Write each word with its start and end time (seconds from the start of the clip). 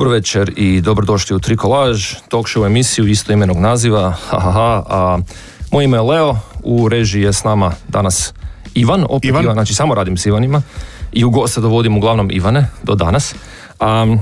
Dobro 0.00 0.12
večer 0.12 0.52
i 0.56 0.80
dobrodošli 0.80 1.36
u 1.36 1.38
Trikolaž, 1.38 2.14
talk 2.28 2.46
show 2.46 2.66
emisiju 2.66 3.06
isto 3.06 3.32
imenog 3.32 3.56
naziva. 3.58 4.10
Ha, 4.30 4.82
a, 4.88 5.18
moje 5.72 5.84
ime 5.84 5.96
je 5.96 6.00
Leo, 6.00 6.36
u 6.62 6.88
režiji 6.88 7.22
je 7.22 7.32
s 7.32 7.44
nama 7.44 7.72
danas 7.88 8.32
Ivan, 8.74 9.06
opet 9.08 9.28
Ivan, 9.28 9.42
Ivan 9.42 9.54
znači 9.54 9.74
samo 9.74 9.94
radim 9.94 10.16
s 10.16 10.26
Ivanima 10.26 10.62
i 11.12 11.24
u 11.24 11.30
goste 11.30 11.60
dovodim 11.60 11.96
uglavnom 11.96 12.30
Ivane 12.32 12.68
do 12.82 12.94
danas. 12.94 13.34
A, 13.80 14.16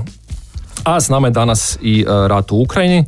a 0.83 1.01
s 1.01 1.09
nama 1.09 1.27
je 1.27 1.31
danas 1.31 1.77
i 1.81 2.05
uh, 2.07 2.27
rat 2.27 2.51
u 2.51 2.61
Ukrajini, 2.61 3.05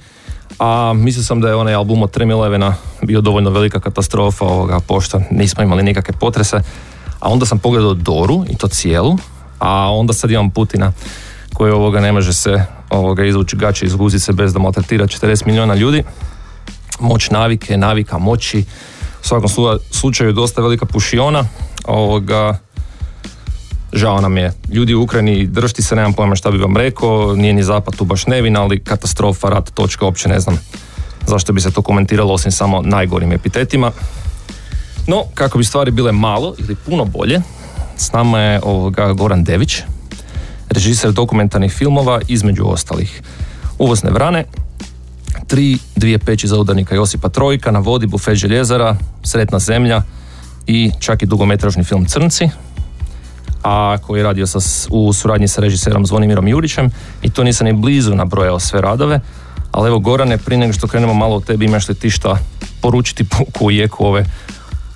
a 0.59 0.93
mislio 0.95 1.23
sam 1.23 1.41
da 1.41 1.47
je 1.47 1.55
onaj 1.55 1.73
album 1.73 2.03
od 2.03 2.11
Tremilevena 2.11 2.75
bio 3.01 3.21
dovoljno 3.21 3.49
velika 3.49 3.79
katastrofa 3.79 4.45
ovoga, 4.45 4.79
pošto 4.79 5.21
nismo 5.31 5.63
imali 5.63 5.83
nikakve 5.83 6.13
potrese, 6.19 6.61
a 7.19 7.29
onda 7.29 7.45
sam 7.45 7.59
pogledao 7.59 7.93
Doru 7.93 8.45
i 8.49 8.57
to 8.57 8.67
cijelu, 8.67 9.17
a 9.59 9.93
onda 9.93 10.13
sad 10.13 10.31
imam 10.31 10.51
Putina 10.51 10.91
koji 11.61 11.71
ovoga 11.71 11.99
ne 11.99 12.11
može 12.11 12.33
se 12.33 12.65
ovoga 12.89 13.25
izvući 13.25 13.55
gače 13.55 13.85
iz 13.85 13.95
guzice 13.95 14.33
bez 14.33 14.53
da 14.53 14.59
maltretira 14.59 15.07
40 15.07 15.45
milijuna 15.45 15.75
ljudi. 15.75 16.03
Moć 16.99 17.29
navike, 17.29 17.77
navika 17.77 18.17
moći, 18.17 18.59
u 19.23 19.27
svakom 19.27 19.49
slučaju 19.91 20.33
dosta 20.33 20.61
velika 20.61 20.85
pušiona. 20.85 21.43
Ovoga, 21.85 22.57
žao 23.93 24.21
nam 24.21 24.37
je. 24.37 24.53
Ljudi 24.71 24.95
u 24.95 25.03
Ukrajini 25.03 25.45
držti 25.45 25.81
se, 25.81 25.95
nemam 25.95 26.13
pojma 26.13 26.35
šta 26.35 26.51
bi 26.51 26.57
vam 26.57 26.77
rekao, 26.77 27.35
nije 27.35 27.53
ni 27.53 27.63
zapad 27.63 27.95
tu 27.95 28.05
baš 28.05 28.27
nevin, 28.27 28.57
ali 28.57 28.83
katastrofa, 28.83 29.49
rat, 29.49 29.69
točka, 29.73 30.05
uopće 30.05 30.29
ne 30.29 30.39
znam 30.39 30.59
zašto 31.27 31.53
bi 31.53 31.61
se 31.61 31.71
to 31.71 31.81
komentiralo 31.81 32.33
osim 32.33 32.51
samo 32.51 32.81
najgorim 32.81 33.31
epitetima. 33.31 33.91
No, 35.07 35.23
kako 35.33 35.57
bi 35.57 35.63
stvari 35.63 35.91
bile 35.91 36.11
malo 36.11 36.55
ili 36.57 36.75
puno 36.75 37.05
bolje, 37.05 37.41
s 37.97 38.11
nama 38.11 38.39
je 38.39 38.61
ovoga 38.63 39.13
Goran 39.13 39.43
Dević, 39.43 39.81
režiser 40.71 41.11
dokumentarnih 41.11 41.71
filmova, 41.71 42.19
između 42.27 42.63
ostalih 42.65 43.21
Uvozne 43.79 44.09
vrane, 44.11 44.45
tri, 45.47 45.77
dvije 45.95 46.19
peći 46.19 46.47
za 46.47 46.57
udarnika 46.57 46.95
Josipa 46.95 47.29
Trojka, 47.29 47.71
na 47.71 47.79
vodi 47.79 48.07
bufet 48.07 48.35
željezara, 48.35 48.95
Sretna 49.23 49.59
zemlja 49.59 50.01
i 50.67 50.91
čak 50.99 51.23
i 51.23 51.25
dugometražni 51.25 51.83
film 51.83 52.05
Crnci, 52.05 52.49
a 53.63 53.97
koji 53.97 54.19
je 54.19 54.23
radio 54.23 54.47
sa, 54.47 54.59
u 54.89 55.13
suradnji 55.13 55.47
sa 55.47 55.61
režiserom 55.61 56.05
Zvonimirom 56.05 56.47
Jurićem 56.47 56.89
i 57.21 57.29
to 57.29 57.43
nisam 57.43 57.65
ni 57.65 57.73
blizu 57.73 58.15
nabrojao 58.15 58.59
sve 58.59 58.81
radove, 58.81 59.19
ali 59.71 59.87
evo 59.87 59.99
Gorane, 59.99 60.37
prije 60.37 60.59
nego 60.59 60.73
što 60.73 60.87
krenemo 60.87 61.13
malo 61.13 61.35
od 61.35 61.45
tebi, 61.45 61.65
imaš 61.65 61.89
li 61.89 61.95
ti 61.95 62.09
šta 62.09 62.37
poručiti 62.81 63.23
puku 63.23 63.71
jeku 63.71 64.05
ove 64.05 64.25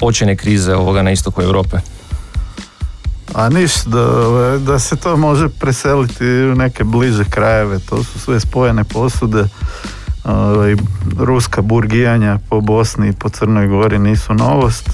očene 0.02 0.36
krize 0.36 0.76
ovoga 0.76 1.02
na 1.02 1.12
istoku 1.12 1.42
Europe? 1.42 1.78
A 3.34 3.50
ništa, 3.50 3.90
da, 3.90 4.58
da 4.58 4.80
se 4.80 4.95
to 4.95 5.18
može 5.18 5.50
preseliti 5.50 6.26
u 6.26 6.56
neke 6.56 6.84
bliže 6.84 7.23
krajeve, 7.30 7.80
to 7.80 8.04
su 8.04 8.20
sve 8.20 8.40
spojene 8.40 8.84
posude. 8.84 9.48
Ovaj, 10.23 10.76
ruska 11.18 11.62
burgijanja 11.62 12.40
po 12.50 12.62
Bosni 12.62 13.09
i 13.09 13.14
po 13.14 13.30
Crnoj 13.30 13.68
Gori 13.68 14.00
nisu 14.00 14.34
novost. 14.34 14.90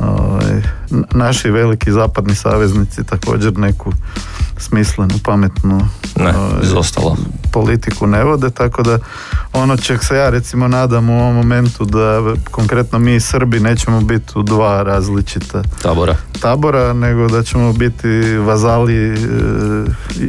Ovaj, 0.00 0.62
naši 1.10 1.50
veliki 1.50 1.92
zapadni 1.92 2.34
saveznici 2.34 3.04
također 3.04 3.58
neku 3.58 3.92
smislenu, 4.60 5.14
pametnu 5.24 5.88
ne, 6.16 6.34
ovaj, 6.36 7.16
politiku 7.52 8.06
ne 8.06 8.24
vode, 8.24 8.50
tako 8.50 8.82
da 8.82 8.98
ono 9.52 9.76
čeg 9.76 10.04
se 10.04 10.16
ja 10.16 10.30
recimo 10.30 10.68
nadam 10.68 11.10
u 11.10 11.20
ovom 11.20 11.34
momentu 11.34 11.84
da 11.84 12.34
konkretno 12.50 12.98
mi 12.98 13.20
Srbi 13.20 13.60
nećemo 13.60 14.00
biti 14.00 14.32
u 14.34 14.42
dva 14.42 14.82
različita 14.82 15.62
tabora, 15.82 16.16
tabora 16.40 16.92
nego 16.92 17.28
da 17.28 17.42
ćemo 17.42 17.72
biti 17.72 18.08
vazali 18.36 18.94
e, 18.94 19.16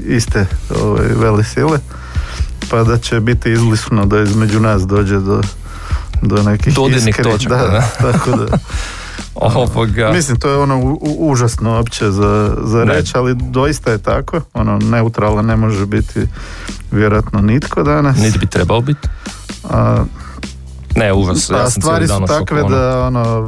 iste 0.07 0.45
ove, 0.83 1.07
vele 1.15 1.43
sile 1.43 1.79
pa 2.69 2.83
da 2.83 2.97
će 2.97 3.19
biti 3.19 3.51
izlisno 3.51 4.05
da 4.05 4.21
između 4.21 4.59
nas 4.59 4.87
dođe 4.87 5.19
do, 5.19 5.41
do 6.21 6.43
nekih 6.43 6.73
Dodirnih 6.73 7.15
točaka, 7.15 7.55
da, 7.55 8.11
tako 8.11 8.31
da 8.31 8.45
Ovoga. 9.35 10.11
Mislim, 10.11 10.39
to 10.39 10.49
je 10.49 10.57
ono 10.57 10.79
u, 10.79 10.99
užasno 11.19 11.79
opće 11.79 12.11
za, 12.11 12.57
za 12.63 12.83
reći, 12.83 13.11
ali 13.15 13.35
doista 13.35 13.91
je 13.91 13.97
tako. 13.97 14.41
Ono, 14.53 14.77
neutralan 14.77 15.45
ne 15.45 15.55
može 15.55 15.85
biti 15.85 16.19
vjerojatno 16.91 17.41
nitko 17.41 17.83
danas. 17.83 18.17
Niti 18.17 18.39
bi 18.39 18.45
trebao 18.45 18.81
biti. 18.81 19.07
A, 19.69 20.03
ne, 20.95 21.13
užas. 21.13 21.49
Ja 21.49 21.69
sam 21.69 21.81
stvari 21.81 22.07
su 22.07 22.25
takve 22.27 22.63
da, 22.63 23.05
ono, 23.07 23.47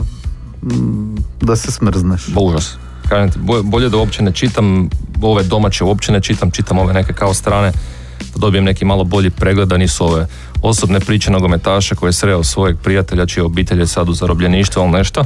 da 1.41 1.55
se 1.55 1.71
smrzneš. 1.71 2.27
Užas. 2.35 2.77
Kažem 3.09 3.31
ti, 3.31 3.39
bolje 3.63 3.89
da 3.89 3.97
uopće 3.97 4.23
ne 4.23 4.31
čitam 4.31 4.89
ove 5.21 5.43
domaće, 5.43 5.83
uopće 5.83 6.11
ne 6.11 6.21
čitam, 6.21 6.51
čitam 6.51 6.79
ove 6.79 6.93
neke 6.93 7.13
kao 7.13 7.33
strane, 7.33 7.71
da 8.19 8.39
dobijem 8.39 8.63
neki 8.63 8.85
malo 8.85 9.03
bolji 9.03 9.29
pregled, 9.29 9.67
da 9.67 9.77
nisu 9.77 10.05
ove 10.05 10.27
osobne 10.61 10.99
priče 10.99 11.31
nogometaša 11.31 11.95
koje 11.95 12.09
je 12.09 12.13
sreo 12.13 12.43
svojeg 12.43 12.77
prijatelja 12.83 13.25
čije 13.25 13.43
obitelj 13.43 13.79
je 13.79 13.87
sad 13.87 14.09
u 14.09 14.13
zarobljeništvu 14.13 14.81
ili 14.81 14.91
nešto 14.91 15.23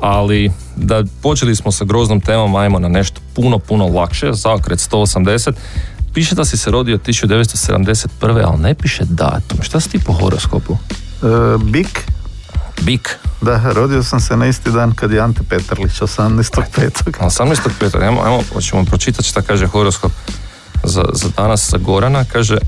ali 0.00 0.52
da 0.76 1.04
počeli 1.22 1.56
smo 1.56 1.72
sa 1.72 1.84
groznom 1.84 2.20
temom, 2.20 2.56
ajmo 2.56 2.78
na 2.78 2.88
nešto 2.88 3.20
puno, 3.34 3.58
puno 3.58 3.86
lakše, 3.86 4.32
zakret 4.32 4.78
180. 4.78 5.52
Piše 6.14 6.34
da 6.34 6.44
si 6.44 6.56
se 6.56 6.70
rodio 6.70 6.98
1971. 6.98 8.08
ali 8.44 8.62
ne 8.62 8.74
piše 8.74 9.04
datum. 9.04 9.62
Šta 9.62 9.80
si 9.80 9.90
ti 9.90 9.98
po 9.98 10.12
horoskopu? 10.12 10.72
Uh, 10.72 11.62
Bik. 11.62 12.04
Bik. 12.82 13.18
Da, 13.40 13.72
rodio 13.72 14.02
sam 14.02 14.20
se 14.20 14.36
na 14.36 14.46
isti 14.46 14.70
dan 14.70 14.94
kad 14.94 15.12
je 15.12 15.20
Ante 15.20 15.40
Petrlić, 15.48 15.92
18.5. 15.92 16.90
18.5. 17.20 18.02
Ajmo, 18.02 18.22
ajmo, 18.22 18.42
hoćemo 18.52 18.84
pročitati 18.84 19.28
šta 19.28 19.42
kaže 19.42 19.66
horoskop 19.66 20.12
za, 20.84 21.04
za 21.12 21.28
danas 21.36 21.68
sa 21.68 21.78
Gorana. 21.78 22.24
Kaže, 22.24 22.58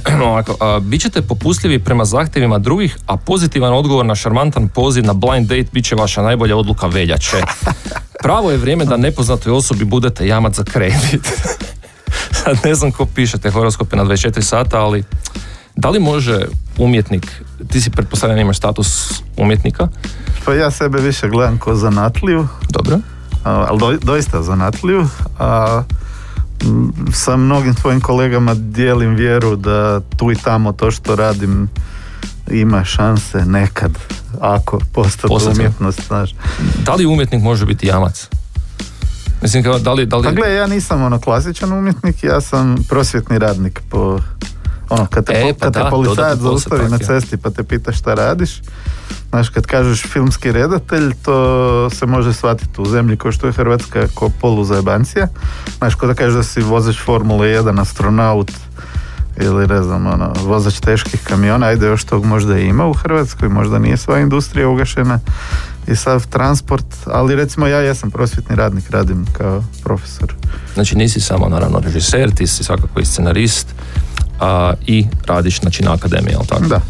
ovako, 0.28 0.56
a, 0.60 0.80
bit 0.80 1.02
ćete 1.02 1.22
popustljivi 1.22 1.78
prema 1.78 2.04
zahtjevima 2.04 2.58
drugih, 2.58 2.96
a 3.06 3.16
pozitivan 3.16 3.72
odgovor 3.72 4.06
na 4.06 4.14
šarmantan 4.14 4.68
poziv 4.68 5.04
na 5.04 5.12
blind 5.12 5.48
date 5.48 5.68
bit 5.72 5.84
će 5.84 5.94
vaša 5.94 6.22
najbolja 6.22 6.56
odluka 6.56 6.86
veljače. 6.86 7.36
Pravo 8.22 8.50
je 8.50 8.56
vrijeme 8.56 8.84
da 8.84 8.96
nepoznatoj 8.96 9.52
osobi 9.52 9.84
budete 9.84 10.26
jamac 10.26 10.54
za 10.54 10.64
kredit. 10.64 11.32
Sad 12.44 12.56
ne 12.64 12.74
znam 12.74 12.92
ko 12.92 13.06
pišete 13.06 13.50
horoskope 13.50 13.96
na 13.96 14.04
24 14.04 14.40
sata, 14.40 14.80
ali 14.80 15.04
da 15.76 15.90
li 15.90 16.00
može 16.00 16.40
umjetnik, 16.78 17.42
ti 17.68 17.80
si 17.80 17.90
pretpostavljan 17.90 18.38
imaš 18.38 18.56
status 18.56 19.22
umjetnika? 19.36 19.88
Pa 20.44 20.54
ja 20.54 20.70
sebe 20.70 21.00
više 21.00 21.28
gledam 21.28 21.58
ko 21.58 21.74
zanatliju. 21.74 22.48
Dobro. 22.70 22.98
ali 23.44 23.98
doista 24.02 24.42
zanatliju. 24.42 25.06
A 25.38 25.82
sa 27.12 27.36
mnogim 27.36 27.74
tvojim 27.74 28.00
kolegama 28.00 28.54
dijelim 28.54 29.14
vjeru 29.14 29.56
da 29.56 30.00
tu 30.16 30.32
i 30.32 30.34
tamo 30.34 30.72
to 30.72 30.90
što 30.90 31.16
radim 31.16 31.68
ima 32.50 32.84
šanse 32.84 33.44
nekad 33.44 33.98
ako 34.40 34.78
postati 34.92 35.34
umjetnost, 35.58 36.00
znaš. 36.06 36.34
Da 36.84 36.94
li 36.94 37.06
umjetnik 37.06 37.42
može 37.42 37.66
biti 37.66 37.86
jamac? 37.86 38.28
Mislim, 39.42 39.64
kao, 39.64 39.78
da 39.78 39.92
li, 39.92 40.06
da 40.06 40.16
li... 40.16 40.24
Pa 40.24 40.30
gle, 40.30 40.54
ja 40.54 40.66
nisam 40.66 41.02
ono 41.02 41.20
klasičan 41.20 41.72
umjetnik, 41.72 42.24
ja 42.24 42.40
sam 42.40 42.76
prosvjetni 42.88 43.38
radnik 43.38 43.80
po... 43.90 44.18
Ono, 44.88 45.06
kad 45.06 45.26
te, 45.26 45.32
e, 45.32 45.54
pa 45.58 45.64
kad 45.66 45.74
te 45.74 45.90
policajac 45.90 46.38
zaustavi 46.38 46.88
na 46.88 46.98
cesti 46.98 47.36
pa 47.36 47.50
te 47.50 47.62
pita 47.62 47.92
šta 47.92 48.14
radiš, 48.14 48.60
Znaš, 49.30 49.48
kad 49.48 49.66
kažeš 49.66 50.02
filmski 50.02 50.52
redatelj, 50.52 51.14
to 51.24 51.90
se 51.90 52.06
može 52.06 52.32
shvatiti 52.32 52.80
u 52.80 52.86
zemlji 52.86 53.16
kao 53.16 53.32
što 53.32 53.46
je 53.46 53.52
Hrvatska 53.52 54.06
ko 54.14 54.30
poluzajebancija. 54.40 55.28
Znaš, 55.78 55.94
kada 55.94 56.14
kažeš 56.14 56.34
da 56.34 56.42
si 56.42 56.60
vozač 56.60 56.96
Formule 57.04 57.48
1, 57.48 57.80
astronaut 57.80 58.50
ili 59.40 59.66
ne 59.66 59.82
znam, 59.82 60.06
ono, 60.06 60.32
vozač 60.44 60.80
teških 60.80 61.20
kamiona, 61.24 61.66
ajde 61.66 61.86
još 61.86 62.04
tog 62.04 62.24
možda 62.24 62.58
ima 62.58 62.86
u 62.86 62.92
Hrvatskoj, 62.92 63.48
možda 63.48 63.78
nije 63.78 63.96
sva 63.96 64.18
industrija 64.18 64.68
ugašena 64.68 65.18
i 65.86 65.96
sav 65.96 66.26
transport, 66.26 66.86
ali 67.06 67.36
recimo 67.36 67.66
ja 67.66 67.78
jesam 67.78 68.10
prosvjetni 68.10 68.56
radnik, 68.56 68.90
radim 68.90 69.26
kao 69.38 69.64
profesor. 69.84 70.34
Znači 70.74 70.96
nisi 70.96 71.20
samo 71.20 71.48
naravno 71.48 71.78
režiser, 71.78 72.34
ti 72.34 72.46
si 72.46 72.64
svakako 72.64 73.00
i 73.00 73.04
scenarist 73.04 73.66
a, 74.40 74.72
i 74.86 75.06
radiš 75.26 75.60
znači, 75.60 75.82
na 75.82 75.92
akademiji, 75.92 76.32
jel 76.32 76.44
tako? 76.48 76.64
Da. 76.64 76.80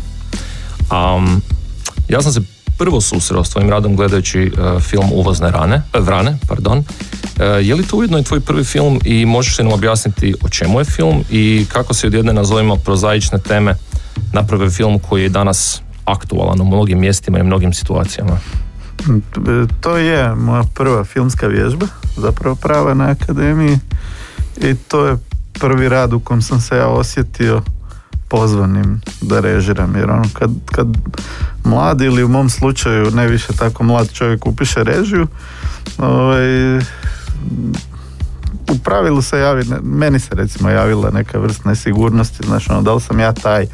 Um, 0.97 1.43
ja 2.13 2.23
sam 2.23 2.33
se 2.33 2.41
prvo 2.79 3.01
susreo 3.01 3.45
s 3.45 3.51
tvojim 3.51 3.71
radom 3.71 3.97
gledajući 3.97 4.53
uh, 4.53 4.83
film 4.83 5.13
Uvozne 5.13 5.51
rane, 5.51 5.83
uh, 5.95 6.07
vrane. 6.07 6.39
Pardon. 6.49 6.79
Uh, 6.79 6.85
je 7.61 7.75
li 7.75 7.87
to 7.87 7.97
ujedno 7.97 8.19
i 8.19 8.23
tvoj 8.23 8.41
prvi 8.41 8.65
film 8.65 9.01
i 9.05 9.27
možeš 9.27 9.59
li 9.59 9.65
nam 9.65 9.73
objasniti 9.73 10.35
o 10.45 10.49
čemu 10.49 10.81
je 10.81 10.85
film 10.85 11.25
i 11.31 11.67
kako 11.73 11.95
se 11.95 12.07
od 12.07 12.15
jedne 12.15 12.33
nazovimo 12.33 12.77
prozaične 12.77 13.39
teme 13.39 13.75
napravio 14.33 14.71
film 14.71 14.99
koji 14.99 15.23
je 15.23 15.29
danas 15.29 15.83
aktualan 16.05 16.61
u 16.61 16.65
mnogim 16.65 17.01
mjestima 17.01 17.39
i 17.39 17.43
mnogim 17.43 17.73
situacijama? 17.73 18.39
To 19.81 19.97
je 19.97 20.35
moja 20.35 20.65
prva 20.75 21.05
filmska 21.05 21.47
vježba, 21.47 21.87
zapravo 22.17 22.57
prava 22.57 22.95
na 22.95 23.05
akademiji 23.05 23.79
i 24.61 24.75
to 24.75 25.07
je 25.07 25.17
prvi 25.53 25.89
rad 25.89 26.13
u 26.13 26.21
kom 26.21 26.43
sam 26.43 26.61
se 26.61 26.77
ja 26.77 26.89
osjetio 26.89 27.63
pozvanim 28.33 29.01
da 29.21 29.41
režiram 29.41 29.97
jer 29.97 30.11
ono 30.11 30.25
kad, 30.33 30.51
kad 30.73 30.87
mladi 31.65 32.05
ili 32.05 32.25
u 32.25 32.29
mom 32.29 32.51
slučaju 32.51 33.11
ne 33.11 33.29
više 33.29 33.53
tako 33.59 33.85
mlad 33.85 34.13
čovjek 34.13 34.47
upiše 34.47 34.85
režiju 34.85 35.27
ovaj, 35.99 36.79
u 38.71 38.79
pravilu 38.85 39.23
se 39.23 39.39
javi, 39.39 39.65
meni 39.83 40.19
se 40.19 40.35
recimo 40.35 40.71
javila 40.71 41.11
neka 41.11 41.39
vrsta 41.39 41.69
nesigurnosti, 41.69 42.47
znaš, 42.47 42.71
ono, 42.71 42.83
da 42.83 42.95
li 42.95 43.01
sam 43.01 43.21
ja 43.21 43.33
taj 43.33 43.67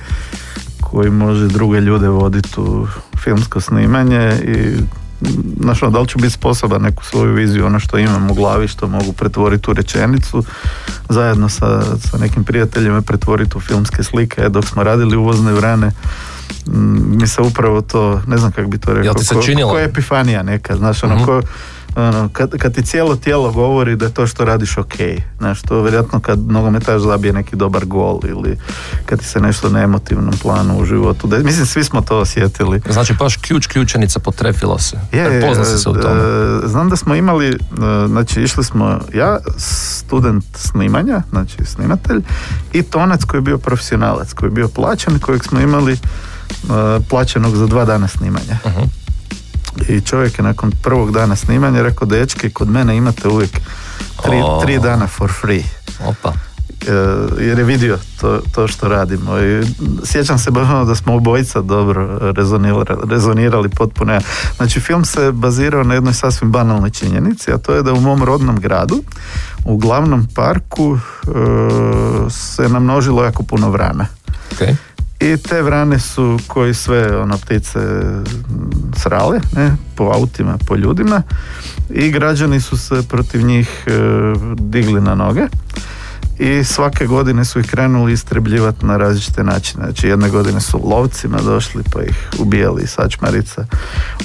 koji 0.81 1.11
može 1.11 1.47
druge 1.47 1.81
ljude 1.81 2.09
voditi 2.09 2.61
u 2.61 2.87
filmsko 3.25 3.61
snimanje 3.61 4.33
i 4.45 4.77
znaš, 5.61 5.83
ono, 5.83 5.93
da 5.93 5.99
li 5.99 6.09
ću 6.09 6.19
biti 6.19 6.33
sposoban 6.33 6.83
neku 6.83 7.05
svoju 7.05 7.35
viziju, 7.35 7.67
ono 7.67 7.81
što 7.81 7.99
imam 7.99 8.31
u 8.31 8.35
glavi, 8.35 8.69
što 8.69 8.89
mogu 8.89 9.13
pretvoriti 9.13 9.71
u 9.71 9.75
rečenicu, 9.75 10.45
zajedno 11.09 11.49
sa, 11.49 11.83
sa 12.11 12.19
nekim 12.19 12.45
prijateljima 12.45 13.03
pretvoriti 13.03 13.59
u 13.59 13.61
filmske 13.61 14.03
slike. 14.03 14.49
Dok 14.49 14.65
smo 14.65 14.83
radili 14.83 15.17
uvozne 15.17 15.53
vrane, 15.53 15.91
mi 17.17 17.27
se 17.27 17.43
upravo 17.43 17.81
to, 17.81 18.23
ne 18.27 18.39
znam 18.39 18.53
kako 18.53 18.69
bi 18.69 18.79
to 18.79 18.95
rekao, 18.95 19.15
ko, 19.15 19.71
ko, 19.71 19.79
je 19.79 19.85
epifanija 19.85 20.43
neka, 20.43 20.77
znaš, 20.77 21.03
ono, 21.03 21.17
uh 21.17 21.27
ko, 21.27 21.43
ono, 21.99 22.29
kad, 22.33 22.59
kad 22.59 22.75
ti 22.75 22.83
cijelo 22.83 23.17
tijelo 23.17 23.53
govori 23.53 23.97
da 23.97 24.05
je 24.05 24.15
to 24.15 24.27
što 24.27 24.45
radiš 24.45 24.79
ok, 24.79 24.95
znaš, 25.39 25.63
to 25.63 25.83
vjerojatno 25.83 26.21
kad 26.21 26.39
nogometaš 26.39 27.03
zabije 27.03 27.33
neki 27.33 27.57
dobar 27.57 27.85
gol 27.85 28.21
ili 28.29 28.59
kad 29.07 29.19
ti 29.19 29.25
se 29.25 29.41
nešto 29.41 29.69
na 29.69 29.83
emotivnom 29.83 30.35
planu 30.43 30.79
u 30.79 30.85
životu, 30.85 31.27
da, 31.27 31.39
mislim 31.39 31.67
svi 31.67 31.85
smo 31.85 32.01
to 32.01 32.19
osjetili. 32.19 32.81
Znači 32.91 33.15
baš 33.19 33.37
ključ 33.37 33.67
ključenica 33.67 34.19
potrefila 34.19 34.79
se, 34.79 34.97
je, 35.13 35.41
pozna 35.49 35.65
se 35.65 35.91
u 35.91 35.95
tome. 35.95 36.21
E, 36.21 36.69
znam 36.69 36.89
da 36.89 36.97
smo 36.97 37.15
imali, 37.15 37.49
e, 37.49 37.57
znači 38.09 38.41
išli 38.41 38.65
smo, 38.65 38.99
ja 39.15 39.39
student 39.57 40.45
snimanja, 40.55 41.23
znači 41.31 41.65
snimatelj 41.65 42.21
i 42.73 42.83
tonac 42.83 43.25
koji 43.25 43.39
je 43.39 43.43
bio 43.43 43.59
profesionalac, 43.59 44.33
koji 44.33 44.49
je 44.49 44.55
bio 44.55 44.69
plaćen, 44.69 45.19
kojeg 45.19 45.45
smo 45.45 45.61
imali 45.61 45.93
e, 45.93 45.99
plaćenog 47.09 47.57
za 47.57 47.67
dva 47.67 47.85
dana 47.85 48.09
snimanja. 48.09 48.59
uh 48.65 49.08
i 49.89 50.01
čovjek 50.01 50.39
je 50.39 50.45
nakon 50.45 50.73
prvog 50.83 51.13
dana 51.13 51.37
snimanja 51.37 51.83
rekao, 51.83 52.07
dečki, 52.07 52.51
kod 52.51 52.69
mene 52.69 52.97
imate 52.97 53.29
uvijek 53.29 53.51
tri, 54.23 54.43
tri 54.63 54.79
dana 54.79 55.07
for 55.07 55.33
free. 55.41 55.63
Opa. 56.07 56.33
E, 56.87 56.93
jer 57.45 57.59
je 57.59 57.65
vidio 57.65 57.99
to, 58.21 58.41
to 58.55 58.69
što 58.69 58.89
radimo 58.89 59.39
i 59.39 59.63
sjećam 60.05 60.39
se 60.39 60.51
baš 60.51 60.69
ono 60.69 60.85
da 60.85 60.95
smo 60.95 61.15
obojica 61.15 61.61
dobro 61.61 62.33
rezonirali, 62.33 62.85
rezonirali 63.11 63.69
potpuno. 63.69 64.21
Znači 64.57 64.81
film 64.81 65.05
se 65.05 65.33
bazirao 65.33 65.85
na 65.85 65.95
jednoj 65.95 66.15
sasvim 66.15 66.53
banalnoj 66.53 66.91
činjenici, 66.91 67.53
a 67.53 67.59
to 67.59 67.75
je 67.75 67.83
da 67.83 67.93
u 67.93 68.01
mom 68.01 68.23
rodnom 68.25 68.61
gradu 68.61 69.03
u 69.65 69.77
glavnom 69.77 70.27
parku 70.35 70.99
e, 70.99 71.31
se 72.31 72.69
namnožilo 72.69 73.25
jako 73.25 73.43
puno 73.43 73.71
vrana. 73.71 74.07
Okay. 74.51 74.75
I 75.21 75.37
te 75.37 75.63
vrane 75.63 75.99
su 75.99 76.39
koji 76.47 76.75
sve 76.75 77.17
ona 77.17 77.37
ptice 77.37 77.79
srale 78.97 79.41
ne, 79.57 79.77
po 79.97 80.05
autima, 80.05 80.59
po 80.67 80.77
ljudima. 80.77 81.23
I 81.91 82.11
građani 82.11 82.61
su 82.61 82.77
se 82.77 83.03
protiv 83.09 83.43
njih 83.43 83.85
e, 83.87 83.91
digli 84.55 85.01
na 85.01 85.15
noge 85.15 85.47
i 86.39 86.65
svake 86.65 87.07
godine 87.07 87.45
su 87.45 87.61
ih 87.61 87.67
krenuli 87.67 88.13
istrebljivati 88.13 88.87
na 88.87 88.97
različite 88.97 89.45
načine. 89.45 89.85
Znači 89.85 90.09
jedne 90.09 90.31
godine 90.31 90.61
su 90.61 90.81
lovcima 90.85 91.39
došli 91.39 91.83
pa 91.93 92.03
ih 92.03 92.29
ubijali 92.39 92.87
sačmarica. 92.87 93.67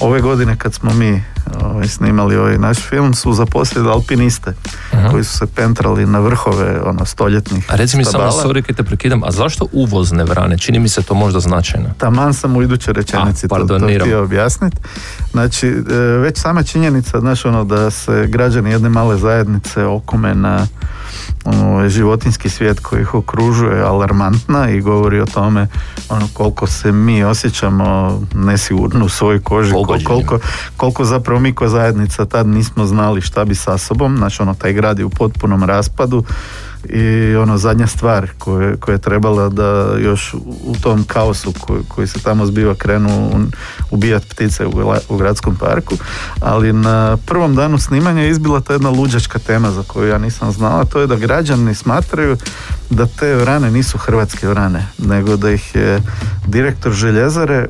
Ove 0.00 0.20
godine 0.20 0.56
kad 0.56 0.74
smo 0.74 0.94
mi 0.94 1.22
ovaj, 1.60 1.88
snimali 1.88 2.36
ovaj 2.36 2.58
naš 2.58 2.78
film 2.78 3.14
su 3.14 3.32
zaposlili 3.32 3.88
alpiniste 3.88 4.50
uh 4.92 4.98
koji 5.10 5.24
su 5.24 5.38
se 5.38 5.46
pentrali 5.46 6.06
na 6.06 6.18
vrhove 6.18 6.80
ono 6.84 7.04
stoljetnih 7.04 7.72
A 7.72 7.76
reci 7.76 7.96
mi 7.96 8.04
samo, 8.04 8.24
sorry 8.24 8.74
te 8.74 8.82
prekidam, 8.82 9.24
a 9.24 9.30
zašto 9.30 9.66
uvozne 9.72 10.24
vrane? 10.24 10.58
Čini 10.58 10.78
mi 10.78 10.88
se 10.88 11.02
to 11.02 11.14
možda 11.14 11.40
značajno. 11.40 11.88
Taman 11.98 12.34
sam 12.34 12.56
u 12.56 12.62
idućoj 12.62 12.94
rečenici 12.94 13.48
to, 13.48 13.66
to 13.66 13.88
htio 14.00 14.22
objasniti. 14.22 14.76
Znači, 15.30 15.68
e, 15.68 15.94
već 15.96 16.38
sama 16.38 16.62
činjenica, 16.62 17.20
znaš 17.20 17.44
ono, 17.44 17.64
da 17.64 17.90
se 17.90 18.26
građani 18.28 18.70
jedne 18.70 18.88
male 18.88 19.16
zajednice 19.16 19.84
okume 19.84 20.34
na 20.34 20.66
ovaj, 21.44 21.88
životinski 21.88 22.48
svijet 22.48 22.80
koji 22.80 23.00
ih 23.00 23.14
okružuje 23.14 23.82
alarmantna 23.82 24.70
i 24.70 24.80
govori 24.80 25.20
o 25.20 25.26
tome 25.26 25.66
ono, 26.08 26.28
koliko 26.32 26.66
se 26.66 26.92
mi 26.92 27.24
osjećamo 27.24 28.20
nesigurno 28.34 29.04
u 29.04 29.08
svojoj 29.08 29.40
koži, 29.40 29.72
koliko, 30.06 30.38
koliko 30.76 31.04
zapravo 31.04 31.40
mi 31.40 31.52
ko 31.52 31.68
zajednica 31.68 32.24
tad 32.24 32.46
nismo 32.46 32.86
znali 32.86 33.20
šta 33.20 33.44
bi 33.44 33.54
sa 33.54 33.78
sobom, 33.78 34.16
znači 34.16 34.42
ono 34.42 34.54
taj 34.54 34.72
grad 34.72 34.98
je 34.98 35.04
u 35.04 35.10
potpunom 35.10 35.64
raspadu 35.64 36.24
i 36.88 37.36
ono 37.36 37.58
zadnja 37.58 37.86
stvar 37.86 38.28
koja 38.80 38.94
je 38.94 38.98
trebala 38.98 39.48
da 39.48 39.96
još 39.98 40.34
u 40.64 40.74
tom 40.82 41.04
kaosu 41.04 41.52
koji, 41.60 41.80
koji 41.88 42.06
se 42.06 42.22
tamo 42.22 42.46
zbiva 42.46 42.74
krenu 42.74 43.30
ubijati 43.90 44.26
ptice 44.28 44.66
u, 44.66 44.70
u 45.08 45.16
gradskom 45.16 45.56
parku. 45.56 45.94
Ali 46.40 46.72
na 46.72 47.16
prvom 47.26 47.54
danu 47.54 47.78
snimanja 47.78 48.26
izbila 48.26 48.60
ta 48.60 48.72
jedna 48.72 48.90
luđačka 48.90 49.38
tema 49.38 49.70
za 49.70 49.82
koju 49.82 50.08
ja 50.08 50.18
nisam 50.18 50.52
znala 50.52 50.84
to 50.84 51.00
je 51.00 51.06
da 51.06 51.16
građani 51.16 51.74
smatraju 51.74 52.36
da 52.90 53.06
te 53.06 53.34
vrane 53.34 53.70
nisu 53.70 53.98
hrvatske 53.98 54.48
vrane 54.48 54.86
nego 54.98 55.36
da 55.36 55.50
ih 55.50 55.74
je 55.74 56.02
direktor 56.46 56.92
željezare 56.92 57.54
e, 57.54 57.66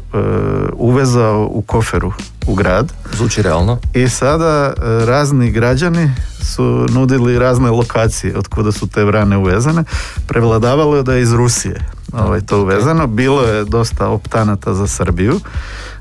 uvezao 0.72 1.48
u 1.50 1.62
koferu 1.62 2.12
u 2.46 2.54
grad. 2.54 2.92
Zvuči 3.12 3.42
realno. 3.42 3.78
I 3.94 4.08
sada 4.08 4.72
e, 4.76 5.06
razni 5.06 5.50
građani 5.50 6.10
su 6.42 6.86
nudili 6.90 7.38
razne 7.38 7.70
lokacije 7.70 8.38
od 8.38 8.48
kuda 8.48 8.72
su 8.72 8.86
te 8.86 9.04
vrane 9.04 9.36
uvezane. 9.36 9.84
Prevladavalo 10.26 10.96
je 10.96 11.02
da 11.02 11.14
je 11.14 11.22
iz 11.22 11.32
Rusije 11.32 11.80
ovaj, 12.12 12.40
to 12.40 12.60
uvezano. 12.62 13.06
Bilo 13.06 13.42
je 13.42 13.64
dosta 13.64 14.08
optanata 14.08 14.74
za 14.74 14.86
Srbiju. 14.86 15.40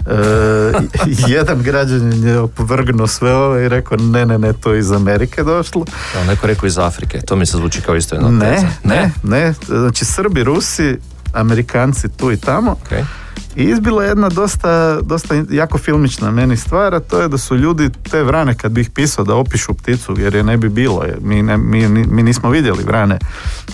E, 0.06 0.74
jedan 1.28 1.64
građanin 1.64 2.28
je 2.28 2.40
opovrgnuo 2.40 3.08
sve 3.08 3.36
ovo 3.36 3.60
i 3.60 3.70
rekao 3.70 3.98
ne, 3.98 4.26
ne, 4.26 4.38
ne, 4.38 4.54
to 4.54 4.74
je 4.74 4.80
iz 4.80 4.92
Amerike 4.92 5.44
došlo. 5.44 5.86
A 6.22 6.24
neko 6.24 6.48
rekao 6.48 6.68
iz 6.68 6.78
Afrike, 6.78 7.22
to 7.22 7.36
mi 7.36 7.46
se 7.46 7.58
zvuči 7.58 7.82
kao 7.82 7.96
isto 7.96 8.16
jedna 8.16 8.30
ne, 8.30 8.70
ne, 8.84 9.12
ne, 9.24 9.54
znači 9.68 10.06
Srbi, 10.06 10.44
Rusi, 10.44 10.98
Amerikanci 11.34 12.10
tu 12.10 12.32
i 12.32 12.38
tamo. 12.38 12.76
Okay. 12.90 13.04
I 13.56 13.64
izbila 13.64 14.04
jedna 14.04 14.30
dosta, 14.30 15.02
dosta 15.02 15.36
jako 15.50 15.78
filmična 15.78 16.32
meni 16.32 16.58
stvar, 16.58 16.96
a 16.96 17.00
to 17.00 17.22
je 17.22 17.28
da 17.28 17.38
su 17.38 17.56
ljudi 17.56 17.90
te 18.12 18.24
vrane 18.24 18.56
kad 18.56 18.72
bih 18.72 18.90
pisao 18.90 19.26
da 19.26 19.36
opišu 19.36 19.74
pticu, 19.74 20.16
jer 20.20 20.36
je 20.36 20.44
ne 20.44 20.58
bi 20.58 20.70
bilo, 20.70 21.04
mi, 21.22 21.42
ne, 21.42 21.58
mi, 21.58 21.88
mi 21.88 22.24
nismo 22.24 22.50
vidjeli 22.50 22.84
vrane 22.84 23.20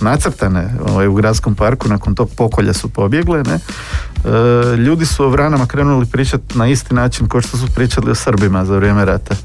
nacrtane 0.01 0.75
ovaj, 0.89 1.07
u 1.07 1.13
gradskom 1.13 1.55
parku, 1.55 1.87
nakon 1.87 2.15
tog 2.15 2.29
pokolja 2.37 2.73
su 2.73 2.89
pobjegle, 2.89 3.43
ne? 3.43 3.59
E, 4.25 4.75
ljudi 4.75 5.05
su 5.05 5.25
o 5.25 5.29
vranama 5.29 5.65
krenuli 5.65 6.05
pričati 6.05 6.57
na 6.57 6.67
isti 6.67 6.93
način 6.93 7.27
kao 7.27 7.41
što 7.41 7.57
su 7.57 7.67
pričali 7.75 8.11
o 8.11 8.15
Srbima 8.15 8.65
za 8.65 8.75
vrijeme 8.75 9.05
rata. 9.05 9.35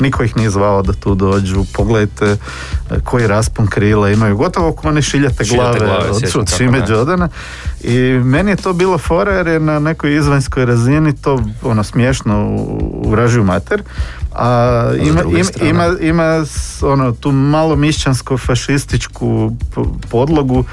Niko 0.00 0.22
ih 0.22 0.36
nije 0.36 0.50
zvao 0.50 0.82
da 0.82 0.92
tu 0.92 1.14
dođu, 1.14 1.64
pogledajte 1.72 2.26
e, 2.26 2.36
koji 3.04 3.26
raspon 3.26 3.66
krila 3.66 4.10
imaju, 4.10 4.36
gotovo 4.36 4.72
kao 4.72 4.90
one 4.90 5.02
šiljate 5.02 5.44
glave, 5.44 5.78
glave 5.78 6.10
od 6.34 6.56
Šime 6.56 6.80
Đodana. 6.80 7.28
I 7.80 7.98
meni 8.24 8.50
je 8.50 8.56
to 8.56 8.72
bilo 8.72 8.98
fora 8.98 9.32
jer 9.32 9.46
je 9.46 9.60
na 9.60 9.78
nekoj 9.78 10.16
izvanjskoj 10.16 10.66
razini 10.66 11.16
to 11.16 11.42
ono 11.62 11.84
smiješno 11.84 12.66
vražiju 13.06 13.44
mater, 13.44 13.82
a 14.34 14.90
ima, 15.02 15.22
ima, 15.62 15.86
ima, 16.00 16.44
ono, 16.82 17.12
tu 17.12 17.32
malo 17.32 17.76
mišćansko 17.76 18.38
fašističku 18.38 19.52
podlogu 20.10 20.64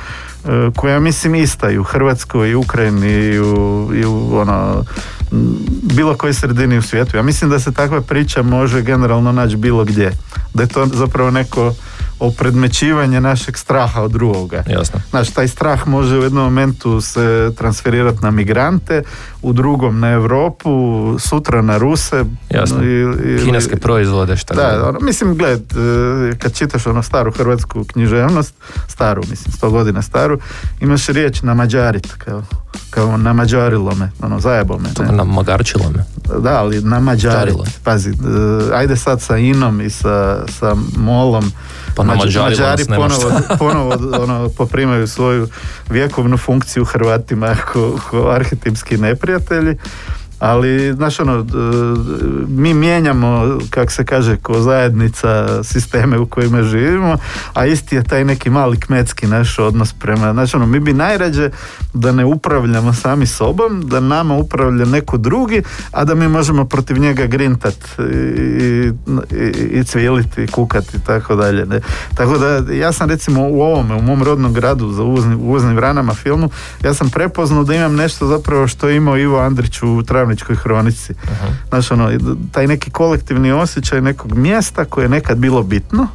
koja 0.76 1.00
mislim 1.00 1.36
ista 1.36 1.70
i 1.72 1.78
u 1.78 1.84
Hrvatskoj 1.84 2.50
i 2.50 2.56
u 2.56 2.62
Ukrajini 2.62 3.12
i 3.12 3.40
u, 3.40 3.90
i 3.96 4.06
u 4.06 4.38
ono, 4.38 4.84
bilo 5.84 6.18
kojoj 6.18 6.34
sredini 6.34 6.78
u 6.78 6.82
svijetu. 6.82 7.18
Ja 7.18 7.24
mislim 7.24 7.50
da 7.50 7.60
se 7.60 7.72
takva 7.72 8.02
priča 8.02 8.42
može 8.42 8.82
generalno 8.82 9.32
naći 9.32 9.56
bilo 9.56 9.84
gdje. 9.84 10.12
Da 10.54 10.64
je 10.64 10.70
to 10.70 10.86
zapravo 10.86 11.32
neko 11.32 11.74
opredmećivanje 12.20 13.22
našeg 13.22 13.58
straha 13.58 14.02
od 14.02 14.12
drugoga. 14.12 14.64
Jasno. 14.68 15.02
Znači, 15.10 15.34
taj 15.34 15.48
strah 15.48 15.88
može 15.88 16.18
u 16.18 16.24
jednom 16.24 16.44
momentu 16.44 17.02
se 17.02 17.52
transferirati 17.58 18.18
na 18.22 18.32
migrante, 18.32 19.04
u 19.42 19.54
drugom 19.54 20.00
na 20.00 20.12
Europu, 20.12 20.70
sutra 21.20 21.62
na 21.62 21.78
Ruse. 21.78 22.26
Jasno. 22.50 22.84
I, 22.84 23.46
Kineske 23.46 23.76
proizvode, 23.76 24.38
šta 24.38 24.54
Da, 24.54 24.88
ono, 24.90 25.00
mislim, 25.00 25.38
gled, 25.38 25.62
e, 25.62 26.36
kad 26.38 26.54
čitaš 26.54 26.88
ono 26.88 27.04
staru 27.04 27.32
hrvatsku 27.32 27.84
književnost, 27.84 28.54
staru, 28.88 29.22
mislim, 29.30 29.52
sto 29.52 29.70
godina 29.70 30.02
staru, 30.02 30.40
imaš 30.82 31.08
riječ 31.08 31.42
na 31.42 31.54
mađarit, 31.54 32.14
kao, 32.14 32.44
kao 32.90 33.18
na 33.18 33.34
mađarilo 33.34 33.96
me, 33.96 34.12
ono, 34.22 34.40
zajebo 34.40 34.78
me. 34.78 34.94
To 34.94 35.04
na 35.04 35.24
magarčilo 35.24 35.90
me. 35.90 36.06
Da, 36.40 36.60
ali 36.60 36.82
na 36.82 37.00
mađarit. 37.00 37.56
Pazi, 37.84 38.10
e, 38.10 38.14
ajde 38.74 38.96
sad 38.96 39.22
sa 39.22 39.38
Inom 39.38 39.82
i 39.82 39.90
sa, 39.90 40.46
sa 40.60 40.76
Molom, 40.98 41.52
pa 41.96 42.04
Mađari 42.04 42.86
ponovo, 42.86 43.32
ponovo 43.60 43.96
ono, 44.24 44.50
poprimaju 44.50 45.08
svoju 45.08 45.48
vjekovnu 45.90 46.38
funkciju 46.38 46.86
Hrvatima 46.86 47.56
ko, 47.74 48.00
ko 48.10 48.30
arhetipski 48.30 48.98
neprijatelji 48.98 49.78
ali 50.40 50.94
znaš 50.94 51.20
ono 51.20 51.46
mi 52.48 52.74
mijenjamo 52.74 53.58
kak 53.70 53.92
se 53.92 54.06
kaže 54.06 54.38
ko 54.38 54.62
zajednica 54.62 55.64
sisteme 55.64 56.20
u 56.20 56.26
kojima 56.26 56.64
živimo 56.64 57.18
a 57.54 57.66
isti 57.66 57.96
je 57.96 58.04
taj 58.04 58.26
neki 58.26 58.50
mali 58.50 58.80
kmetski 58.80 59.28
naš 59.28 59.60
odnos 59.60 59.94
prema 59.94 60.34
znači 60.34 60.56
ono 60.56 60.66
mi 60.66 60.80
bi 60.80 60.94
najrađe 60.94 61.50
da 61.94 62.12
ne 62.12 62.26
upravljamo 62.26 62.94
sami 62.94 63.26
sobom 63.26 63.88
da 63.88 64.00
nama 64.00 64.36
upravlja 64.36 64.86
neko 64.86 65.18
drugi 65.18 65.64
a 65.92 66.04
da 66.04 66.16
mi 66.16 66.28
možemo 66.28 66.66
protiv 66.66 66.98
njega 66.98 67.26
grintat 67.26 67.76
i, 68.00 68.92
i, 69.36 69.70
i 69.72 69.84
cviliti 69.84 70.48
kukati 70.48 70.98
i 70.98 71.00
tako 71.00 71.36
dalje 71.36 71.66
ne? 71.66 71.80
tako 72.16 72.38
da 72.38 72.74
ja 72.74 72.92
sam 72.92 73.10
recimo 73.10 73.42
u 73.50 73.62
ovome 73.62 73.96
u 73.96 74.02
mom 74.02 74.24
rodnom 74.24 74.54
gradu 74.54 74.92
za 74.92 75.04
uvoznim, 75.04 75.40
uvoznim 75.40 75.76
vranama 75.76 76.14
filmu 76.14 76.50
ja 76.84 76.94
sam 76.94 77.10
prepoznao 77.10 77.64
da 77.64 77.76
imam 77.76 77.96
nešto 77.96 78.28
zapravo 78.28 78.68
što 78.68 78.90
je 78.90 78.96
imao 78.96 79.18
Ivo 79.18 79.40
Andrić 79.40 79.82
u 79.82 80.04
Travničkoj 80.30 80.56
hronici. 80.56 81.14
Znači 81.70 81.94
ono, 81.94 82.12
taj 82.52 82.68
neki 82.68 82.92
kolektivni 82.92 83.52
osjećaj 83.52 84.02
nekog 84.02 84.34
mjesta 84.34 84.86
koje 84.86 85.06
je 85.06 85.10
nekad 85.10 85.38
bilo 85.38 85.64
bitno 85.64 86.08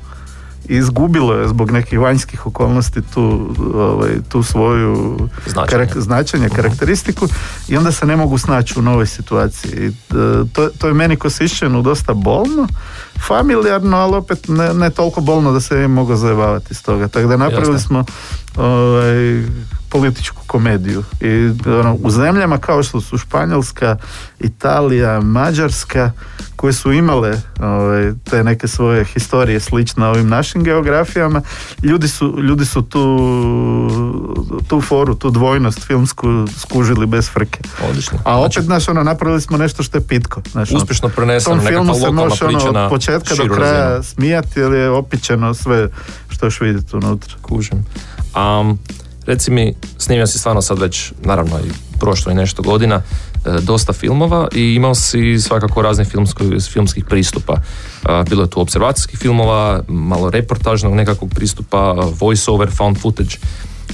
i 0.69 0.77
izgubilo 0.77 1.35
je 1.35 1.49
zbog 1.49 1.71
nekih 1.71 1.99
vanjskih 1.99 2.47
okolnosti 2.47 3.03
tu, 3.15 3.55
ovaj, 3.75 4.11
tu 4.29 4.43
svoju 4.43 5.19
značenje, 5.47 5.89
značenje 5.95 6.49
karakteristiku 6.49 7.29
i 7.69 7.77
onda 7.77 7.93
se 7.93 8.07
ne 8.07 8.17
mogu 8.17 8.39
snaći 8.39 8.79
u 8.79 8.83
novoj 8.83 9.07
situaciji. 9.07 9.71
I, 9.71 9.87
e, 9.87 9.93
to, 10.53 10.69
to 10.79 10.89
je 10.89 10.95
meni 10.95 11.17
ko 11.17 11.29
dosta 11.83 12.15
bolno, 12.15 12.69
familijarno, 13.27 13.97
ali 13.97 14.17
opet 14.17 14.49
ne, 14.49 14.75
ne 14.75 14.91
toliko 14.91 15.21
bolno 15.21 15.53
da 15.53 15.61
se 15.61 15.77
je 15.77 15.89
mogao 15.89 16.17
zajebavati 16.17 16.67
iz 16.71 16.83
toga. 16.83 17.09
Tako 17.09 17.29
da 17.29 17.37
napravili 17.37 17.79
smo 17.81 18.05
ovaj, 18.57 19.43
političku 19.89 20.43
komediju. 20.47 21.05
I 21.21 21.51
ono, 21.67 21.97
u 22.03 22.11
zemljama 22.11 22.59
kao 22.59 22.83
što 22.83 23.01
su 23.01 23.19
Španjolska, 23.19 23.97
Italija, 24.41 25.21
Mađarska, 25.21 26.13
koje 26.57 26.73
su 26.73 26.93
imale 26.93 27.41
ovaj, 27.61 28.13
te 28.31 28.45
neke 28.45 28.69
svoje 28.69 29.05
historije 29.05 29.61
slične 29.61 30.07
ovim 30.07 30.29
našim 30.29 30.65
geografijama, 30.65 31.43
ljudi 31.83 32.09
su, 32.09 32.39
ljudi 32.43 32.67
su 32.67 32.83
tu, 32.83 33.19
tu 34.69 34.81
foru, 34.81 35.15
tu 35.15 35.31
dvojnost 35.31 35.87
filmsku 35.87 36.27
skužili 36.59 37.07
bez 37.07 37.31
frke. 37.31 37.61
Odlično. 37.89 38.19
A 38.25 38.41
opet, 38.41 38.65
znači, 38.65 38.91
ono, 38.91 39.03
napravili 39.03 39.41
smo 39.41 39.57
nešto 39.57 39.83
što 39.83 39.99
je 39.99 40.07
pitko. 40.07 40.43
Znaš, 40.53 40.71
ono, 40.71 40.79
Uspješno 40.79 41.09
preneseno 41.09 41.57
nekakva 41.57 41.81
lokalna 41.81 42.23
priča 42.23 42.69
ono, 42.69 42.85
od 42.85 42.91
početka 43.21 43.45
do 43.45 43.55
kraja 43.55 44.03
smijati, 44.03 44.61
jer 44.61 44.73
je 44.73 44.91
opičeno 44.91 45.55
sve 45.55 45.89
što 46.29 46.47
još 46.47 46.61
vidite 46.61 46.97
unutra. 46.97 47.35
Kužim. 47.43 47.85
Um, 48.37 48.79
Reci 49.27 49.51
mi, 49.51 49.75
snimio 49.99 50.27
si 50.27 50.39
stvarno 50.39 50.63
sad 50.63 50.79
već, 50.79 51.13
naravno 51.23 51.59
i 51.59 51.99
prošlo 52.01 52.33
i 52.33 52.35
nešto 52.35 52.63
godina, 52.63 52.95
e, 52.95 53.01
dosta 53.61 53.93
filmova 53.93 54.49
i 54.55 54.75
imao 54.75 54.95
si 54.95 55.41
svakako 55.41 55.83
raznih 55.83 56.09
filmskih 56.73 57.05
pristupa. 57.05 57.55
E, 57.55 58.25
bilo 58.29 58.43
je 58.43 58.51
tu 58.51 58.61
observacijskih 58.61 59.19
filmova, 59.19 59.83
malo 59.89 60.31
reportažnog 60.31 60.95
nekakvog 60.95 61.31
pristupa, 61.35 61.93
voice 62.21 62.51
over, 62.51 62.71
found 62.71 62.99
footage. 63.01 63.37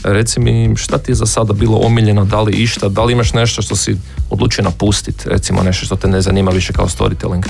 Reci 0.04 0.40
mi, 0.40 0.76
šta 0.76 0.98
ti 0.98 1.10
je 1.10 1.14
za 1.14 1.26
sada 1.26 1.52
bilo 1.52 1.78
omiljeno, 1.78 2.24
da 2.24 2.40
li 2.40 2.52
išta, 2.52 2.88
da 2.88 3.04
li 3.04 3.12
imaš 3.12 3.32
nešto 3.32 3.62
što 3.62 3.76
si 3.76 3.96
odlučio 4.30 4.64
napustiti, 4.64 5.28
recimo 5.28 5.62
nešto 5.62 5.86
što 5.86 5.96
te 5.96 6.08
ne 6.08 6.20
zanima 6.20 6.50
više 6.50 6.72
kao 6.72 6.86
storytelling? 6.86 7.44
E, 7.44 7.48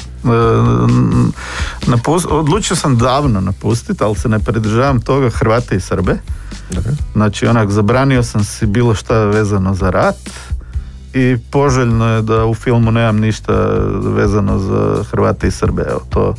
odlučio 2.31 2.77
sam 2.77 2.99
davno 2.99 3.41
napustiti, 3.41 4.05
ali 4.05 4.17
se 4.17 4.29
ne 4.29 4.39
pridržavam 4.39 5.01
toga 5.01 5.31
Hrvate 5.31 5.77
i 5.77 5.81
Srbe. 5.81 6.19
Znači 7.13 7.47
onak 7.47 7.71
zabranio 7.71 8.23
sam 8.23 8.45
si 8.45 8.67
bilo 8.67 8.95
šta 8.95 9.25
vezano 9.25 9.75
za 9.75 9.91
rat 9.91 10.17
i 11.15 11.37
poželjno 11.51 12.15
je 12.15 12.23
da 12.23 12.45
u 12.45 12.55
filmu 12.55 12.91
nemam 12.91 13.19
ništa 13.19 13.53
vezano 14.03 14.59
za 14.59 15.05
Hrvate 15.11 15.49
i 15.49 15.51
Srbe. 15.51 15.83
Evo, 15.91 16.01
to, 16.11 16.35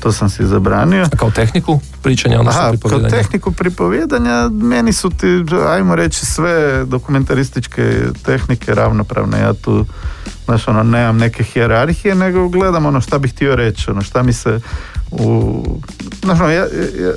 to 0.00 0.12
sam 0.12 0.30
si 0.30 0.46
zabranio. 0.46 1.02
A 1.12 1.16
kao 1.16 1.30
tehniku 1.30 1.80
pričanja, 2.02 2.40
odnosno 2.40 2.60
Aha, 2.60 2.72
kao 2.88 2.98
tehniku 2.98 3.52
pripovjedanja, 3.52 4.48
meni 4.48 4.92
su 4.92 5.10
ti, 5.10 5.26
ajmo 5.68 5.96
reći, 5.96 6.26
sve 6.26 6.84
dokumentarističke 6.84 8.00
tehnike 8.24 8.74
ravnopravne. 8.74 9.40
Ja 9.40 9.52
tu, 9.54 9.86
znaš, 10.44 10.68
ono, 10.68 10.82
nemam 10.82 11.16
neke 11.16 11.44
hijerarhije, 11.44 12.14
nego 12.14 12.48
gledam 12.48 12.86
ono 12.86 13.00
šta 13.00 13.18
bih 13.18 13.32
htio 13.32 13.56
reći, 13.56 13.90
ono 13.90 14.02
šta 14.02 14.22
mi 14.22 14.32
se 14.32 14.60
u... 15.10 15.64
Znaš, 16.22 16.40
ono, 16.40 16.50
ja, 16.50 16.66
ja 17.00 17.12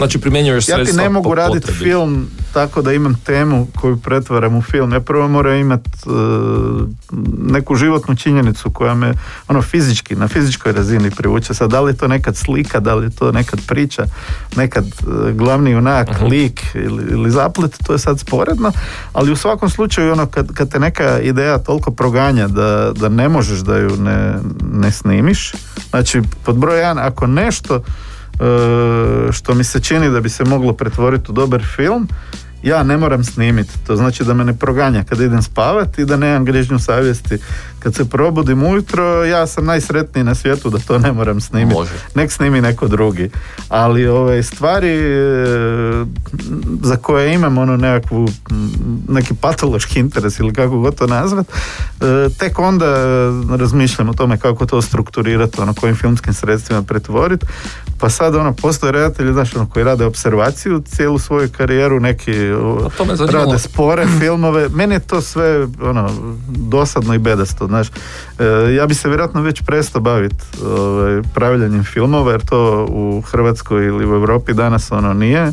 Znači 0.00 0.18
primjenjuješ 0.18 0.68
Ja 0.68 0.84
ti 0.84 0.92
ne 0.92 1.08
mogu 1.08 1.34
raditi 1.34 1.72
film 1.72 2.28
tako 2.52 2.82
da 2.82 2.92
imam 2.92 3.14
temu 3.14 3.66
koju 3.76 3.96
pretvaram 3.96 4.56
u 4.56 4.62
film. 4.62 4.92
Ja 4.92 5.00
prvo 5.00 5.28
moram 5.28 5.54
imati 5.54 5.90
e, 6.06 6.10
neku 7.52 7.74
životnu 7.74 8.16
činjenicu 8.16 8.70
koja 8.70 8.94
me 8.94 9.14
ono 9.48 9.62
fizički, 9.62 10.16
na 10.16 10.28
fizičkoj 10.28 10.72
razini 10.72 11.10
privuče. 11.10 11.54
Sad 11.54 11.70
da 11.70 11.80
li 11.80 11.92
je 11.92 11.96
to 11.96 12.08
nekad 12.08 12.36
slika, 12.36 12.80
da 12.80 12.94
li 12.94 13.06
je 13.06 13.10
to 13.10 13.32
nekad 13.32 13.60
priča, 13.66 14.04
nekad 14.56 14.84
uh, 14.84 15.30
glavni 15.30 15.70
junak, 15.70 16.08
uh 16.08 16.30
lik 16.30 16.60
ili, 16.74 17.04
ili 17.10 17.30
zaplet, 17.30 17.78
to 17.86 17.92
je 17.92 17.98
sad 17.98 18.20
sporedno, 18.20 18.72
ali 19.12 19.32
u 19.32 19.36
svakom 19.36 19.70
slučaju 19.70 20.12
ono 20.12 20.26
kad, 20.26 20.54
kad 20.54 20.70
te 20.70 20.78
neka 20.78 21.18
ideja 21.20 21.58
toliko 21.58 21.90
proganja 21.90 22.48
da, 22.48 22.92
da 22.96 23.08
ne 23.08 23.28
možeš 23.28 23.58
da 23.58 23.76
ju 23.76 23.96
ne, 23.96 24.34
ne 24.72 24.92
snimiš, 24.92 25.52
znači 25.90 26.22
pod 26.44 26.56
broj 26.56 26.78
jedan, 26.78 26.98
ako 26.98 27.26
nešto 27.26 27.82
što 29.32 29.54
mi 29.54 29.64
se 29.64 29.80
čini 29.80 30.10
da 30.10 30.20
bi 30.20 30.28
se 30.28 30.44
moglo 30.44 30.72
pretvoriti 30.72 31.30
u 31.30 31.34
dobar 31.34 31.62
film 31.76 32.08
ja 32.62 32.82
ne 32.82 32.96
moram 32.96 33.24
snimiti. 33.24 33.72
To 33.86 33.96
znači 33.96 34.24
da 34.24 34.34
me 34.34 34.44
ne 34.44 34.58
proganja 34.58 35.04
kad 35.04 35.20
idem 35.20 35.42
spavati 35.42 36.02
i 36.02 36.04
da 36.04 36.16
nemam 36.16 36.44
grižnju 36.44 36.78
savjesti. 36.78 37.38
Kad 37.80 37.94
se 37.94 38.04
probudim 38.04 38.62
ujutro, 38.62 39.24
ja 39.24 39.46
sam 39.46 39.64
najsretniji 39.64 40.24
na 40.24 40.34
svijetu 40.34 40.70
da 40.70 40.78
to 40.78 40.98
ne 40.98 41.12
moram 41.12 41.40
snimiti. 41.40 41.80
Nek 42.14 42.32
snimi 42.32 42.60
neko 42.60 42.88
drugi. 42.88 43.30
Ali 43.68 44.06
ove 44.06 44.42
stvari 44.42 44.88
e, 44.88 46.04
za 46.82 46.96
koje 46.96 47.34
imam 47.34 47.58
ono 47.58 47.76
nekakvu, 47.76 48.28
neki 49.08 49.34
patološki 49.34 50.00
interes 50.00 50.38
ili 50.38 50.52
kako 50.52 50.78
god 50.78 50.94
to 50.94 51.06
nazvat, 51.06 51.46
e, 51.48 52.28
tek 52.38 52.58
onda 52.58 52.86
razmišljam 53.56 54.08
o 54.08 54.14
tome 54.14 54.38
kako 54.38 54.66
to 54.66 54.82
strukturirati, 54.82 55.60
ono 55.60 55.74
kojim 55.74 55.96
filmskim 55.96 56.34
sredstvima 56.34 56.82
pretvoriti. 56.82 57.46
Pa 58.00 58.10
sad 58.10 58.34
ono, 58.34 58.52
postoje 58.52 58.92
redatelji, 58.92 59.32
znaš, 59.32 59.56
ono, 59.56 59.66
koji 59.66 59.84
rade 59.84 60.04
observaciju 60.04 60.82
cijelu 60.86 61.18
svoju 61.18 61.48
karijeru, 61.56 62.00
neki 62.00 62.32
rade 63.32 63.58
spore 63.58 64.06
filmove. 64.20 64.68
Meni 64.68 64.94
je 64.94 65.00
to 65.00 65.20
sve 65.20 65.66
ono, 65.82 66.10
dosadno 66.48 67.14
i 67.14 67.18
bedasto. 67.18 67.66
Znaš. 67.70 67.88
E, 67.88 68.74
ja 68.74 68.86
bi 68.86 68.94
se 68.94 69.08
vjerojatno 69.08 69.42
već 69.42 69.62
prestao 69.62 70.00
baviti 70.00 70.44
ovaj, 70.64 71.22
pravljanjem 71.34 71.84
filmova 71.84 72.32
jer 72.32 72.40
to 72.40 72.86
u 72.90 73.20
Hrvatskoj 73.20 73.86
ili 73.86 74.06
u 74.06 74.14
Europi 74.14 74.52
danas 74.52 74.92
ono 74.92 75.12
nije 75.12 75.52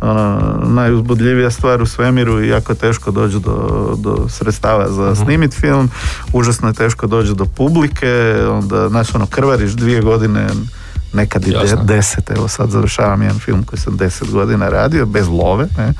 ono, 0.00 0.40
najuzbudljivija 0.62 1.50
stvar 1.50 1.82
u 1.82 1.86
svemiru 1.86 2.42
i 2.42 2.48
jako 2.48 2.74
teško 2.74 3.10
dođu 3.10 3.38
do, 3.38 3.94
do 3.98 4.28
sredstava 4.28 4.88
za 4.88 5.10
uh 5.10 5.18
snimit 5.18 5.54
film, 5.54 5.90
užasno 6.32 6.68
je 6.68 6.74
teško 6.74 7.06
doći 7.06 7.34
do 7.34 7.44
publike, 7.44 8.36
onda, 8.50 8.88
znaš, 8.88 9.14
ono, 9.14 9.26
krvariš 9.26 9.72
dvije 9.72 10.00
godine 10.00 10.46
nekad 11.12 11.48
i 11.48 11.54
deset, 11.82 12.30
evo 12.30 12.48
sad 12.48 12.70
završavam 12.70 13.22
jedan 13.22 13.38
film 13.38 13.64
koji 13.64 13.80
sam 13.80 13.96
deset 13.96 14.30
godina 14.30 14.68
radio, 14.68 15.06
bez 15.06 15.28
love, 15.28 15.66
ne? 15.78 15.92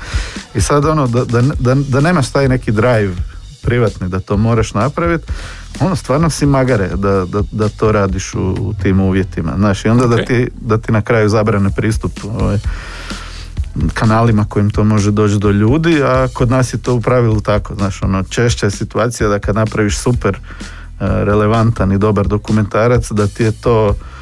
i 0.55 0.61
sad 0.61 0.85
ono, 0.85 1.07
da, 1.07 1.25
da, 1.25 1.41
da, 1.59 1.75
da 1.75 1.99
nemaš 1.99 2.29
taj 2.29 2.47
neki 2.47 2.71
drive 2.71 3.13
privatni, 3.61 4.09
da 4.09 4.19
to 4.19 4.37
moraš 4.37 4.73
napraviti, 4.73 5.31
ono 5.79 5.95
stvarno 5.95 6.29
si 6.29 6.45
magare 6.45 6.87
da, 6.95 7.25
da, 7.25 7.41
da 7.51 7.69
to 7.69 7.91
radiš 7.91 8.33
u, 8.33 8.55
u, 8.59 8.73
tim 8.81 8.99
uvjetima, 8.99 9.53
znaš, 9.57 9.85
i 9.85 9.89
onda 9.89 10.07
da, 10.07 10.25
ti, 10.25 10.49
da 10.61 10.77
ti 10.77 10.91
na 10.91 11.01
kraju 11.01 11.29
zabrane 11.29 11.69
pristup 11.75 12.11
ovaj, 12.23 12.57
kanalima 13.93 14.45
kojim 14.49 14.69
to 14.69 14.83
može 14.83 15.11
doći 15.11 15.37
do 15.37 15.51
ljudi, 15.51 16.01
a 16.03 16.27
kod 16.33 16.49
nas 16.49 16.73
je 16.73 16.77
to 16.77 16.93
u 16.95 17.01
pravilu 17.01 17.41
tako, 17.41 17.75
znaš, 17.75 18.03
ono, 18.03 18.23
češća 18.23 18.65
je 18.65 18.71
situacija 18.71 19.29
da 19.29 19.39
kad 19.39 19.55
napraviš 19.55 19.97
super 19.97 20.35
eh, 20.35 20.39
relevantan 20.99 21.91
i 21.91 21.97
dobar 21.97 22.27
dokumentarac, 22.27 23.11
da 23.11 23.27
ti 23.27 23.43
je 23.43 23.51
to 23.51 23.87
Uh, 23.87 24.18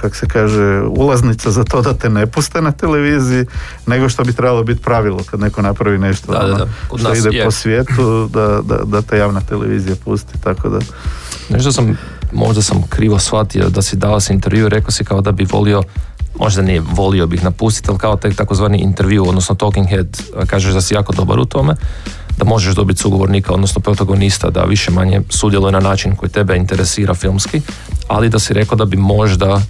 kak 0.00 0.16
se 0.16 0.26
kaže, 0.26 0.82
ulaznica 0.82 1.50
za 1.50 1.64
to 1.64 1.82
da 1.82 1.94
te 1.94 2.10
ne 2.10 2.26
puste 2.26 2.62
na 2.62 2.72
televiziji, 2.72 3.44
nego 3.86 4.08
što 4.08 4.24
bi 4.24 4.32
trebalo 4.32 4.62
biti 4.64 4.82
pravilo 4.82 5.18
kad 5.30 5.40
neko 5.40 5.62
napravi 5.62 5.98
nešto 5.98 6.32
da, 6.32 6.38
da, 6.38 6.66
ono, 6.90 6.98
što 6.98 7.14
ide 7.14 7.44
po 7.44 7.50
svijetu, 7.50 8.28
da, 8.32 8.60
da, 8.62 8.84
da 8.84 9.02
te 9.02 9.18
javna 9.18 9.40
televizija 9.40 9.96
pusti, 10.04 10.40
tako 10.44 10.68
da... 10.68 10.78
Nešto 11.48 11.72
sam, 11.72 11.98
možda 12.32 12.62
sam 12.62 12.82
krivo 12.88 13.18
shvatio 13.18 13.68
da 13.68 13.82
si 13.82 13.96
dao 13.96 14.20
si 14.20 14.32
intervju, 14.32 14.68
rekao 14.68 14.90
si 14.90 15.04
kao 15.04 15.20
da 15.20 15.32
bi 15.32 15.46
volio 15.52 15.82
možda 16.38 16.62
nije 16.62 16.82
volio 16.92 17.26
bih 17.26 17.44
napustiti, 17.44 17.90
ali 17.90 17.98
kao 17.98 18.16
taj 18.16 18.32
takozvani 18.32 18.78
intervju, 18.78 19.28
odnosno 19.28 19.54
talking 19.54 19.88
head, 19.88 20.22
kažeš 20.46 20.72
da 20.72 20.80
si 20.80 20.94
jako 20.94 21.12
dobar 21.12 21.38
u 21.38 21.44
tome 21.44 21.74
da 22.36 22.44
možeš 22.44 22.74
dobiti 22.74 23.00
sugovornika, 23.00 23.52
odnosno 23.52 23.80
protagonista 23.80 24.50
da 24.50 24.62
više 24.62 24.90
manje 24.90 25.20
sudjeluje 25.28 25.72
na 25.72 25.80
način 25.80 26.16
koji 26.16 26.30
tebe 26.30 26.56
interesira 26.56 27.14
filmski, 27.14 27.60
ali 28.08 28.28
da 28.28 28.38
si 28.38 28.54
rekao 28.54 28.76
da 28.76 28.84
bi 28.84 28.96
možda 28.96 29.62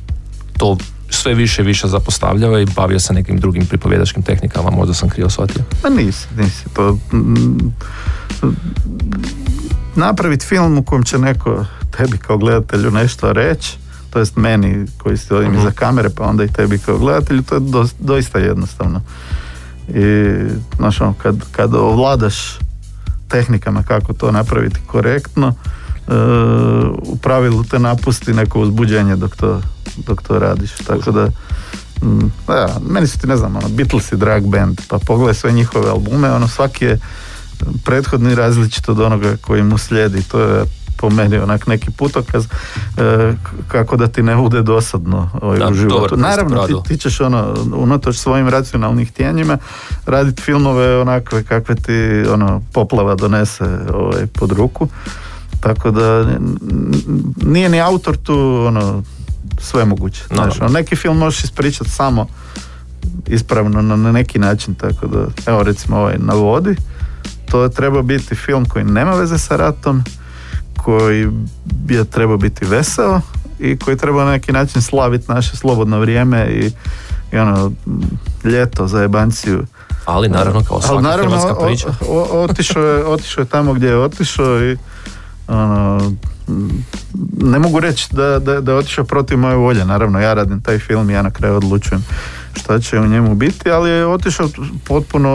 to 0.59 0.77
sve 1.11 1.35
više 1.35 1.63
i 1.63 1.65
više 1.65 1.89
zapostavljao 1.89 2.61
i 2.61 2.67
bavio 2.77 3.01
se 3.01 3.13
nekim 3.13 3.39
drugim 3.39 3.67
pripovjedačkim 3.67 4.23
tehnikama, 4.23 4.71
možda 4.71 4.95
sam 4.95 5.09
krivo 5.09 5.31
shvatio. 5.31 5.63
Pa 5.83 5.89
nisi, 5.89 6.27
nisi. 6.37 6.65
To, 6.75 6.99
napraviti 9.97 10.47
film 10.47 10.79
u 10.79 10.83
kojem 10.83 11.05
će 11.05 11.19
neko 11.19 11.65
tebi 11.97 12.19
kao 12.19 12.39
gledatelju 12.39 12.91
nešto 12.91 13.33
reći, 13.33 13.77
to 14.11 14.19
jest 14.19 14.37
meni 14.37 14.87
koji 14.99 15.17
stojim 15.17 15.53
uh-huh. 15.53 15.61
iza 15.61 15.71
kamere, 15.71 16.11
pa 16.11 16.25
onda 16.25 16.45
i 16.45 16.53
tebi 16.53 16.79
kao 16.79 16.99
gledatelju, 16.99 17.43
to 17.43 17.55
je 17.55 17.61
doista 17.99 18.39
jednostavno. 18.39 19.01
I, 19.89 20.35
znaš, 20.77 21.01
ono, 21.01 21.15
kad, 21.23 21.37
kad 21.53 21.75
ovladaš 21.75 22.59
tehnikama 23.29 23.83
kako 23.83 24.13
to 24.13 24.33
napraviti 24.33 24.81
korektno, 24.87 25.49
uh, 25.49 26.15
u 27.03 27.17
pravilu 27.23 27.65
te 27.65 27.79
napusti 27.79 28.33
neko 28.33 28.61
uzbuđenje 28.61 29.17
dok 29.17 29.37
to, 29.37 29.61
dok 30.07 30.23
to 30.23 30.39
radiš. 30.39 30.73
Tako 30.73 31.11
da, 31.11 31.29
mm, 32.03 32.31
ja, 32.49 32.77
meni 32.89 33.07
su 33.07 33.19
ti, 33.19 33.27
ne 33.27 33.37
znam, 33.37 33.57
ono, 33.57 33.69
Beatles 33.69 34.13
i 34.13 34.17
drag 34.17 34.47
band, 34.47 34.81
pa 34.89 34.99
pogledaj 34.99 35.35
sve 35.35 35.53
njihove 35.53 35.91
albume, 35.91 36.33
ono, 36.33 36.49
svaki 36.49 36.85
je 36.85 36.99
prethodni 37.85 38.35
različit 38.35 38.89
od 38.89 39.01
onoga 39.01 39.37
koji 39.41 39.63
mu 39.63 39.79
slijedi. 39.79 40.23
To 40.23 40.41
je 40.41 40.65
po 40.97 41.11
meni 41.11 41.37
onak 41.39 41.67
neki 41.67 41.91
putokaz 41.91 42.45
e, 42.45 43.33
kako 43.69 43.97
da 43.97 44.09
ti 44.09 44.23
ne 44.23 44.37
bude 44.37 44.63
dosadno 44.63 45.31
ovaj, 45.43 45.71
u 45.71 45.75
životu. 45.75 46.17
Naravno, 46.17 46.67
ti, 46.67 46.75
ti 46.89 46.97
ćeš 46.97 47.21
ono, 47.21 47.55
unatoč 47.75 48.17
svojim 48.17 48.49
racionalnih 48.49 49.09
htjenjima 49.09 49.59
raditi 50.07 50.43
filmove 50.43 51.01
onakve 51.01 51.43
kakve 51.43 51.75
ti 51.75 52.25
ono, 52.31 52.63
poplava 52.73 53.15
donese 53.15 53.65
ovaj, 53.95 54.27
pod 54.27 54.53
ruku. 54.53 54.89
Tako 55.61 55.91
da 55.91 56.27
nije 57.43 57.69
ni 57.69 57.81
autor 57.81 58.17
tu 58.17 58.65
ono, 58.67 59.03
sve 59.59 59.85
moguće. 59.85 60.25
Znaš, 60.35 60.61
ono, 60.61 60.71
neki 60.71 60.97
film 60.97 61.19
možeš 61.19 61.45
ispričati 61.45 61.91
samo 61.91 62.27
ispravno 63.27 63.83
na, 63.83 64.13
neki 64.13 64.39
način, 64.39 64.75
tako 64.75 65.07
da, 65.07 65.27
evo 65.47 65.63
recimo 65.63 65.97
ovaj 65.97 66.15
na 66.19 66.35
vodi, 66.35 66.77
to 67.51 67.69
treba 67.69 68.03
biti 68.03 68.35
film 68.35 68.65
koji 68.65 68.85
nema 68.85 69.11
veze 69.15 69.39
sa 69.39 69.57
ratom, 69.57 70.05
koji 70.87 71.29
je 71.89 72.05
trebao 72.05 72.37
biti 72.37 72.65
veseo 72.65 73.21
i 73.59 73.79
koji 73.79 73.97
treba 73.97 74.25
na 74.25 74.31
neki 74.31 74.53
način 74.53 74.83
slaviti 74.83 75.33
naše 75.33 75.57
slobodno 75.57 75.99
vrijeme 76.01 76.47
i, 76.47 76.71
i 77.33 77.39
ono, 77.39 77.73
ljeto 78.45 78.87
za 78.87 79.03
jebanciju. 79.03 79.67
Ali 80.05 80.29
naravno 80.29 80.65
kao 80.65 80.81
svaka 80.81 81.03
naravno, 81.03 81.31
hrvatska 81.31 81.67
priča. 81.67 81.89
otišao, 82.31 82.83
je, 82.83 83.05
otišao 83.05 83.43
je 83.43 83.49
tamo 83.49 83.73
gdje 83.73 83.89
je 83.89 83.97
otišao 83.97 84.65
i 84.65 84.77
ono, 85.49 86.13
ne 87.39 87.59
mogu 87.59 87.81
reći 87.81 88.09
da, 88.15 88.39
da, 88.39 88.61
da 88.61 88.73
je 88.73 88.79
otišao 88.79 89.05
protiv 89.05 89.39
moje 89.39 89.57
volje. 89.57 89.85
Naravno, 89.85 90.21
ja 90.21 90.35
radim 90.35 90.63
taj 90.63 90.79
film 90.79 91.11
ja 91.11 91.23
na 91.23 91.31
kraju 91.31 91.55
odlučujem 91.55 92.05
šta 92.57 92.81
će 92.81 92.99
u 92.99 93.07
njemu 93.07 93.35
biti, 93.35 93.71
ali 93.71 93.91
je 93.91 94.07
otišao 94.07 94.49
potpuno 94.85 95.33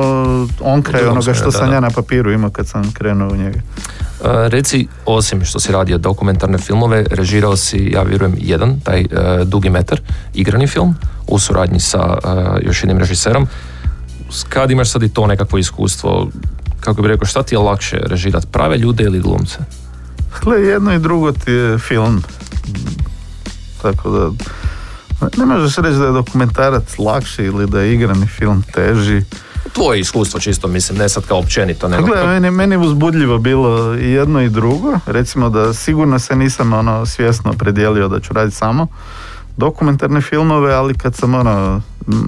on 0.61 0.81
kraj 0.81 1.03
onoga 1.03 1.33
što 1.33 1.51
sam 1.51 1.73
ja 1.73 1.79
na 1.79 1.89
papiru 1.89 2.31
imao 2.31 2.49
kad 2.49 2.67
sam 2.67 2.91
krenuo 2.93 3.29
u 3.29 3.35
njega. 3.35 3.59
Uh, 3.59 4.27
reci, 4.47 4.87
osim 5.05 5.45
što 5.45 5.59
si 5.59 5.71
radio 5.71 5.97
dokumentarne 5.97 6.57
filmove, 6.57 7.05
režirao 7.11 7.55
si, 7.55 7.91
ja 7.93 8.03
vjerujem, 8.03 8.35
jedan, 8.37 8.79
taj 8.79 9.01
uh, 9.01 9.47
dugi 9.47 9.69
metar, 9.69 10.01
igrani 10.33 10.67
film, 10.67 10.95
u 11.27 11.39
suradnji 11.39 11.79
sa 11.79 12.17
uh, 12.23 12.31
još 12.61 12.83
jednim 12.83 12.97
režiserom. 12.97 13.47
Kad 14.49 14.71
imaš 14.71 14.91
sad 14.91 15.03
i 15.03 15.09
to 15.09 15.27
nekakvo 15.27 15.57
iskustvo, 15.57 16.29
kako 16.79 17.01
bi 17.01 17.07
rekao, 17.07 17.25
šta 17.25 17.43
ti 17.43 17.55
je 17.55 17.59
lakše 17.59 17.99
režirati, 18.05 18.47
prave 18.47 18.77
ljude 18.77 19.03
ili 19.03 19.19
glumce? 19.19 19.57
Gle, 20.43 20.61
jedno 20.61 20.93
i 20.93 20.99
drugo 20.99 21.31
ti 21.31 21.51
je 21.51 21.77
film. 21.77 22.23
Tako 23.81 24.09
da, 24.09 24.29
ne 25.37 25.45
možeš 25.45 25.75
reći 25.75 25.97
da 25.97 26.05
je 26.05 26.11
dokumentarac 26.11 26.97
lakši 26.97 27.43
ili 27.43 27.67
da 27.67 27.81
je 27.81 27.93
igrani 27.93 28.27
film 28.27 28.63
teži. 28.73 29.21
Tvoje 29.73 29.99
iskustvo 29.99 30.39
čisto, 30.39 30.67
mislim, 30.67 30.97
ne 30.97 31.09
sad 31.09 31.25
kao 31.25 31.37
općenito. 31.39 31.87
Nego... 31.87 32.05
Gle, 32.05 32.27
meni, 32.27 32.51
meni 32.51 32.77
uzbudljivo 32.77 33.37
bilo 33.37 33.95
i 33.95 34.11
jedno 34.11 34.41
i 34.41 34.49
drugo. 34.49 34.99
Recimo 35.05 35.49
da 35.49 35.73
sigurno 35.73 36.19
se 36.19 36.35
nisam 36.35 36.73
ono 36.73 37.05
svjesno 37.05 37.53
predijelio 37.53 38.07
da 38.07 38.19
ću 38.19 38.33
raditi 38.33 38.55
samo 38.55 38.87
dokumentarne 39.61 40.21
filmove, 40.21 40.73
ali 40.73 40.93
kad 40.93 41.15
sam 41.15 41.33
ono 41.33 41.81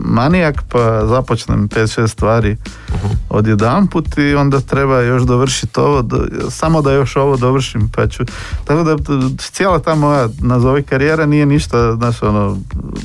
manijak 0.06 0.64
pa 0.70 1.08
započnem 1.08 1.70
5-6 1.70 2.08
stvari 2.08 2.58
uh-huh. 2.88 3.16
odjedanput 3.30 4.18
i 4.18 4.36
onda 4.36 4.60
treba 4.60 5.02
još 5.02 5.24
dovršiti 5.24 5.80
ovo, 5.80 6.04
samo 6.50 6.82
da 6.82 6.92
još 6.92 7.16
ovo 7.16 7.38
dovršim 7.38 7.90
pa 7.96 8.08
ću, 8.08 8.24
tako 8.66 8.84
da 8.84 8.96
cijela 9.38 9.80
ta 9.80 9.96
moja 9.96 10.28
nazovi 10.40 10.84
karijera 10.84 11.26
nije 11.26 11.46
ništa 11.46 11.96
znaš, 11.96 12.24
ono, 12.24 12.58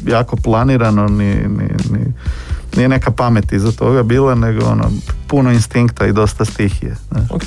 jako 0.07 0.37
planirano 0.37 1.09
ni, 1.09 1.35
ni, 1.35 1.69
ni 1.91 2.13
nije 2.77 2.89
neka 2.89 3.11
pamet 3.11 3.53
iza 3.53 3.73
toga 3.73 4.03
bila, 4.03 4.35
nego 4.35 4.67
ono, 4.67 4.91
puno 5.27 5.53
instinkta 5.53 6.07
i 6.07 6.13
dosta 6.13 6.45
stihije. 6.45 6.97
Ok, 7.31 7.43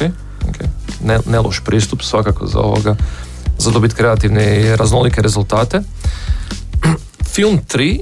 ok. 0.49 0.57
Ne, 1.03 1.19
ne 1.29 1.39
loš 1.39 1.59
pristup 1.65 2.01
svakako 2.01 2.47
za 2.47 2.59
ovoga, 2.59 2.95
za 3.57 3.71
dobiti 3.71 3.95
kreativne 3.95 4.61
i 4.61 4.75
raznolike 4.75 5.21
rezultate. 5.21 5.81
Film 7.33 7.59
3 7.73 7.99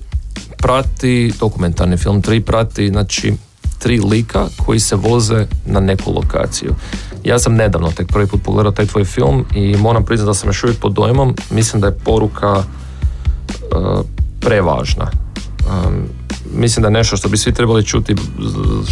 prati, 0.57 1.33
dokumentarni 1.39 1.97
film 1.97 2.21
3 2.21 2.39
prati, 2.39 2.87
znači, 2.87 3.33
tri 3.79 3.99
lika 3.99 4.47
koji 4.65 4.79
se 4.79 4.95
voze 4.95 5.45
na 5.65 5.79
neku 5.79 6.11
lokaciju. 6.11 6.75
Ja 7.23 7.39
sam 7.39 7.55
nedavno 7.55 7.91
tek 7.91 8.07
prvi 8.07 8.27
put 8.27 8.43
pogledao 8.43 8.71
taj 8.71 8.85
tvoj 8.85 9.05
film 9.05 9.45
i 9.55 9.77
moram 9.77 10.05
priznati 10.05 10.27
da 10.27 10.33
sam 10.33 10.49
još 10.49 10.63
uvijek 10.63 10.79
pod 10.79 10.93
dojmom. 10.93 11.35
Mislim 11.51 11.81
da 11.81 11.87
je 11.87 11.97
poruka 11.97 12.53
uh, 12.57 14.05
prevažna. 14.39 15.11
Um, 15.69 16.03
mislim 16.53 16.81
da 16.81 16.87
je 16.87 16.91
nešto 16.91 17.17
što 17.17 17.29
bi 17.29 17.37
svi 17.37 17.53
trebali 17.53 17.85
čuti. 17.85 18.15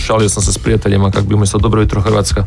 Šalio 0.05 0.29
sam 0.29 0.43
se 0.43 0.53
s 0.53 0.57
prijateljima 0.57 1.11
kako 1.11 1.27
bi 1.27 1.35
umjesto 1.35 1.57
Dobro 1.57 1.81
jutro 1.81 2.01
Hrvatska 2.01 2.45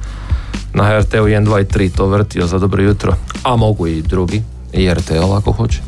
na 0.74 0.84
HRT-u 0.84 1.24
1, 1.24 1.46
2 1.46 1.60
i 1.60 1.64
3 1.64 1.96
to 1.96 2.06
vrtio 2.06 2.46
za 2.46 2.58
Dobro 2.58 2.82
jutro, 2.82 3.14
a 3.42 3.56
mogu 3.56 3.86
i 3.86 4.02
drugi, 4.02 4.42
i 4.72 4.90
RTL 4.94 5.32
ako 5.32 5.52
hoće. 5.52 5.80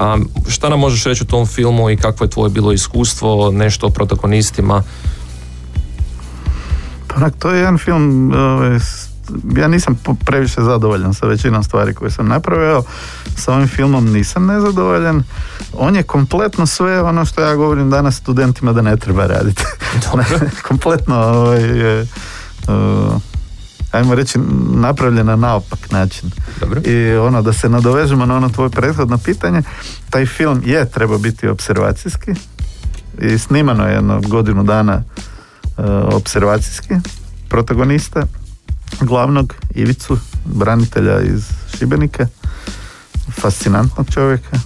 A 0.00 0.18
šta 0.48 0.68
nam 0.68 0.80
možeš 0.80 1.04
reći 1.04 1.22
o 1.22 1.30
tom 1.30 1.46
filmu 1.46 1.90
i 1.90 1.96
kakvo 1.96 2.24
je 2.24 2.30
tvoje 2.30 2.50
bilo 2.50 2.72
iskustvo, 2.72 3.50
nešto 3.50 3.86
o 3.86 3.90
protagonistima? 3.90 4.82
Pa 7.06 7.30
to 7.30 7.50
je 7.50 7.58
jedan 7.58 7.78
film, 7.78 8.32
ovaj, 8.34 8.78
ja 9.56 9.68
nisam 9.68 10.00
previše 10.24 10.62
zadovoljan 10.62 11.14
sa 11.14 11.26
većinom 11.26 11.62
stvari 11.62 11.94
koje 11.94 12.10
sam 12.10 12.28
napravio, 12.28 12.82
sa 13.36 13.54
ovim 13.54 13.68
filmom 13.68 14.12
nisam 14.12 14.46
nezadovoljan. 14.46 15.22
On 15.72 15.96
je 15.96 16.02
kompletno 16.02 16.66
sve 16.66 17.02
ono 17.02 17.24
što 17.24 17.40
ja 17.40 17.54
govorim 17.54 17.90
danas 17.90 18.16
studentima 18.16 18.72
da 18.72 18.82
ne 18.82 18.96
treba 18.96 19.26
raditi. 19.26 19.62
kompletno 20.68 21.16
ovaj, 21.16 21.62
je, 21.62 22.06
uh, 22.68 23.22
ajmo 23.92 24.14
reći, 24.14 24.38
napravljena 24.74 25.36
na 25.36 25.48
naopak 25.48 25.90
način. 25.90 26.30
Dobro. 26.60 26.80
I 26.84 27.16
ono, 27.16 27.42
da 27.42 27.52
se 27.52 27.68
nadovežemo 27.68 28.26
na 28.26 28.36
ono 28.36 28.48
tvoje 28.48 28.70
prethodno 28.70 29.18
pitanje, 29.18 29.62
taj 30.10 30.26
film 30.26 30.62
je 30.64 30.90
treba 30.90 31.18
biti 31.18 31.48
observacijski 31.48 32.30
i 33.18 33.38
snimano 33.38 33.86
je 33.86 33.94
jedno 33.94 34.20
godinu 34.20 34.62
dana 34.62 35.02
uh, 35.76 35.84
observacijski 36.14 36.94
protagonista 37.48 38.26
glavnog 39.00 39.54
Ivicu, 39.74 40.18
branitelja 40.44 41.20
iz 41.20 41.44
Šibenika, 41.78 42.26
fascinantnog 43.40 44.06
čovjeka. 44.10 44.58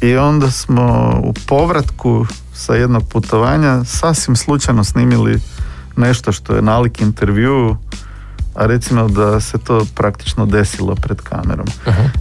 I 0.00 0.16
onda 0.16 0.50
smo 0.50 1.14
u 1.24 1.32
povratku 1.46 2.26
sa 2.54 2.74
jednog 2.74 3.08
putovanja 3.08 3.84
sasvim 3.84 4.36
slučajno 4.36 4.84
snimili 4.84 5.40
nešto 6.00 6.32
što 6.32 6.54
je 6.54 6.62
nalik 6.62 7.00
intervju, 7.00 7.76
a 8.54 8.66
recimo 8.66 9.08
da 9.08 9.40
se 9.40 9.58
to 9.58 9.86
praktično 9.94 10.46
desilo 10.46 10.94
pred 10.94 11.20
kamerom. 11.20 11.66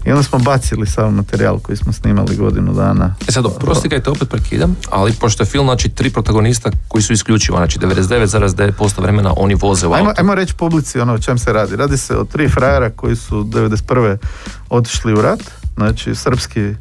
I 0.06 0.12
onda 0.12 0.24
smo 0.24 0.40
bacili 0.40 0.88
sav 0.88 1.12
materijal 1.12 1.60
koji 1.60 1.78
smo 1.78 1.94
snimali 1.94 2.36
godinu 2.36 2.74
dana. 2.74 3.16
E 3.28 3.32
sad, 3.32 3.46
prosti 3.60 3.90
kaj 3.90 4.00
te 4.00 4.10
opet 4.10 4.30
prekidam, 4.30 4.76
ali 4.92 5.14
pošto 5.14 5.44
je 5.44 5.48
film, 5.48 5.66
znači 5.66 5.90
tri 5.90 6.10
protagonista 6.10 6.72
koji 6.88 7.02
su 7.02 7.14
isključivo, 7.14 7.58
znači 7.58 7.80
99,9% 7.80 9.02
vremena 9.02 9.34
oni 9.38 9.56
voze 9.56 9.88
u 9.88 9.94
ajmo, 9.94 10.14
ajmo 10.18 10.36
reći 10.36 10.54
publici 10.54 11.00
ono 11.00 11.14
o 11.14 11.20
čem 11.20 11.38
se 11.38 11.54
radi. 11.54 11.76
Radi 11.76 11.98
se 11.98 12.18
o 12.18 12.24
tri 12.24 12.50
frajera 12.50 12.90
koji 12.90 13.16
su 13.16 13.44
91. 13.44 14.18
otišli 14.70 15.14
u 15.14 15.22
rat, 15.22 15.40
znači 15.76 16.16
srpski 16.16 16.74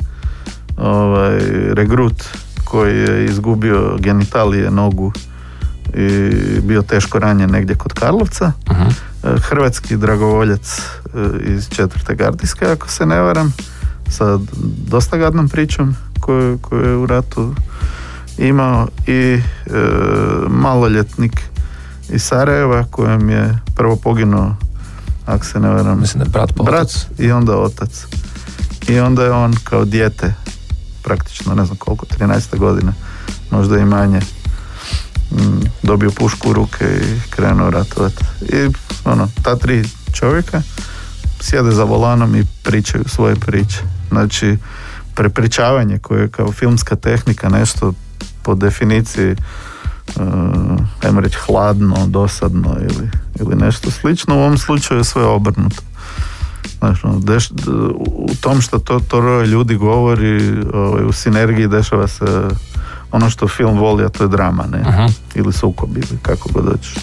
ovaj, 0.77 1.39
regrut 1.73 2.25
koji 2.65 2.99
je 2.99 3.25
izgubio 3.25 3.97
genitalije, 3.99 4.71
nogu 4.71 5.13
i 5.95 6.31
bio 6.61 6.83
teško 6.83 7.19
ranjen 7.19 7.51
negdje 7.51 7.77
kod 7.77 7.93
Karlovca. 7.93 8.53
uh 8.71 8.77
Hrvatski 9.23 9.97
dragovoljac 9.97 10.79
e, 10.79 11.53
iz 11.55 11.69
četvrte 11.69 12.15
gardijske, 12.15 12.67
ako 12.67 12.89
se 12.89 13.07
ne 13.07 13.21
varam, 13.21 13.53
sa 14.11 14.39
dosta 14.87 15.17
gadnom 15.17 15.49
pričom 15.49 15.97
koju, 16.21 16.59
koju 16.59 16.85
je 16.85 16.97
u 16.97 17.07
ratu 17.07 17.55
imao 18.39 18.89
i 19.07 19.13
e, 19.13 19.41
maloljetnik 20.49 21.43
iz 22.11 22.23
Sarajeva 22.23 22.85
kojem 22.91 23.31
je 23.31 23.59
prvo 23.75 23.97
poginuo 23.97 24.57
ako 25.27 25.45
se 25.45 25.61
ne 25.61 25.69
varam 25.69 26.01
Mislim 26.01 26.19
da 26.19 26.25
je 26.25 26.31
brat, 26.31 26.53
brat 26.65 26.93
i 27.19 27.33
onda 27.33 27.57
otac 27.57 28.07
i 28.89 29.01
onda 29.01 29.25
je 29.25 29.31
on 29.31 29.55
kao 29.65 29.85
dijete 29.85 30.35
praktično 31.03 31.55
ne 31.55 31.65
znam 31.65 31.77
koliko 31.77 32.07
13. 32.07 32.59
godine 32.59 32.93
možda 33.51 33.79
i 33.79 33.85
manje 33.85 34.21
dobio 35.83 36.11
pušku 36.11 36.51
u 36.51 36.53
ruke 36.53 36.85
i 36.85 37.31
krenuo 37.31 37.71
ratovati. 37.71 38.25
I 38.41 38.69
ono, 39.05 39.29
ta 39.43 39.57
tri 39.57 39.85
čovjeka, 40.13 40.63
sjede 41.41 41.71
za 41.71 41.85
volanom 41.85 42.37
i 42.37 42.45
pričaju 42.63 43.05
svoje 43.07 43.35
priče. 43.37 43.79
Znači, 44.09 44.57
prepričavanje 45.15 45.99
koje 45.99 46.23
je 46.23 46.29
kao 46.29 46.53
filmska 46.53 46.97
tehnika 46.97 47.49
nešto 47.49 47.93
po 48.43 48.55
definiciji 48.55 49.33
uh, 49.33 50.25
ajmo 51.03 51.21
reći 51.21 51.39
hladno, 51.47 52.07
dosadno 52.07 52.77
ili, 52.81 53.11
ili 53.41 53.57
nešto 53.57 53.91
slično, 53.91 54.37
u 54.37 54.41
ovom 54.41 54.59
slučaju 54.59 55.01
je 55.01 55.05
sve 55.05 55.25
obrnuto. 55.25 55.83
Znači, 56.79 57.01
ono, 57.07 57.21
u 58.07 58.35
tom 58.41 58.61
što 58.61 58.79
to, 58.79 59.01
to 59.01 59.43
ljudi 59.43 59.75
govori, 59.75 60.65
ovaj, 60.75 61.05
u 61.05 61.13
sinergiji 61.13 61.69
dešava 61.69 62.09
se 62.09 62.49
ono 63.13 63.31
što 63.31 63.49
film 63.49 63.79
voli, 63.79 64.05
a 64.05 64.09
to 64.09 64.25
je 64.25 64.29
drama, 64.29 64.65
ne? 64.73 64.79
Uh-huh. 64.79 65.13
Ili 65.35 65.53
sukob, 65.53 65.97
ili 65.97 66.19
kako 66.23 66.49
god 66.53 66.65
doći. 66.65 67.01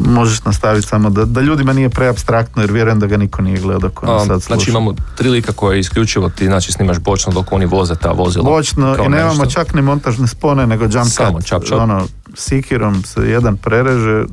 Možeš 0.00 0.44
nastaviti 0.44 0.86
samo 0.86 1.10
da, 1.10 1.24
da 1.24 1.40
ljudima 1.40 1.72
nije 1.72 1.88
preabstraktno 1.88 2.62
jer 2.62 2.72
vjerujem 2.72 3.00
da 3.00 3.06
ga 3.06 3.16
niko 3.16 3.42
nije 3.42 3.58
gledao 3.58 3.90
ko 3.90 4.06
sad 4.06 4.42
sluša. 4.42 4.54
Znači 4.54 4.70
imamo 4.70 4.94
tri 5.16 5.28
lika 5.28 5.52
koje 5.52 5.80
isključivo 5.80 6.28
ti 6.28 6.46
znači 6.46 6.72
snimaš 6.72 6.98
bočno 6.98 7.32
dok 7.32 7.52
oni 7.52 7.66
voze 7.66 7.94
ta 7.96 8.10
vozila. 8.12 8.44
Bočno 8.44 8.96
i 9.06 9.08
nemamo 9.08 9.46
čak 9.46 9.74
ni 9.74 9.82
montažne 9.82 10.26
spone 10.26 10.66
nego 10.66 10.84
jump 10.84 11.10
samo 11.10 11.40
cut. 11.40 11.72
Ono, 11.72 12.06
sikirom 12.34 13.02
se 13.02 13.20
jedan 13.20 13.56
prereže 13.56 14.24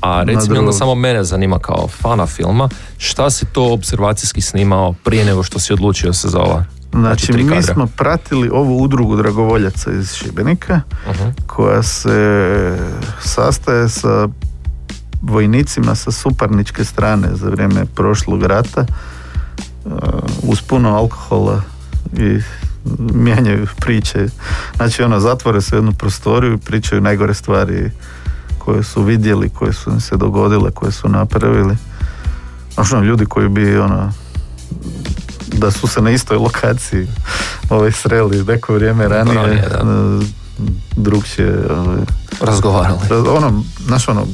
a 0.00 0.22
recimo 0.22 0.58
onda 0.58 0.72
samo 0.72 0.94
mene 0.94 1.24
zanima 1.24 1.58
kao 1.58 1.88
fana 1.88 2.26
filma, 2.26 2.68
šta 2.98 3.30
si 3.30 3.46
to 3.46 3.72
observacijski 3.72 4.40
snimao 4.40 4.92
prije 5.04 5.24
nego 5.24 5.42
što 5.42 5.58
si 5.58 5.72
odlučio 5.72 6.12
se 6.12 6.28
za 6.28 6.38
ova 6.38 6.64
Znači, 6.92 7.26
znači 7.26 7.44
mi 7.44 7.62
smo 7.62 7.86
pratili 7.86 8.50
ovu 8.52 8.82
udrugu 8.82 9.16
dragovoljaca 9.16 9.92
iz 9.92 10.12
Šibenika 10.14 10.80
uh 11.06 11.16
koja 11.46 11.82
se 11.82 12.78
sastaje 13.20 13.88
sa 13.88 14.28
vojnicima 15.22 15.94
sa 15.94 16.10
suparničke 16.10 16.84
strane 16.84 17.28
za 17.32 17.48
vrijeme 17.48 17.84
prošlog 17.94 18.42
rata 18.42 18.86
uh, 19.84 19.92
uz 20.42 20.62
puno 20.62 20.96
alkohola 20.96 21.62
i 22.16 22.40
mijenjaju 22.98 23.66
priče. 23.80 24.26
Znači 24.76 25.02
ono, 25.02 25.20
zatvore 25.20 25.60
se 25.60 25.76
jednu 25.76 25.92
prostoriju 25.92 26.54
i 26.54 26.58
pričaju 26.58 27.00
najgore 27.00 27.34
stvari 27.34 27.90
koje 28.58 28.82
su 28.82 29.02
vidjeli, 29.02 29.48
koje 29.48 29.72
su 29.72 29.90
im 29.90 30.00
se 30.00 30.16
dogodile, 30.16 30.70
koje 30.70 30.92
su 30.92 31.08
napravili. 31.08 31.76
Znači 32.74 32.94
ono, 32.94 33.04
ljudi 33.04 33.26
koji 33.26 33.48
bi 33.48 33.78
ono, 33.78 34.12
da 35.58 35.70
su 35.70 35.86
se 35.86 36.02
na 36.02 36.10
istoj 36.10 36.36
lokaciji 36.36 37.06
ovaj, 37.70 37.92
sreli 37.92 38.44
neko 38.44 38.74
vrijeme 38.74 39.08
ranije, 39.08 39.68
drugčije 40.96 41.66
ovaj, 41.70 41.98
razgovarali. 42.40 42.98
Ono, 43.36 43.62
znaš 43.86 44.08
ono, 44.08 44.26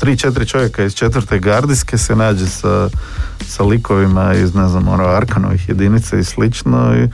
tri, 0.00 0.16
četiri 0.16 0.46
čovjeka 0.46 0.84
iz 0.84 0.94
četvrte 0.94 1.38
gardijske 1.38 1.98
se 1.98 2.16
nađe 2.16 2.46
sa, 2.46 2.88
sa 3.48 3.62
likovima 3.62 4.34
iz, 4.34 4.54
ne 4.54 4.68
znam, 4.68 4.88
ono, 4.88 5.04
Arkanovih 5.04 5.68
jedinica 5.68 6.16
i 6.16 6.24
slično 6.24 6.94
i, 6.96 7.08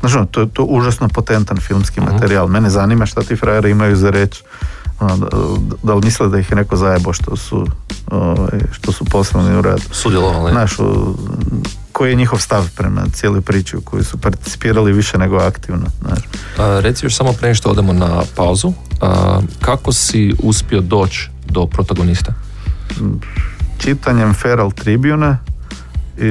znaš 0.00 0.14
ono, 0.14 0.26
to 0.26 0.40
je 0.40 0.48
to 0.48 0.64
užasno 0.64 1.08
potentan 1.08 1.56
filmski 1.56 2.00
uh 2.00 2.12
materijal. 2.12 2.48
Mene 2.48 2.70
zanima 2.70 3.06
šta 3.06 3.20
ti 3.20 3.36
frajeri 3.36 3.70
imaju 3.70 3.96
za 3.96 4.10
reći. 4.10 4.42
Ono, 5.00 5.16
da, 5.16 5.28
da, 5.82 5.94
li 5.94 6.04
misle 6.04 6.28
da 6.28 6.38
ih 6.38 6.50
je 6.50 6.56
neko 6.56 6.76
zajebo 6.76 7.12
što 7.12 7.36
su, 7.36 7.66
ovaj, 8.10 8.60
što 8.72 8.92
su 8.92 9.04
poslani 9.04 9.58
u 9.58 9.62
rad. 9.62 9.80
Sudjelovali. 9.90 10.52
Znaš, 10.52 10.76
koji 11.96 12.10
je 12.10 12.16
njihov 12.16 12.38
stav 12.38 12.68
prema 12.76 13.02
cijeloj 13.12 13.40
priči 13.40 13.76
u 13.76 13.80
kojoj 13.80 14.04
su 14.04 14.18
participirali 14.18 14.92
više 14.92 15.18
nego 15.18 15.36
aktivno. 15.36 15.86
Znaš. 16.00 16.18
A, 16.58 16.80
reci 16.80 17.06
još 17.06 17.16
samo 17.16 17.32
pre 17.32 17.54
što 17.54 17.70
odemo 17.70 17.92
na 17.92 18.22
pauzu, 18.34 18.72
a, 19.00 19.40
kako 19.60 19.92
si 19.92 20.34
uspio 20.42 20.80
doći 20.80 21.30
do 21.46 21.66
protagonista? 21.66 22.32
Čitanjem 23.78 24.34
Feral 24.34 24.70
Tribune 24.72 25.36
i 26.18 26.30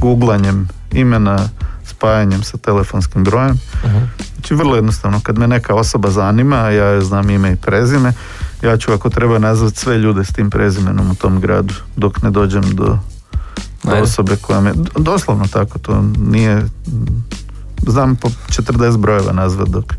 googlanjem 0.00 0.68
imena, 0.92 1.48
spajanjem 1.84 2.42
sa 2.42 2.58
telefonskim 2.58 3.24
brojem. 3.24 3.54
Uh-huh. 3.84 4.06
Znači 4.34 4.54
vrlo 4.54 4.76
jednostavno, 4.76 5.20
kad 5.22 5.38
me 5.38 5.48
neka 5.48 5.74
osoba 5.74 6.10
zanima, 6.10 6.56
ja 6.56 7.00
znam 7.00 7.30
ime 7.30 7.52
i 7.52 7.56
prezime, 7.56 8.12
ja 8.62 8.76
ću 8.76 8.92
ako 8.92 9.10
treba 9.10 9.38
nazvati 9.38 9.78
sve 9.78 9.98
ljude 9.98 10.24
s 10.24 10.32
tim 10.32 10.50
prezimenom 10.50 11.10
u 11.10 11.14
tom 11.14 11.40
gradu, 11.40 11.74
dok 11.96 12.22
ne 12.22 12.30
dođem 12.30 12.62
do 12.62 12.98
osobe 13.94 14.36
koja 14.36 14.60
me, 14.60 14.72
doslovno 14.96 15.46
tako, 15.46 15.78
to 15.78 16.02
nije, 16.18 16.66
znam 17.86 18.16
po 18.16 18.28
40 18.48 18.96
brojeva 18.96 19.32
nazvat 19.32 19.68
dok. 19.68 19.94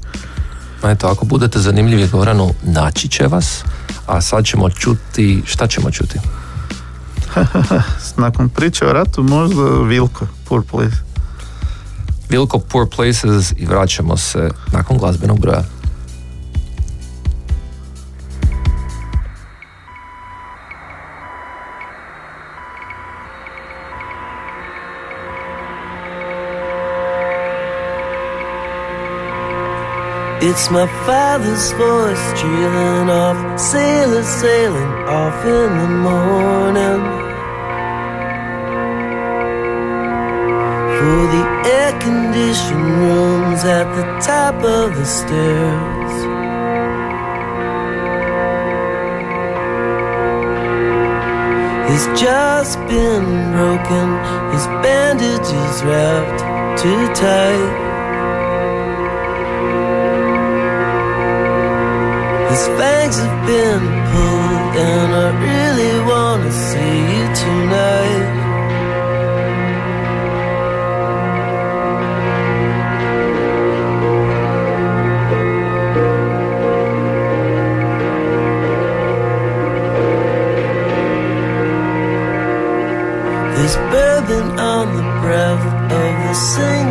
Eto, 0.84 1.08
ako 1.08 1.26
budete 1.26 1.60
zanimljivi 1.60 2.08
Goranu, 2.08 2.54
naći 2.64 3.08
će 3.08 3.28
vas, 3.28 3.64
a 4.08 4.22
sad 4.22 4.46
ćemo 4.46 4.70
čuti, 4.70 5.44
šta 5.46 5.68
ćemo 5.68 5.92
čuti? 5.92 6.20
Nakon 8.18 8.50
priče 8.50 8.88
o 8.88 8.94
ratu 8.94 9.24
možda 9.24 9.62
Vilko, 9.88 10.28
Poor 10.46 10.64
Place. 10.72 10.96
Vilko, 12.30 12.60
Poor 12.60 12.88
Places 12.96 13.54
i 13.58 13.66
vraćamo 13.66 14.18
se 14.18 14.50
nakon 14.72 14.98
glazbenog 14.98 15.40
broja. 15.40 15.64
It's 30.42 30.72
my 30.72 30.88
father's 31.06 31.74
voice 31.74 32.40
trailing 32.40 33.10
off, 33.10 33.60
sailors 33.60 34.26
sailing 34.26 34.94
off 35.04 35.36
in 35.44 35.78
the 35.80 35.90
morning. 36.08 37.02
For 40.96 41.22
the 41.36 41.44
air 41.76 41.92
conditioned 42.00 42.90
rooms 43.00 43.66
at 43.66 43.84
the 43.98 44.06
top 44.26 44.56
of 44.64 44.96
the 44.96 45.04
stairs. 45.04 46.16
He's 51.92 52.08
just 52.18 52.80
been 52.88 53.52
broken, 53.52 54.08
his 54.54 54.66
bandages 54.80 55.84
wrapped 55.84 56.80
too 56.82 57.08
tight. 57.14 57.99
His 62.60 62.68
fangs 62.68 63.18
have 63.18 63.48
been 63.48 63.84
pulled, 64.12 64.76
and 64.92 65.10
I 65.16 65.28
really 65.48 65.94
wanna 66.12 66.52
see 66.52 66.96
you 67.14 67.26
tonight. 67.44 68.28
There's 83.56 83.78
bourbon 83.92 84.48
on 84.60 84.86
the 84.98 85.06
breath 85.22 85.66
of 86.02 86.12
the 86.28 86.34
singer 86.34 86.89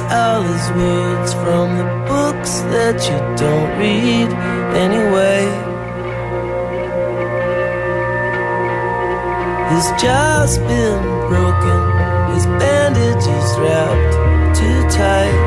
all 0.00 0.42
his 0.42 0.70
words 0.70 1.32
from 1.34 1.78
the 1.78 1.88
books 2.06 2.60
that 2.72 2.96
you 3.08 3.18
don't 3.36 3.70
read 3.78 4.28
anyway. 4.86 5.44
His 9.72 9.86
jaw's 10.02 10.58
been 10.58 11.02
broken, 11.28 11.80
his 12.34 12.46
bandages 12.60 13.48
wrapped 13.60 14.56
too 14.58 14.80
tight. 14.90 15.40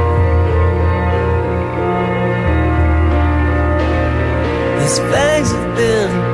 His 4.82 5.00
fangs 5.12 5.52
have 5.52 5.76
been 5.76 6.29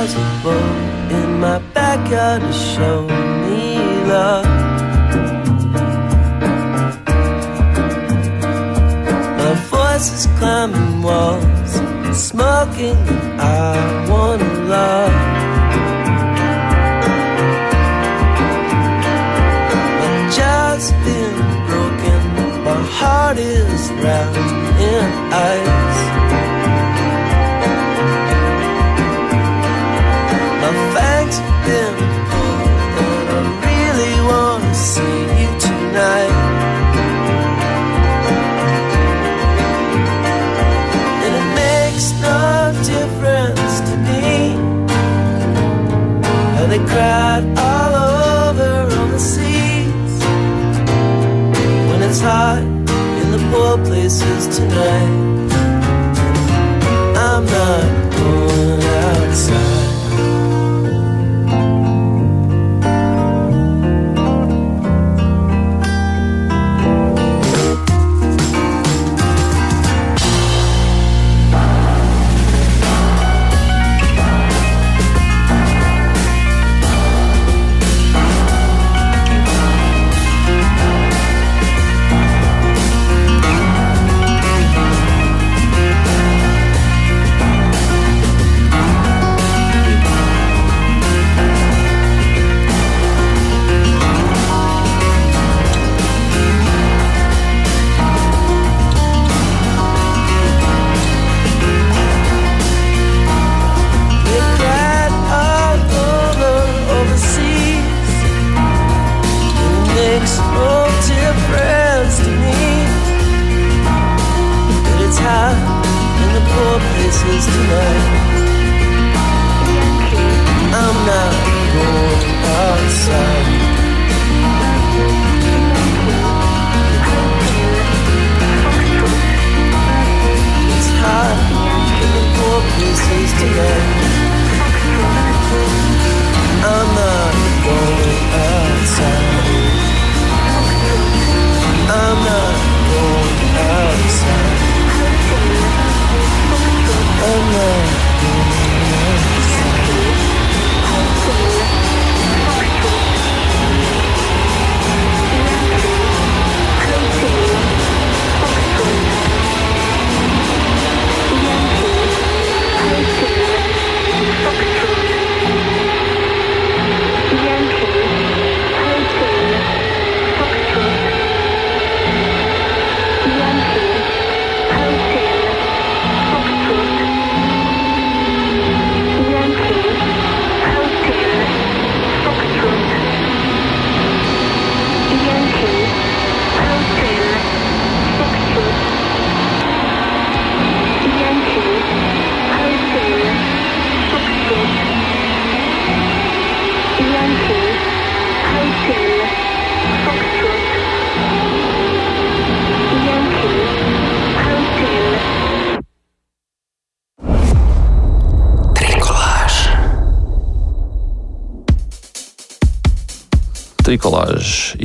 ties 0.00 0.14
a 0.14 0.40
bow 0.42 1.16
in 1.18 1.40
my 1.40 1.58
backyard 1.74 2.40
to 2.40 2.52
show 2.52 3.02
me 3.44 3.62
love. 4.12 4.46
My 9.40 9.54
voice 9.74 10.08
is 10.16 10.26
climbing 10.38 11.02
walls, 11.02 11.72
smoking, 12.28 13.00
I 13.38 13.74
wanna 14.10 14.52
love. 14.74 15.16
My 20.00 20.90
been 21.04 21.36
broken, 21.68 22.20
my 22.64 22.80
heart 22.98 23.38
is 23.38 23.82
wrapped 24.00 24.36
in 24.92 25.04
ice. 25.32 25.69
Tonight. 54.68 55.19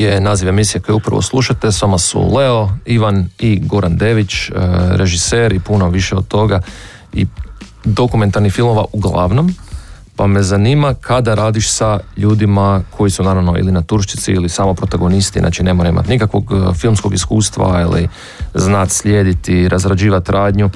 Je 0.06 0.22
naziv 0.22 0.50
emisije 0.50 0.82
koju 0.82 0.96
upravo 0.96 1.22
slušate. 1.22 1.72
S 1.72 1.82
vama 1.82 1.98
su 1.98 2.36
Leo, 2.36 2.70
Ivan 2.86 3.30
i 3.39 3.60
Goran 3.60 3.98
Dević, 3.98 4.50
e, 4.50 4.52
režiser 4.91 5.54
i 5.54 5.60
puno 5.60 5.89
više 5.89 6.15
od 6.15 6.28
toga 6.28 6.62
i 7.13 7.26
dokumentarnih 7.84 8.54
filmova 8.54 8.86
uglavnom. 8.91 9.56
Pa 10.15 10.28
me 10.28 10.44
zanima 10.44 10.94
kada 10.94 11.34
radiš 11.36 11.70
sa 11.72 12.00
ljudima 12.18 12.82
koji 12.98 13.12
su 13.12 13.24
naravno 13.24 13.58
ili 13.58 13.72
na 13.72 13.82
turščici 13.82 14.32
ili 14.32 14.50
samo 14.50 14.74
protagonisti, 14.74 15.39
znači 15.39 15.63
ne 15.63 15.74
mora 15.74 15.89
imati 15.89 16.10
nikakvog 16.10 16.52
e, 16.52 16.74
filmskog 16.74 17.13
iskustva 17.13 17.82
ili 17.82 18.08
znat 18.54 18.91
slijediti, 18.91 19.70
razrađivati 19.70 20.32
radnju. 20.32 20.70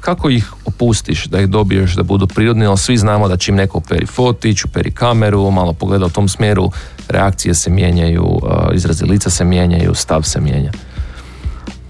Kako 0.00 0.30
ih 0.30 0.52
opustiš 0.64 1.26
da 1.26 1.40
ih 1.40 1.48
dobiješ 1.48 1.94
da 1.94 2.02
budu 2.02 2.26
prirodni, 2.26 2.66
ali 2.66 2.78
svi 2.78 2.96
znamo 2.96 3.28
da 3.28 3.36
čim 3.36 3.54
neko 3.54 3.78
operi 3.78 4.06
fotić, 4.06 4.64
operi 4.64 4.90
kameru, 4.90 5.50
malo 5.50 5.72
pogleda 5.72 6.06
u 6.06 6.10
tom 6.10 6.28
smjeru, 6.28 6.70
reakcije 7.10 7.54
se 7.54 7.70
mijenjaju, 7.70 8.22
uh, 8.22 8.40
izrazi 8.74 9.04
lica 9.04 9.30
se 9.30 9.44
mijenjaju, 9.44 9.94
stav 9.94 10.22
se 10.22 10.40
mijenja. 10.40 10.72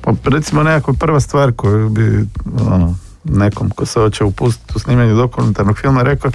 Pa 0.01 0.13
recimo 0.25 0.63
nekakva 0.63 0.95
prva 0.95 1.21
stvar 1.21 1.53
koju 1.53 1.89
bi 1.89 2.27
ono, 2.67 2.95
nekom 3.25 3.71
ko 3.71 3.87
se 3.87 4.01
hoće 4.01 4.25
upustiti 4.25 4.73
u 4.77 4.79
snimanje 4.79 5.13
dokumentarnog 5.13 5.79
filma 5.79 6.03
rekao 6.03 6.31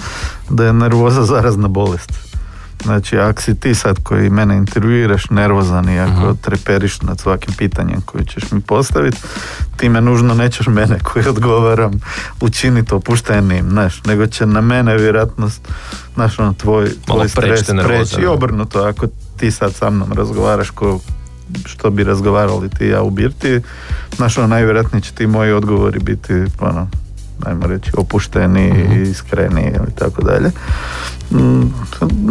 da 0.50 0.66
je 0.66 0.74
nervoza 0.74 1.24
zarazna 1.24 1.68
bolest. 1.68 2.12
Znači, 2.84 3.18
ako 3.18 3.42
si 3.42 3.60
ti 3.60 3.76
sad 3.76 4.04
koji 4.04 4.30
mene 4.30 4.58
intervjuiraš 4.58 5.30
nervozan 5.30 5.90
i 5.90 6.00
ako 6.00 6.30
uh 6.30 6.38
treperiš 6.42 7.02
nad 7.02 7.20
svakim 7.20 7.54
pitanjem 7.54 8.02
koje 8.02 8.26
ćeš 8.26 8.52
mi 8.52 8.62
postaviti, 8.62 9.18
ti 9.78 9.90
me 9.90 10.02
nužno 10.02 10.34
nećeš 10.34 10.68
mene 10.68 11.00
koji 11.04 11.28
odgovaram 11.28 11.92
učiniti 12.42 12.94
opuštenijim, 12.94 13.70
znaš, 13.70 14.04
nego 14.04 14.28
će 14.28 14.46
na 14.46 14.62
mene 14.62 14.98
vjerojatno, 14.98 15.50
znaš, 16.16 16.40
ono, 16.40 16.54
tvoj, 16.54 16.90
tvoj 17.06 17.30
stres 17.30 17.66
preći 17.86 18.22
i 18.22 18.26
obrnuto, 18.26 18.80
ako 18.80 19.08
ti 19.38 19.52
sad 19.52 19.74
sa 19.74 19.90
mnom 19.90 20.14
razgovaraš 20.14 20.70
ko, 20.70 21.00
što 21.66 21.90
bi 21.90 22.04
razgovarali 22.04 22.70
ti 22.70 22.88
ja 22.88 23.02
u 23.02 23.10
birti, 23.10 23.62
znaš, 24.16 24.38
ono, 24.38 24.48
najvjerojatnije 24.48 25.02
će 25.02 25.12
ti 25.12 25.28
moji 25.28 25.52
odgovori 25.52 26.00
biti, 26.00 26.34
ono, 26.60 26.88
ajmo 27.46 27.68
reći, 27.68 27.92
opušteni 27.98 28.88
i 28.96 29.02
iskreni 29.02 29.72
i 29.88 29.96
tako 30.00 30.22
dalje. 30.22 30.52
Mm, 31.32 31.64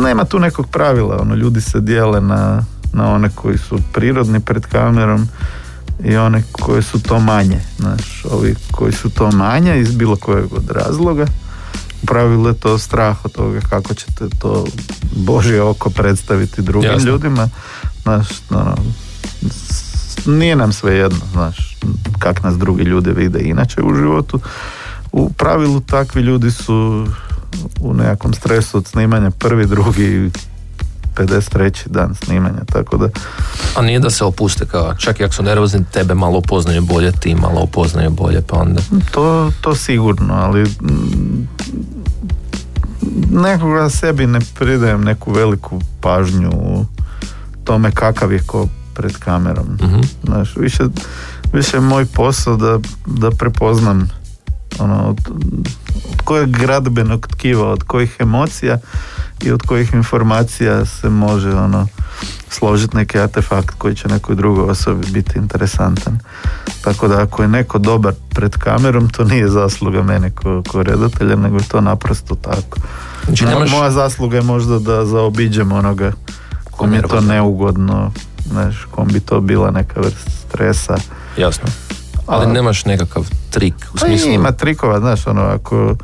nema 0.02 0.24
tu 0.24 0.38
nekog 0.38 0.66
pravila, 0.66 1.18
ono, 1.20 1.34
ljudi 1.34 1.60
se 1.60 1.80
dijele 1.80 2.20
na, 2.20 2.64
na 2.92 3.10
one 3.14 3.30
koji 3.34 3.58
su 3.58 3.78
prirodni 3.92 4.40
pred 4.40 4.66
kamerom 4.66 5.28
i 6.04 6.16
one 6.16 6.42
koji 6.52 6.82
su 6.82 7.02
to 7.02 7.20
manje. 7.20 7.60
Znaš, 7.78 8.24
ovi 8.30 8.54
koji 8.72 8.92
su 8.92 9.10
to 9.10 9.30
manje 9.30 9.80
iz 9.80 9.96
bilo 9.96 10.16
kojeg 10.16 10.52
od 10.52 10.70
razloga, 10.70 11.26
u 12.02 12.06
pravilu 12.06 12.48
je 12.48 12.54
to 12.54 12.78
strah 12.78 13.24
od 13.24 13.32
toga 13.32 13.60
kako 13.60 13.94
ćete 13.94 14.28
to 14.38 14.64
Božje 15.16 15.62
oko 15.62 15.90
predstaviti 15.90 16.62
drugim 16.62 16.98
ljudima. 17.06 17.48
Znaš, 18.02 18.26
ono, 18.50 18.76
nije 20.26 20.56
nam 20.56 20.72
sve 20.72 20.96
jedno, 20.96 21.20
znaš, 21.32 21.76
kak 22.18 22.42
nas 22.42 22.58
drugi 22.58 22.82
ljudi 22.82 23.12
vide 23.12 23.40
inače 23.40 23.82
u 23.82 23.94
životu 23.94 24.40
u 25.14 25.30
pravilu 25.30 25.80
takvi 25.80 26.22
ljudi 26.22 26.50
su 26.50 27.06
u 27.80 27.94
nekakvom 27.94 28.34
stresu 28.34 28.78
od 28.78 28.86
snimanja 28.86 29.30
prvi, 29.30 29.66
drugi 29.66 30.30
53. 31.16 31.88
dan 31.88 32.14
snimanja, 32.14 32.64
tako 32.72 32.96
da... 32.96 33.08
A 33.76 33.82
nije 33.82 34.00
da 34.00 34.10
se 34.10 34.24
opuste 34.24 34.66
kao, 34.66 34.94
čak 34.94 35.20
i 35.20 35.24
ako 35.24 35.34
su 35.34 35.42
nervozni, 35.42 35.84
tebe 35.92 36.14
malo 36.14 36.38
upoznaju 36.38 36.82
bolje, 36.82 37.12
ti 37.12 37.34
malo 37.34 37.62
upoznaju 37.62 38.10
bolje, 38.10 38.42
pa 38.46 38.56
onda... 38.56 38.80
To, 39.10 39.50
to 39.60 39.74
sigurno, 39.74 40.34
ali 40.34 40.62
mm, 40.62 41.48
nekoga 43.30 43.90
sebi 43.90 44.26
ne 44.26 44.40
pridajem 44.54 45.04
neku 45.04 45.32
veliku 45.32 45.80
pažnju 46.00 46.50
u 46.54 46.84
tome 47.64 47.90
kakav 47.90 48.32
je 48.32 48.42
ko 48.46 48.68
pred 48.94 49.16
kamerom. 49.16 49.66
uh 49.82 50.04
Znaš, 50.24 50.56
više, 50.56 50.84
više 51.52 51.76
je 51.76 51.80
moj 51.80 52.04
posao 52.06 52.56
da, 52.56 52.78
da 53.06 53.30
prepoznam 53.30 54.08
ono, 54.78 55.08
od, 55.08 55.20
od 56.12 56.22
kojeg 56.24 56.50
gradbenog 56.50 57.26
tkiva, 57.26 57.68
od 57.68 57.82
kojih 57.82 58.16
emocija 58.18 58.78
i 59.42 59.50
od 59.50 59.62
kojih 59.62 59.94
informacija 59.94 60.84
se 60.84 61.08
može 61.08 61.54
ono 61.54 61.86
složiti 62.48 62.96
neki 62.96 63.18
artefakt 63.18 63.74
koji 63.78 63.94
će 63.94 64.08
nekoj 64.08 64.36
drugoj 64.36 64.70
osobi 64.70 65.06
biti 65.10 65.38
interesantan. 65.38 66.18
Tako 66.80 67.08
da 67.08 67.22
ako 67.22 67.42
je 67.42 67.48
neko 67.48 67.78
dobar 67.78 68.12
pred 68.28 68.56
kamerom, 68.56 69.08
to 69.08 69.24
nije 69.24 69.48
zasluga 69.48 70.02
mene 70.02 70.30
ko, 70.30 70.62
ko 70.68 70.82
redatelja, 70.82 71.36
nego 71.36 71.56
je 71.56 71.68
to 71.68 71.80
naprosto 71.80 72.34
tako. 72.34 72.78
Znači, 73.24 73.44
nemaš... 73.44 73.70
Moja 73.70 73.90
zasluga 73.90 74.36
je 74.36 74.42
možda 74.42 74.78
da 74.78 75.06
zaobiđem 75.06 75.72
onoga 75.72 76.12
kom 76.76 76.94
je 76.94 77.02
to 77.02 77.20
neugodno, 77.20 78.12
znaš, 78.50 78.86
kom 78.90 79.08
bi 79.08 79.20
to 79.20 79.40
bila 79.40 79.70
neka 79.70 80.00
vrsta 80.00 80.30
stresa. 80.30 80.96
Jasno. 81.36 81.68
Ali 82.26 82.52
nemaš 82.52 82.84
nekakav 82.84 83.28
trik 83.50 83.74
u 83.74 83.98
pa 83.98 84.06
smislu... 84.06 84.30
ima 84.30 84.52
trikova, 84.52 85.00
znaš, 85.00 85.26
ono, 85.26 85.42
ako 85.42 85.96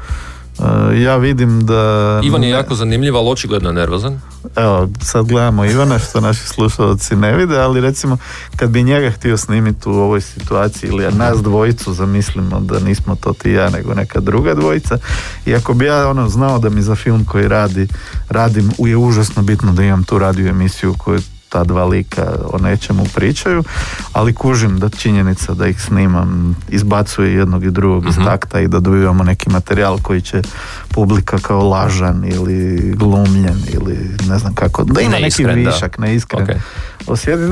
E, 0.61 1.00
ja 1.02 1.16
vidim 1.16 1.66
da... 1.66 2.20
Ivan 2.22 2.42
je 2.42 2.50
jako 2.50 2.74
zanimljiv, 2.74 3.16
ali 3.16 3.28
očigledno 3.28 3.72
nervozan. 3.72 4.20
Evo, 4.56 4.88
sad 5.02 5.26
gledamo 5.26 5.64
Ivana 5.64 5.98
što 5.98 6.20
naši 6.20 6.48
slušalci 6.48 7.16
ne 7.16 7.37
vide, 7.37 7.59
ali 7.59 7.80
recimo 7.80 8.16
kad 8.56 8.70
bi 8.70 8.83
njega 8.83 9.11
htio 9.11 9.37
snimiti 9.37 9.88
u 9.88 9.92
ovoj 9.92 10.20
situaciji 10.20 10.88
ili 10.88 11.12
nas 11.12 11.42
dvojicu 11.42 11.92
zamislimo 11.92 12.61
da 12.61 12.78
nismo 12.78 13.16
to 13.20 13.33
ti 13.33 13.50
ja 13.50 13.70
nego 13.70 13.94
neka 13.94 14.20
druga 14.20 14.54
dvojica 14.54 14.98
i 15.46 15.54
ako 15.54 15.74
bi 15.74 15.85
ja 15.85 16.09
ono 16.09 16.28
znao 16.28 16.59
da 16.59 16.68
mi 16.70 16.83
za 16.83 16.94
film 16.94 17.24
koji 17.24 17.48
radi 17.48 17.88
radim 18.28 18.70
je 18.78 18.96
užasno 18.96 19.42
bitno 19.42 19.72
da 19.72 19.83
imam 19.83 20.04
tu 20.04 20.18
radio 20.18 20.48
emisiju 20.48 20.94
koju 20.98 21.20
ta 21.50 21.64
dva 21.64 21.84
lika 21.84 22.26
o 22.52 22.58
nečemu 22.58 23.04
pričaju, 23.14 23.64
ali 24.12 24.34
kužim 24.34 24.78
da 24.78 24.88
činjenica 24.88 25.54
da 25.54 25.66
ih 25.66 25.82
snimam 25.82 26.56
izbacuje 26.68 27.34
jednog 27.34 27.64
i 27.64 27.70
drugog 27.70 28.08
iz 28.08 28.16
mhm. 28.16 28.24
takta 28.24 28.60
i 28.60 28.68
da 28.68 28.80
dobivamo 28.80 29.24
neki 29.24 29.50
materijal 29.50 29.98
koji 30.02 30.20
će 30.20 30.42
publika 30.88 31.38
kao 31.38 31.68
lažan 31.68 32.24
ili 32.24 32.92
glumljen 32.96 33.58
ili 33.72 34.16
ne 34.28 34.38
znam 34.38 34.54
kako, 34.54 34.84
da 34.84 35.00
ima 35.00 35.18
neki 35.18 35.44
višak, 35.44 35.98
neiskren. 35.98 36.46
Okay. 36.46 36.58
Osjeti, 37.06 37.42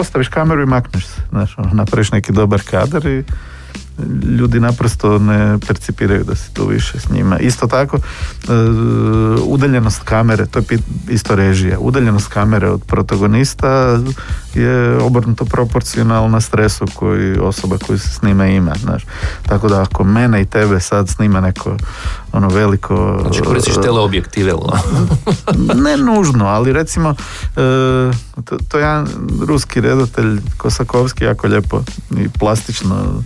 ostaviš 0.00 0.28
kameru 0.28 0.62
i 0.62 0.66
makneš 0.66 1.06
se, 1.06 1.20
znaš, 1.30 1.58
ono, 1.58 1.70
napraviš 1.72 2.12
neki 2.12 2.32
dobar 2.32 2.60
kadar 2.70 3.06
i 3.06 3.24
ljudi 4.38 4.60
naprosto 4.60 5.18
ne 5.18 5.58
percipiraju 5.66 6.24
da 6.24 6.34
se 6.34 6.50
tu 6.52 6.66
više 6.66 7.00
s 7.00 7.10
njima. 7.10 7.38
Isto 7.38 7.66
tako, 7.66 7.96
e, 7.96 8.00
udaljenost 9.46 10.02
kamere, 10.04 10.46
to 10.46 10.58
je 10.58 10.78
isto 11.08 11.34
režija, 11.34 11.78
udaljenost 11.78 12.28
kamere 12.28 12.70
od 12.70 12.82
protagonista 12.84 13.98
je 14.54 14.98
obrnuto 14.98 15.44
proporcionalna 15.44 16.40
stresu 16.40 16.84
koji 16.94 17.38
osoba 17.38 17.76
koju 17.86 17.98
se 17.98 18.08
snima 18.08 18.46
ima. 18.46 18.72
Znaš. 18.80 19.06
Tako 19.46 19.68
da 19.68 19.82
ako 19.82 20.04
mene 20.04 20.42
i 20.42 20.46
tebe 20.46 20.80
sad 20.80 21.08
snima 21.08 21.40
neko 21.40 21.76
ono 22.32 22.48
veliko... 22.48 23.18
Znači 23.20 23.40
koristiš 23.42 23.74
teleobjektive? 23.74 24.52
ne 25.84 25.96
nužno, 25.96 26.46
ali 26.46 26.72
recimo 26.72 27.10
e, 27.10 27.14
to, 28.44 28.58
to 28.68 28.78
je 28.78 28.82
jedan 28.82 29.06
ruski 29.46 29.80
redatelj 29.80 30.40
Kosakovski 30.56 31.24
jako 31.24 31.46
lijepo 31.46 31.82
i 32.10 32.28
plastično 32.38 33.22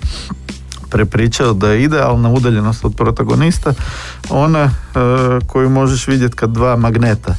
prepričao 0.90 1.52
da 1.52 1.70
je 1.70 1.82
idealna 1.82 2.28
udaljenost 2.28 2.84
od 2.84 2.96
protagonista 2.96 3.72
ona 4.30 4.62
e, 4.62 4.70
koju 5.46 5.70
možeš 5.70 6.08
vidjeti 6.08 6.36
kad 6.36 6.50
dva 6.50 6.76
magneta 6.76 7.34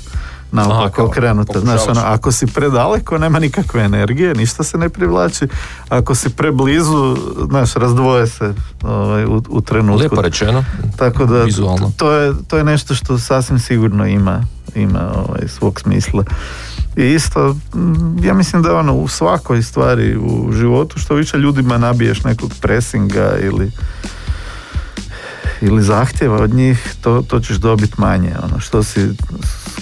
naopako 0.51 1.05
okrenuta. 1.05 1.59
Znaš, 1.59 1.81
ono, 1.87 2.01
ako 2.05 2.31
si 2.31 2.47
predaleko, 2.47 3.17
nema 3.17 3.39
nikakve 3.39 3.83
energije, 3.83 4.35
ništa 4.35 4.63
se 4.63 4.77
ne 4.77 4.89
privlači. 4.89 5.47
Ako 5.89 6.15
si 6.15 6.29
preblizu, 6.29 7.17
znaš, 7.49 7.73
razdvoje 7.73 8.27
se 8.27 8.53
ovaj, 8.83 9.25
u, 9.25 9.41
u 9.49 9.61
trenutku. 9.61 9.99
Lijepo 9.99 10.21
rečeno, 10.21 10.63
Tako 10.97 11.25
da, 11.25 11.43
vizualno. 11.43 11.91
To 11.97 12.11
je, 12.11 12.33
to 12.47 12.57
je 12.57 12.63
nešto 12.63 12.95
što 12.95 13.19
sasvim 13.19 13.59
sigurno 13.59 14.07
ima, 14.07 14.43
ima 14.75 15.11
ovaj, 15.15 15.47
svog 15.47 15.81
smisla. 15.81 16.23
I 16.95 17.03
isto, 17.03 17.55
mm, 17.75 18.23
ja 18.23 18.33
mislim 18.33 18.61
da 18.61 18.75
ono 18.75 18.93
u 18.93 19.07
svakoj 19.07 19.63
stvari 19.63 20.17
u 20.17 20.51
životu 20.51 20.99
što 20.99 21.15
više 21.15 21.37
ljudima 21.37 21.77
nabiješ 21.77 22.23
nekog 22.23 22.51
presinga 22.61 23.37
ili 23.41 23.71
ili 25.61 25.83
zahtjeva 25.83 26.37
od 26.37 26.53
njih, 26.53 26.95
to, 27.01 27.21
to 27.27 27.39
ćeš 27.39 27.57
dobiti 27.57 27.93
manje. 27.97 28.33
Ono, 28.43 28.59
što 28.59 28.83
si, 28.83 29.09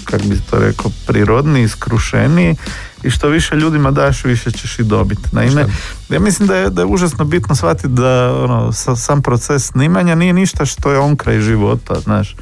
kako 0.04 0.24
bi 0.24 0.40
to 0.50 0.58
rekao, 0.58 0.90
prirodniji, 1.06 1.68
skrušeniji 1.68 2.56
i 3.02 3.10
što 3.10 3.28
više 3.28 3.56
ljudima 3.56 3.90
daš, 3.90 4.24
više 4.24 4.50
ćeš 4.50 4.78
i 4.78 4.82
dobiti. 4.82 5.28
Naime, 5.32 5.66
ja 6.08 6.20
mislim 6.20 6.48
da 6.48 6.56
je, 6.56 6.70
da 6.70 6.82
je 6.82 6.86
užasno 6.86 7.24
bitno 7.24 7.54
shvatiti 7.54 7.88
da 7.88 8.34
ono, 8.44 8.72
sam 8.96 9.22
proces 9.22 9.66
snimanja 9.66 10.14
nije 10.14 10.32
ništa 10.32 10.66
što 10.66 10.90
je 10.90 10.98
on 10.98 11.16
kraj 11.16 11.40
života, 11.40 12.00
znaš 12.00 12.36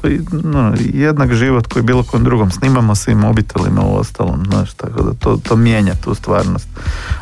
to 0.00 0.08
je 0.08 0.20
no, 0.42 0.74
jednak 0.78 1.34
život 1.34 1.66
koji 1.66 1.82
bilo 1.82 2.02
kom 2.02 2.24
drugom. 2.24 2.50
Snimamo 2.50 2.94
se 2.94 3.12
i 3.12 3.14
mobitelima 3.14 3.82
u 3.82 3.96
ostalom, 3.96 4.44
znaš, 4.50 4.72
tako 4.74 5.02
da 5.02 5.14
to, 5.14 5.38
to 5.42 5.56
mijenja 5.56 5.94
tu 5.94 6.14
stvarnost. 6.14 6.68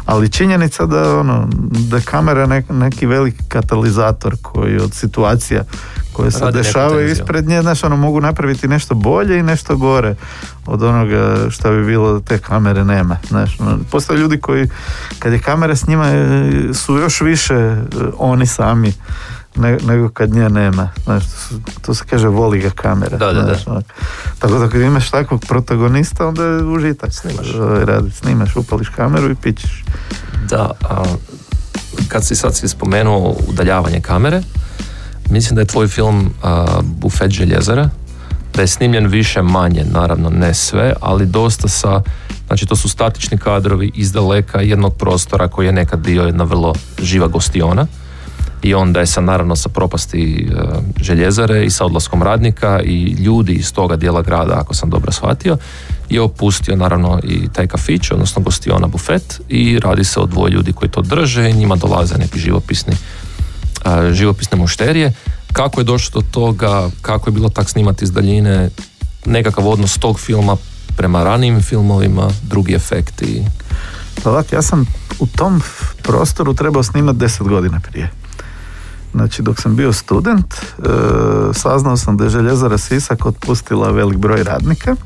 Ali 0.04 0.28
činjenica 0.28 0.86
da, 0.86 1.18
ono, 1.18 1.48
da 1.70 2.00
kamera 2.00 2.62
neki 2.70 3.06
veliki 3.06 3.44
katalizator 3.48 4.36
koji 4.42 4.76
od 4.76 4.94
situacija 4.94 5.64
koje 6.12 6.30
se 6.30 6.50
dešavaju 6.50 7.10
ispred 7.10 7.48
nje, 7.48 7.62
znaš, 7.62 7.84
ono, 7.84 7.96
mogu 7.96 8.20
napraviti 8.20 8.68
nešto 8.68 8.94
bolje 8.94 9.38
i 9.38 9.42
nešto 9.42 9.76
gore 9.76 10.14
od 10.66 10.82
onoga 10.82 11.36
što 11.50 11.70
bi 11.70 11.84
bilo 11.84 12.12
da 12.12 12.20
te 12.20 12.38
kamere 12.38 12.84
nema. 12.84 13.18
Znaš, 13.28 13.60
ono, 13.60 13.78
postoje 13.90 14.18
ljudi 14.18 14.40
koji, 14.40 14.68
kad 15.18 15.32
je 15.32 15.38
kamera 15.38 15.76
s 15.76 15.86
njima, 15.86 16.08
e, 16.08 16.50
su 16.74 16.96
još 16.96 17.20
više 17.20 17.54
e, 17.54 17.78
oni 18.18 18.46
sami 18.46 18.92
ne, 19.56 19.78
nego 19.86 20.08
kad 20.08 20.30
nje 20.30 20.48
nema. 20.48 20.90
Znaš, 21.04 21.24
to, 21.86 21.94
se 21.94 22.04
kaže 22.10 22.28
voli 22.28 22.58
ga 22.58 22.70
kamera. 22.70 23.16
Da, 23.16 23.32
da, 23.32 23.42
da. 23.42 23.56
Ono. 23.66 23.82
Tako 24.38 24.58
da 24.58 24.68
kad 24.68 24.80
imaš 24.80 25.10
takvog 25.10 25.44
protagonista, 25.48 26.26
onda 26.26 26.44
je 26.44 26.64
užitak. 26.64 27.12
Snimaš. 27.12 27.54
Ovaj, 27.54 27.84
radi, 27.84 28.10
snimaš, 28.10 28.56
upališ 28.56 28.88
kameru 28.88 29.30
i 29.30 29.34
pićeš. 29.34 29.84
Da, 30.48 30.70
a, 30.90 31.04
kad 32.08 32.26
si 32.26 32.34
sad 32.36 32.56
si 32.56 32.68
spomenuo 32.68 33.36
udaljavanje 33.48 34.00
kamere, 34.00 34.42
mislim 35.32 35.54
da 35.54 35.60
je 35.60 35.66
tvoj 35.66 35.88
film 35.88 36.30
a, 36.42 36.80
Bufet 36.82 37.30
željezara, 37.30 37.88
da 38.54 38.60
je 38.60 38.66
snimljen 38.66 39.06
više 39.06 39.42
manje, 39.42 39.84
naravno 39.84 40.30
ne 40.30 40.54
sve, 40.54 40.94
ali 41.00 41.26
dosta 41.26 41.68
sa, 41.68 42.02
znači 42.46 42.66
to 42.66 42.76
su 42.76 42.88
statični 42.88 43.38
kadrovi 43.38 43.90
iz 43.94 44.12
daleka 44.12 44.60
jednog 44.60 44.96
prostora 44.96 45.48
koji 45.48 45.66
je 45.66 45.72
nekad 45.72 46.00
bio 46.00 46.22
jedna 46.22 46.44
vrlo 46.44 46.74
živa 47.02 47.26
gostiona 47.26 47.86
i 48.62 48.74
onda 48.74 49.00
je 49.00 49.06
sa 49.06 49.20
naravno 49.20 49.56
sa 49.56 49.68
propasti 49.68 50.48
e, 50.50 50.62
željezare 51.00 51.64
i 51.64 51.70
sa 51.70 51.84
odlaskom 51.84 52.22
radnika 52.22 52.80
i 52.84 53.02
ljudi 53.02 53.52
iz 53.52 53.72
toga 53.72 53.96
dijela 53.96 54.22
grada, 54.22 54.54
ako 54.60 54.74
sam 54.74 54.90
dobro 54.90 55.12
shvatio, 55.12 55.56
je 56.10 56.20
opustio 56.20 56.76
naravno 56.76 57.20
i 57.24 57.48
taj 57.52 57.66
kafić, 57.66 58.10
odnosno 58.10 58.42
gostiona 58.42 58.86
bufet 58.86 59.40
i 59.48 59.78
radi 59.78 60.04
se 60.04 60.20
o 60.20 60.26
dvoje 60.26 60.50
ljudi 60.50 60.72
koji 60.72 60.90
to 60.90 61.02
drže 61.02 61.50
i 61.50 61.54
njima 61.54 61.76
dolaze 61.76 62.18
neki 62.18 62.38
živopisni 62.38 62.92
živopisne 64.12 64.58
mušterije. 64.58 65.12
Kako 65.52 65.80
je 65.80 65.84
došlo 65.84 66.20
do 66.20 66.26
toga, 66.30 66.90
kako 67.02 67.30
je 67.30 67.32
bilo 67.32 67.48
tak 67.48 67.70
snimati 67.70 68.04
iz 68.04 68.12
daljine, 68.12 68.70
nekakav 69.26 69.68
odnos 69.68 69.98
tog 69.98 70.20
filma 70.20 70.56
prema 70.96 71.24
ranijim 71.24 71.62
filmovima, 71.62 72.30
drugi 72.42 72.74
efekti? 72.74 73.44
Pa 74.24 74.42
ja 74.52 74.62
sam 74.62 74.86
u 75.18 75.26
tom 75.26 75.62
prostoru 76.02 76.54
trebao 76.54 76.82
snimati 76.82 77.18
deset 77.18 77.48
godina 77.48 77.80
prije. 77.80 78.10
Znači 79.12 79.42
dok 79.42 79.60
sam 79.60 79.76
bio 79.76 79.92
student 79.92 80.54
e, 80.54 80.88
saznao 81.54 81.96
sam 81.96 82.16
da 82.16 82.24
je 82.24 82.30
željezara 82.30 82.78
Sisak 82.78 83.26
otpustila 83.26 83.90
velik 83.90 84.18
broj 84.18 84.44
radnika. 84.44 84.96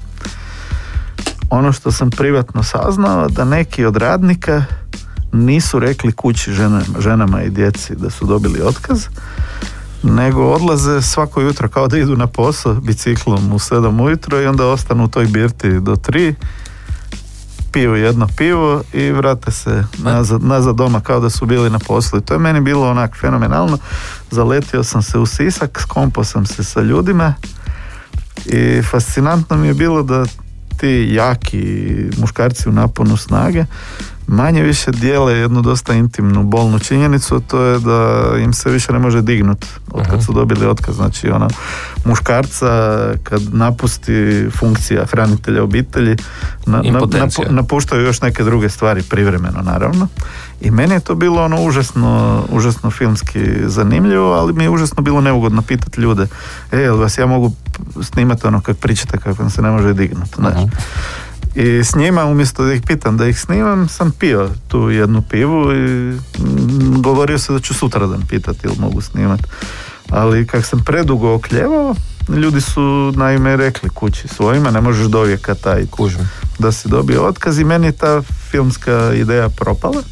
Ono 1.51 1.73
što 1.73 1.93
sam 1.93 2.11
privatno 2.11 2.63
saznao 2.63 3.29
da 3.29 3.45
neki 3.45 3.85
od 3.85 3.97
radnika 3.97 4.65
nisu 5.37 5.79
rekli 5.79 6.13
kući 6.13 6.53
ženama, 6.53 6.85
ženama 6.99 7.43
i 7.43 7.51
djeci 7.51 7.95
da 7.97 8.11
su 8.11 8.27
dobili 8.27 8.61
otkaz 8.63 9.07
nego 10.03 10.43
odlaze 10.43 11.03
svako 11.03 11.41
jutro 11.41 11.69
kao 11.69 11.89
da 11.89 11.99
idu 11.99 12.17
na 12.17 12.27
posao 12.27 12.75
biciklom 12.75 13.53
u 13.53 13.59
7 13.59 14.03
ujutro 14.03 14.41
i 14.41 14.47
onda 14.47 14.67
ostanu 14.67 15.05
u 15.05 15.09
toj 15.09 15.27
birti 15.27 15.81
do 15.81 15.97
3 15.97 16.35
piju 17.73 17.95
jedno 17.95 18.29
pivo 18.37 18.83
i 18.93 19.11
vrate 19.11 19.51
se 19.51 19.85
nazad, 19.99 20.43
nazad 20.43 20.77
doma 20.77 21.01
kao 21.01 21.21
da 21.21 21.31
su 21.31 21.47
bili 21.47 21.71
na 21.71 21.79
poslu. 21.79 22.19
I 22.19 22.23
to 22.23 22.35
je 22.35 22.39
meni 22.39 22.61
bilo 22.61 22.91
onak 22.91 23.17
fenomenalno. 23.21 23.79
Zaletio 24.31 24.85
sam 24.85 25.03
se 25.03 25.19
u 25.19 25.27
Sisak, 25.27 25.81
skompo 25.81 26.25
sam 26.25 26.47
se 26.47 26.65
sa 26.65 26.81
ljudima 26.81 27.35
i 28.47 28.83
fascinantno 28.83 29.57
mi 29.57 29.67
je 29.67 29.75
bilo 29.75 30.03
da 30.03 30.25
ti 30.77 31.09
jaki 31.13 31.87
muškarci 32.19 32.69
u 32.69 32.73
naponu 32.73 33.17
snage 33.17 33.65
manje 34.27 34.63
više 34.63 34.91
dijele 34.91 35.33
jednu 35.33 35.63
dosta 35.63 35.95
intimnu 35.95 36.43
bolnu 36.43 36.79
činjenicu, 36.79 37.41
to 37.41 37.63
je 37.63 37.79
da 37.79 38.31
im 38.39 38.53
se 38.53 38.71
više 38.71 38.93
ne 38.93 38.99
može 38.99 39.23
dignut 39.23 39.67
od 39.91 40.07
kad 40.11 40.25
su 40.25 40.33
dobili 40.33 40.67
otkaz. 40.67 40.97
Znači 40.97 41.31
ona 41.31 41.49
muškarca 42.05 42.67
kad 43.23 43.55
napusti 43.55 44.47
funkcija 44.59 45.07
hranitelja 45.07 45.63
obitelji 45.63 46.17
na, 46.67 46.83
napuštaju 47.51 48.03
još 48.03 48.21
neke 48.23 48.45
druge 48.45 48.69
stvari 48.69 49.03
privremeno 49.03 49.63
naravno. 49.63 50.09
I 50.61 50.71
meni 50.71 50.95
je 50.95 51.01
to 51.01 51.15
bilo 51.15 51.45
ono 51.45 51.63
užasno, 51.63 52.43
užasno 52.51 52.91
filmski 52.91 53.41
zanimljivo, 53.67 54.33
ali 54.33 54.53
mi 54.53 54.65
je 54.65 54.71
užasno 54.71 55.03
bilo 55.03 55.21
neugodno 55.21 55.63
pitati 55.63 56.01
ljude, 56.01 56.27
e, 56.73 56.79
jel 56.79 56.97
vas 56.97 57.19
ja 57.19 57.27
mogu 57.27 57.53
snimati 58.03 58.47
ono 58.47 58.61
kad 58.61 58.77
pričate 58.77 59.19
kako 59.19 59.43
vam 59.43 59.51
se 59.51 59.63
ne 59.63 59.71
može 59.71 59.95
dignuti. 59.95 60.35
Znači. 60.37 60.67
I 61.57 61.85
s 61.85 61.95
njima, 61.95 62.25
umjesto 62.25 62.65
da 62.65 62.73
ih 62.73 62.83
pitam 62.87 63.17
da 63.17 63.27
ih 63.27 63.41
snimam, 63.41 63.89
sam 63.89 64.11
pio 64.11 64.51
tu 64.69 64.91
jednu 64.91 65.23
pivu 65.23 65.73
i 65.73 66.17
govorio 67.01 67.39
se 67.39 67.53
da 67.53 67.59
ću 67.59 67.75
sutradan 67.75 68.23
pitati 68.29 68.59
ili 68.65 68.77
mogu 68.79 69.01
snimati. 69.01 69.43
Ali 70.11 70.47
kak 70.47 70.65
sam 70.65 70.85
predugo 70.85 71.35
okljevao, 71.35 71.95
ljudi 72.29 72.61
su 72.61 73.13
naime 73.17 73.57
rekli 73.57 73.91
kući 73.91 74.29
svojima, 74.29 74.71
ne 74.71 74.81
možeš 74.81 75.07
do 75.07 75.23
vijeka 75.23 75.55
taj 75.55 75.87
da 76.59 76.73
si 76.73 76.89
dobio 76.89 77.27
otkaz 77.27 77.59
i 77.59 77.65
meni 77.65 77.87
je 77.87 77.93
ta 77.93 78.23
filmska 78.51 79.13
ideja 79.15 79.49
propala 79.49 80.03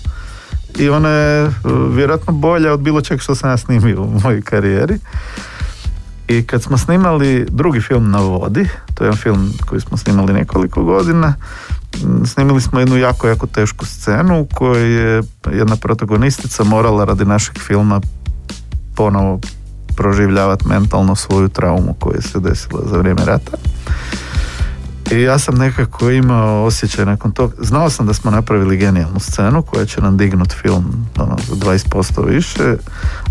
i 0.79 0.89
ona 0.89 1.09
je 1.09 1.51
vjerojatno 1.91 2.33
bolja 2.33 2.73
od 2.73 2.81
bilo 2.81 3.01
čeg 3.01 3.21
što 3.21 3.35
sam 3.35 3.51
ja 3.51 3.57
snimio 3.57 4.03
u 4.03 4.21
mojoj 4.25 4.43
karijeri. 4.43 4.99
I 6.29 6.47
kad 6.47 6.63
smo 6.63 6.79
snimali 6.79 7.47
drugi 7.51 7.81
film 7.81 8.11
na 8.11 8.19
vodi, 8.19 8.69
to 8.95 9.05
je 9.05 9.13
film 9.13 9.53
koji 9.67 9.81
smo 9.81 9.97
snimali 9.97 10.33
nekoliko 10.33 10.85
godina, 10.85 11.35
snimili 12.27 12.61
smo 12.61 12.81
jednu 12.81 12.97
jako, 12.97 13.29
jako 13.29 13.47
tešku 13.47 13.87
scenu 13.87 14.41
u 14.41 14.47
kojoj 14.55 14.93
je 14.93 15.23
jedna 15.53 15.77
protagonistica 15.77 16.65
morala 16.65 17.05
radi 17.05 17.25
našeg 17.25 17.59
filma 17.59 18.01
ponovo 18.95 19.41
proživljavati 19.97 20.69
mentalno 20.69 21.15
svoju 21.17 21.49
traumu 21.49 21.95
koja 21.99 22.21
se 22.21 22.41
desila 22.41 22.81
za 22.91 22.99
vrijeme 22.99 23.25
rata. 23.25 23.53
I 25.11 25.21
ja 25.21 25.39
sam 25.39 25.55
nekako 25.55 26.11
imao 26.11 26.65
osjećaj 26.65 27.07
nakon 27.07 27.33
toga, 27.33 27.55
znao 27.59 27.91
sam 27.91 28.07
da 28.07 28.15
smo 28.15 28.31
napravili 28.31 28.77
genijalnu 28.77 29.21
scenu 29.21 29.63
koja 29.63 29.87
će 29.87 30.01
nam 30.01 30.17
dignut 30.17 30.53
film 30.53 31.07
ono, 31.19 31.37
za 31.49 31.55
20% 31.55 32.27
više, 32.29 32.77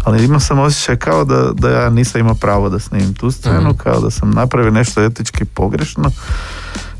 ali 0.03 0.26
imao 0.26 0.39
sam 0.39 0.59
osjećaj 0.59 0.95
kao 0.95 1.26
da, 1.26 1.51
da 1.53 1.69
ja 1.69 1.89
nisam 1.89 2.21
imao 2.21 2.36
pravo 2.36 2.69
da 2.69 2.80
snimim 2.80 3.13
tu 3.13 3.32
scenu, 3.32 3.69
mhm. 3.69 3.78
kao 3.78 3.99
da 3.99 4.11
sam 4.11 4.32
napravio 4.32 4.71
nešto 4.71 5.03
etički 5.03 5.45
pogrešno, 5.45 6.11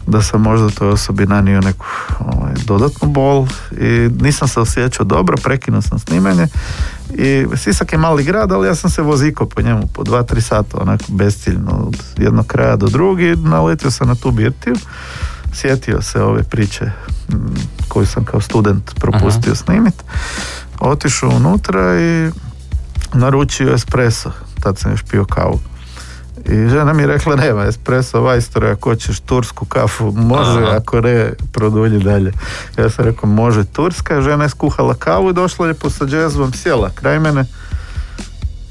da 0.08 0.22
sam 0.22 0.42
možda 0.42 0.70
toj 0.70 0.90
osobi 0.90 1.26
nanio 1.26 1.62
neku 1.62 1.86
ovaj, 2.20 2.54
dodatnu 2.66 3.10
bol 3.10 3.48
i 3.72 4.10
nisam 4.22 4.48
se 4.48 4.60
osjećao 4.60 5.06
dobro, 5.06 5.38
prekinuo 5.44 5.82
sam 5.82 6.00
snimanje 6.00 6.48
i 7.14 7.46
Sisak 7.56 7.94
je 7.94 7.98
mali 7.98 8.24
grad, 8.24 8.52
ali 8.52 8.68
ja 8.68 8.76
sam 8.76 8.90
se 8.90 9.02
voziko 9.02 9.46
po 9.46 9.62
njemu 9.62 9.88
po 9.94 10.04
dva, 10.04 10.24
tri 10.24 10.42
sata, 10.42 10.78
onako 10.82 11.04
besciljno, 11.08 11.72
od 11.88 11.98
jednog 12.18 12.48
kraja 12.48 12.76
do 12.76 12.88
drugi, 12.88 13.36
naletio 13.36 13.92
sam 13.92 14.08
na 14.08 14.16
tu 14.16 14.32
birtiju, 14.32 14.76
sjetio 15.54 16.02
se 16.02 16.22
ove 16.22 16.44
priče 16.44 16.92
koju 17.88 18.06
sam 18.06 18.26
kao 18.26 18.42
student 18.42 18.92
propustio 19.00 19.56
snimit, 19.56 20.04
otišao 20.80 21.30
unutra 21.30 22.00
i 22.02 22.32
naručio 23.14 23.74
espresso, 23.74 24.32
tad 24.60 24.78
sam 24.78 24.92
još 24.92 25.04
pio 25.04 25.26
kavu. 25.26 25.60
I 26.46 26.70
žena 26.70 26.94
mi 26.94 27.04
je 27.04 27.08
rekla, 27.08 27.36
nema 27.36 27.64
espresso 27.64 28.22
vajstora, 28.22 28.72
ako 28.72 28.90
hoćeš 28.90 29.20
tursku 29.20 29.66
kafu, 29.66 30.12
može, 30.12 30.66
ako 30.66 31.02
ne, 31.02 31.34
produlji 31.52 32.00
dalje. 32.00 32.32
Ja 32.78 32.90
sam 32.90 33.06
rekao, 33.06 33.30
može 33.30 33.64
turska, 33.64 34.22
žena 34.22 34.44
je 34.44 34.50
skuhala 34.50 34.94
kavu 34.94 35.30
i 35.30 35.34
došla 35.34 35.68
je 35.68 35.76
sa 35.90 36.06
džezvom, 36.06 36.54
sjela 36.54 36.90
kraj 36.90 37.20
mene. 37.20 37.46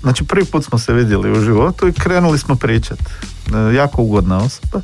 Znači, 0.03 0.25
prvi 0.25 0.45
put 0.45 0.65
smo 0.65 0.79
se 0.79 0.93
vidjeli 0.93 1.33
u 1.33 1.41
životu 1.41 1.89
i 1.89 1.93
krenuli 1.93 2.39
smo 2.39 2.57
pričat. 2.57 2.99
E, 3.01 3.75
jako 3.75 4.03
ugodna 4.03 4.39
osoba, 4.39 4.81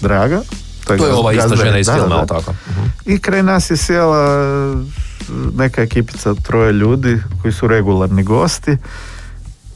draga. 0.00 0.40
To 0.84 0.92
je, 0.92 0.98
to 0.98 1.06
je 1.06 1.12
ova 1.12 1.32
ista 1.32 1.56
žena 1.56 1.78
iz 1.78 1.88
filma, 1.94 2.26
tako? 2.26 2.50
uh 2.50 2.86
I 3.06 3.18
kraj 3.18 3.42
nas 3.42 3.70
je 3.70 3.76
sjela 3.76 4.44
neka 5.56 5.82
ekipica 5.82 6.34
troje 6.34 6.72
ljudi 6.72 7.18
koji 7.42 7.52
su 7.52 7.66
regularni 7.66 8.22
gosti 8.22 8.76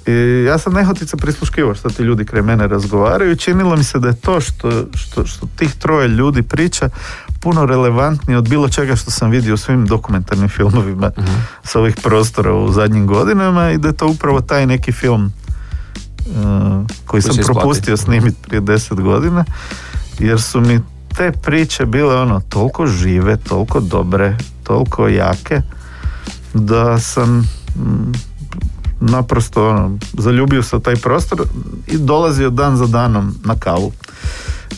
i 0.07 0.45
ja 0.47 0.59
sam 0.59 0.73
nehotica 0.73 1.17
prisluškivao 1.17 1.75
što 1.75 1.89
ti 1.89 2.03
ljudi 2.03 2.25
kraj 2.25 2.43
mene 2.43 2.67
razgovaraju. 2.67 3.33
I 3.33 3.37
činilo 3.37 3.77
mi 3.77 3.85
se 3.85 3.99
da 3.99 4.09
je 4.09 4.21
to 4.21 4.41
što, 4.41 4.71
što, 4.95 5.27
što 5.27 5.47
tih 5.57 5.75
troje 5.75 6.09
ljudi 6.09 6.43
priča 6.43 6.89
puno 7.41 7.67
relevantnije 7.67 8.39
od 8.39 8.49
bilo 8.49 8.69
čega 8.69 8.97
što 8.97 9.11
sam 9.11 9.31
vidio 9.31 9.55
u 9.55 9.57
svim 9.57 9.87
dokumentarnim 9.87 10.49
filmovima 10.49 11.11
uh 11.17 11.25
sa 11.65 11.81
ovih 11.81 11.95
prostora 12.03 12.53
u 12.53 12.73
zadnjim 12.73 13.07
godinama 13.07 13.71
i 13.71 13.79
da 13.79 13.89
je 13.89 13.97
to 13.97 14.09
upravo 14.09 14.41
taj 14.41 14.67
neki 14.67 14.93
film 14.93 15.33
uh, 16.27 16.87
koji, 17.07 17.23
sam 17.23 17.37
propustio 17.45 17.97
snimiti 17.97 18.37
prije 18.43 18.61
deset 18.61 19.01
godina 19.01 19.45
jer 20.19 20.43
su 20.43 20.61
mi 20.61 20.81
te 21.17 21.33
priče 21.33 21.87
bile 21.87 22.17
ono 22.17 22.41
toliko 22.41 22.87
žive, 22.87 23.37
toliko 23.37 23.81
dobre, 23.81 24.37
toliko 24.63 25.09
jake 25.09 25.61
da 26.55 26.99
sam 26.99 27.39
mm, 27.77 28.13
naprosto 29.01 29.69
ono, 29.69 29.99
zaljubio 30.19 30.63
se 30.63 30.81
taj 30.81 30.97
prostor 30.97 31.43
i 31.87 31.99
dolazio 31.99 32.51
dan 32.51 32.77
za 32.77 32.87
danom 32.87 33.35
na 33.45 33.55
kavu. 33.59 33.93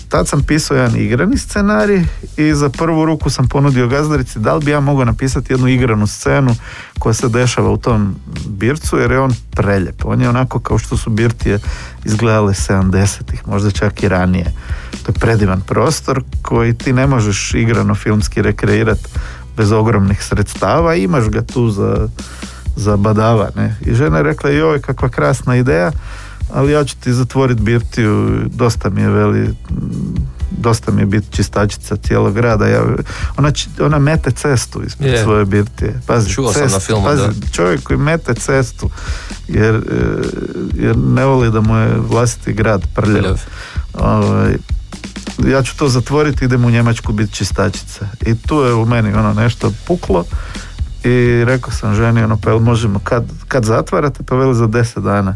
Tad 0.08 0.28
sam 0.28 0.42
pisao 0.42 0.76
jedan 0.76 0.96
igrani 0.96 1.38
scenarij 1.38 2.04
i 2.36 2.54
za 2.54 2.68
prvu 2.68 3.04
ruku 3.04 3.30
sam 3.30 3.48
ponudio 3.48 3.88
gazdarici 3.88 4.38
da 4.38 4.54
li 4.54 4.64
bi 4.64 4.70
ja 4.70 4.80
mogao 4.80 5.04
napisati 5.04 5.52
jednu 5.52 5.68
igranu 5.68 6.06
scenu 6.06 6.54
koja 6.98 7.12
se 7.12 7.28
dešava 7.28 7.70
u 7.70 7.76
tom 7.76 8.14
bircu 8.48 8.98
jer 8.98 9.10
je 9.10 9.20
on 9.20 9.34
preljep. 9.50 10.04
On 10.04 10.20
je 10.20 10.28
onako 10.28 10.60
kao 10.60 10.78
što 10.78 10.96
su 10.96 11.10
birtije 11.10 11.58
izgledale 12.04 12.52
70-ih, 12.52 13.48
možda 13.48 13.70
čak 13.70 14.02
i 14.02 14.08
ranije. 14.08 14.52
To 15.02 15.12
je 15.12 15.20
predivan 15.20 15.60
prostor 15.60 16.22
koji 16.42 16.74
ti 16.74 16.92
ne 16.92 17.06
možeš 17.06 17.54
igrano 17.54 17.94
filmski 17.94 18.42
rekreirati 18.42 19.08
bez 19.56 19.72
ogromnih 19.72 20.22
sredstava. 20.22 20.94
Imaš 20.94 21.28
ga 21.28 21.42
tu 21.42 21.70
za 21.70 22.08
za 22.76 22.96
badava, 22.96 23.50
ne. 23.56 23.76
I 23.86 23.94
žena 23.94 24.16
je 24.16 24.22
rekla, 24.22 24.50
joj, 24.50 24.80
kakva 24.80 25.08
krasna 25.08 25.56
ideja, 25.56 25.92
ali 26.52 26.72
ja 26.72 26.84
ću 26.84 26.96
ti 26.96 27.12
zatvoriti 27.12 27.62
birtiju, 27.62 28.40
dosta 28.46 28.90
mi 28.90 29.00
je 29.00 29.10
veli, 29.10 29.54
dosta 30.50 30.92
mi 30.92 31.02
je 31.02 31.06
biti 31.06 31.36
čistačica 31.36 31.96
cijelog 31.96 32.34
grada. 32.34 32.66
Ja, 32.66 32.82
ona, 33.36 33.52
ona 33.80 33.98
mete 33.98 34.30
cestu 34.30 34.82
ispred 34.82 35.12
yeah. 35.12 35.22
svoje 35.22 35.44
birtije. 35.44 36.00
Pazi, 36.06 36.30
Čuo 36.30 36.52
sam 36.52 36.70
na 36.70 36.80
filmu, 36.80 37.04
pazi, 37.04 37.52
čovjek 37.52 37.82
koji 37.82 37.98
mete 37.98 38.34
cestu 38.34 38.90
jer, 39.48 39.74
e, 39.74 39.80
jer 40.74 40.96
ne 40.96 41.24
voli 41.24 41.50
da 41.50 41.60
mu 41.60 41.76
je 41.76 41.96
vlastiti 42.08 42.52
grad 42.52 42.82
prljav. 42.94 43.40
Ovaj, 43.94 44.56
ja 45.48 45.62
ću 45.62 45.76
to 45.76 45.88
zatvoriti, 45.88 46.44
idem 46.44 46.64
u 46.64 46.70
Njemačku 46.70 47.12
biti 47.12 47.32
čistačica. 47.32 48.08
I 48.26 48.34
tu 48.34 48.60
je 48.60 48.74
u 48.74 48.86
meni 48.86 49.12
ono 49.12 49.32
nešto 49.32 49.72
puklo 49.86 50.24
i 51.06 51.44
rekao 51.44 51.72
sam 51.72 51.94
ženi, 51.94 52.22
ono, 52.22 52.36
pa 52.36 52.50
jel 52.50 52.58
možemo, 52.58 52.98
kad, 52.98 53.24
kad 53.48 53.64
zatvarate, 53.64 54.22
pa 54.22 54.36
veli 54.36 54.54
za 54.54 54.66
deset 54.66 55.02
dana. 55.02 55.34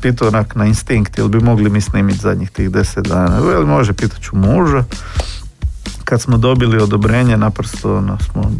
Pitao 0.00 0.28
onak 0.28 0.54
na 0.54 0.66
instinkt, 0.66 1.18
jel 1.18 1.28
bi 1.28 1.40
mogli 1.40 1.70
mi 1.70 1.80
snimiti 1.80 2.18
zadnjih 2.18 2.50
tih 2.50 2.70
deset 2.70 3.08
dana. 3.08 3.38
Veli 3.38 3.66
može, 3.66 3.92
pitat 3.92 4.20
ću 4.20 4.36
muža. 4.36 4.84
Kad 6.04 6.20
smo 6.20 6.36
dobili 6.36 6.82
odobrenje, 6.82 7.36
naprosto 7.36 7.96
ono, 7.96 8.18
smo 8.18 8.52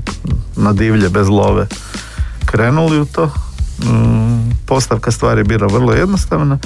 na 0.56 0.72
divlje, 0.72 1.08
bez 1.08 1.28
love, 1.28 1.66
krenuli 2.44 3.00
u 3.00 3.04
to. 3.04 3.30
Mm, 3.84 4.50
postavka 4.66 5.10
stvari 5.10 5.40
je 5.40 5.44
bila 5.44 5.66
vrlo 5.66 5.92
jednostavna. 5.92 6.58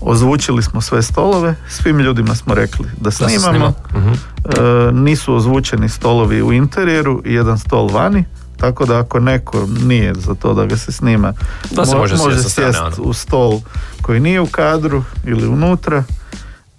Ozvučili 0.00 0.62
smo 0.62 0.80
sve 0.80 1.02
stolove, 1.02 1.54
svim 1.68 1.98
ljudima 1.98 2.34
smo 2.34 2.54
rekli 2.54 2.88
da 3.00 3.10
snimamo. 3.10 3.72
Mhm. 3.94 4.08
E, 4.08 4.92
nisu 4.92 5.34
ozvučeni 5.34 5.88
stolovi 5.88 6.42
u 6.42 6.52
interijeru 6.52 7.22
i 7.24 7.34
jedan 7.34 7.58
stol 7.58 7.88
vani 7.88 8.24
tako 8.56 8.86
da 8.86 8.98
ako 8.98 9.20
neko 9.20 9.66
nije 9.86 10.14
za 10.14 10.34
to 10.34 10.54
da 10.54 10.66
ga 10.66 10.76
se 10.76 10.92
snima, 10.92 11.32
da 11.70 11.86
se 11.86 11.96
može, 11.96 12.16
može 12.16 12.42
sjesti 12.42 12.82
ono. 12.82 12.96
u 12.98 13.12
stol 13.12 13.60
koji 14.02 14.20
nije 14.20 14.40
u 14.40 14.46
kadru 14.46 15.04
ili 15.24 15.46
unutra 15.46 16.04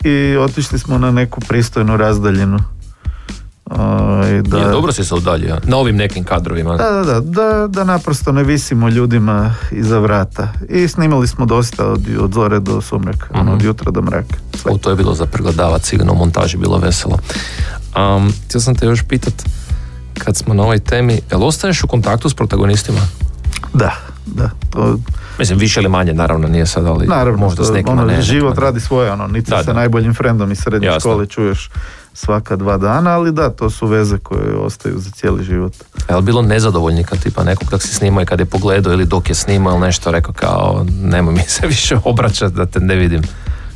i 0.04 0.38
otišli 0.38 0.80
smo 0.80 0.98
na 0.98 1.12
neku 1.12 1.42
pristojnu 1.42 1.98
razdaljinu. 1.98 2.60
Ovaj, 3.66 4.42
da, 4.42 4.58
je, 4.58 4.72
dobro 4.72 4.92
si 4.92 5.06
se 5.06 5.16
udaljio, 5.16 5.58
na 5.64 5.78
ovim 5.78 5.96
nekim 5.96 6.24
kadrovima. 6.24 6.78
Da, 6.78 6.92
da, 6.92 7.04
da, 7.04 7.20
da, 7.20 7.68
da 7.68 7.84
naprosto 7.84 8.32
ne 8.32 8.44
visimo 8.44 8.90
ljudima 8.90 9.56
iza 9.72 10.00
vrata. 10.00 10.54
I 10.70 10.88
snimali 10.88 11.28
smo 11.28 11.46
dosta 11.46 11.86
od, 11.88 12.08
od 12.20 12.34
zore 12.34 12.60
do 12.60 12.82
sumraka, 12.82 13.28
ono, 13.34 13.44
mhm. 13.44 13.54
od 13.54 13.64
jutra 13.64 13.92
do 13.92 14.02
mraka. 14.02 14.36
O, 14.66 14.78
to 14.78 14.90
je 14.90 14.96
bilo 14.96 15.14
za 15.14 15.26
pregledavati, 15.26 15.88
sigurno 15.88 16.14
u 16.14 16.16
montaži 16.16 16.58
bilo 16.58 16.78
veselo. 16.78 17.18
Um, 17.98 18.34
htio 18.46 18.62
sam 18.62 18.76
te 18.76 18.86
još 18.86 19.04
pitat, 19.04 19.34
kad 20.20 20.38
smo 20.38 20.54
na 20.54 20.64
ovoj 20.64 20.80
temi, 20.80 21.22
jel 21.32 21.44
ostaješ 21.44 21.84
u 21.84 21.88
kontaktu 21.88 22.30
s 22.30 22.34
protagonistima? 22.34 23.00
Da, 23.74 23.92
da. 24.26 24.50
To... 24.70 24.98
Mislim, 25.40 25.60
više 25.60 25.80
ili 25.80 25.90
manje, 25.90 26.14
naravno, 26.14 26.48
nije 26.48 26.66
sad, 26.66 26.86
ali 26.86 27.08
naravno, 27.08 27.46
možda 27.46 27.64
s 27.64 27.72
nekima 27.72 27.92
ono, 27.92 28.06
ne. 28.06 28.22
Život 28.22 28.58
radi 28.58 28.80
svoje, 28.80 29.12
ono, 29.12 29.28
niti 29.28 29.52
sa 29.66 29.74
najboljim 29.74 30.14
frendom 30.14 30.52
iz 30.52 30.60
srednje 30.60 30.92
škole 31.00 31.26
čuješ 31.26 31.70
svaka 32.14 32.56
dva 32.56 32.78
dana, 32.78 33.12
ali 33.12 33.32
da, 33.32 33.50
to 33.50 33.70
su 33.70 33.88
veze 33.88 34.18
koje 34.18 34.56
ostaju 34.56 35.00
za 35.00 35.12
cijeli 35.12 35.44
život. 35.44 35.74
Je 36.10 36.16
li 36.16 36.22
bilo 36.22 36.42
nezadovoljnika 36.42 37.16
tipa 37.16 37.44
nekog 37.44 37.70
dok 37.72 37.82
si 37.82 37.88
snimao 37.88 38.22
i 38.22 38.26
kad 38.26 38.40
je 38.40 38.46
pogledao 38.46 38.94
ili 38.94 39.06
dok 39.06 39.30
je 39.30 39.36
snimao 39.36 39.74
ili 39.74 39.82
nešto 39.82 40.12
rekao 40.12 40.34
kao 40.34 40.86
nemoj 41.02 41.34
mi 41.34 41.44
se 41.48 41.68
više 41.68 41.98
obraćati 42.04 42.56
da 42.56 42.66
te 42.66 42.80
ne 42.80 42.96
vidim? 42.96 43.22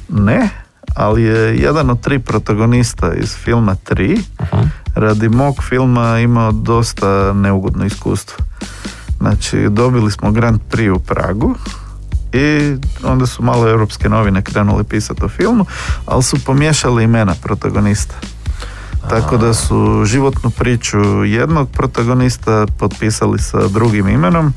Ne, 0.09 0.49
ali 0.95 1.23
je 1.23 1.57
jedan 1.57 1.89
od 1.89 2.01
tri 2.01 2.19
protagonista 2.19 3.13
iz 3.13 3.35
filma 3.35 3.75
3 3.89 4.19
uh 4.36 4.36
radi 4.99 5.29
mog 5.29 5.55
filma 5.69 6.19
imao 6.19 6.51
dosta 6.51 7.33
neugodno 7.33 7.85
iskustvo. 7.85 8.45
Znači, 9.19 9.69
dobili 9.69 10.11
smo 10.11 10.31
Grand 10.31 10.59
Prix 10.71 10.91
u 10.91 10.99
Pragu 10.99 11.55
i 12.33 12.75
onda 13.03 13.25
su 13.25 13.43
malo 13.43 13.69
europske 13.69 14.09
novine 14.09 14.41
krenule 14.41 14.83
pisati 14.83 15.25
o 15.25 15.29
filmu, 15.29 15.65
ali 16.05 16.23
su 16.23 16.37
pomiješali 16.45 17.03
imena 17.03 17.35
protagonista. 17.43 18.15
Tako 19.09 19.37
da 19.37 19.53
su 19.53 20.03
životnu 20.05 20.49
priču 20.49 21.25
jednog 21.25 21.69
protagonista 21.71 22.65
potpisali 22.79 23.39
sa 23.39 23.67
drugim 23.67 24.07
imenom 24.07 24.53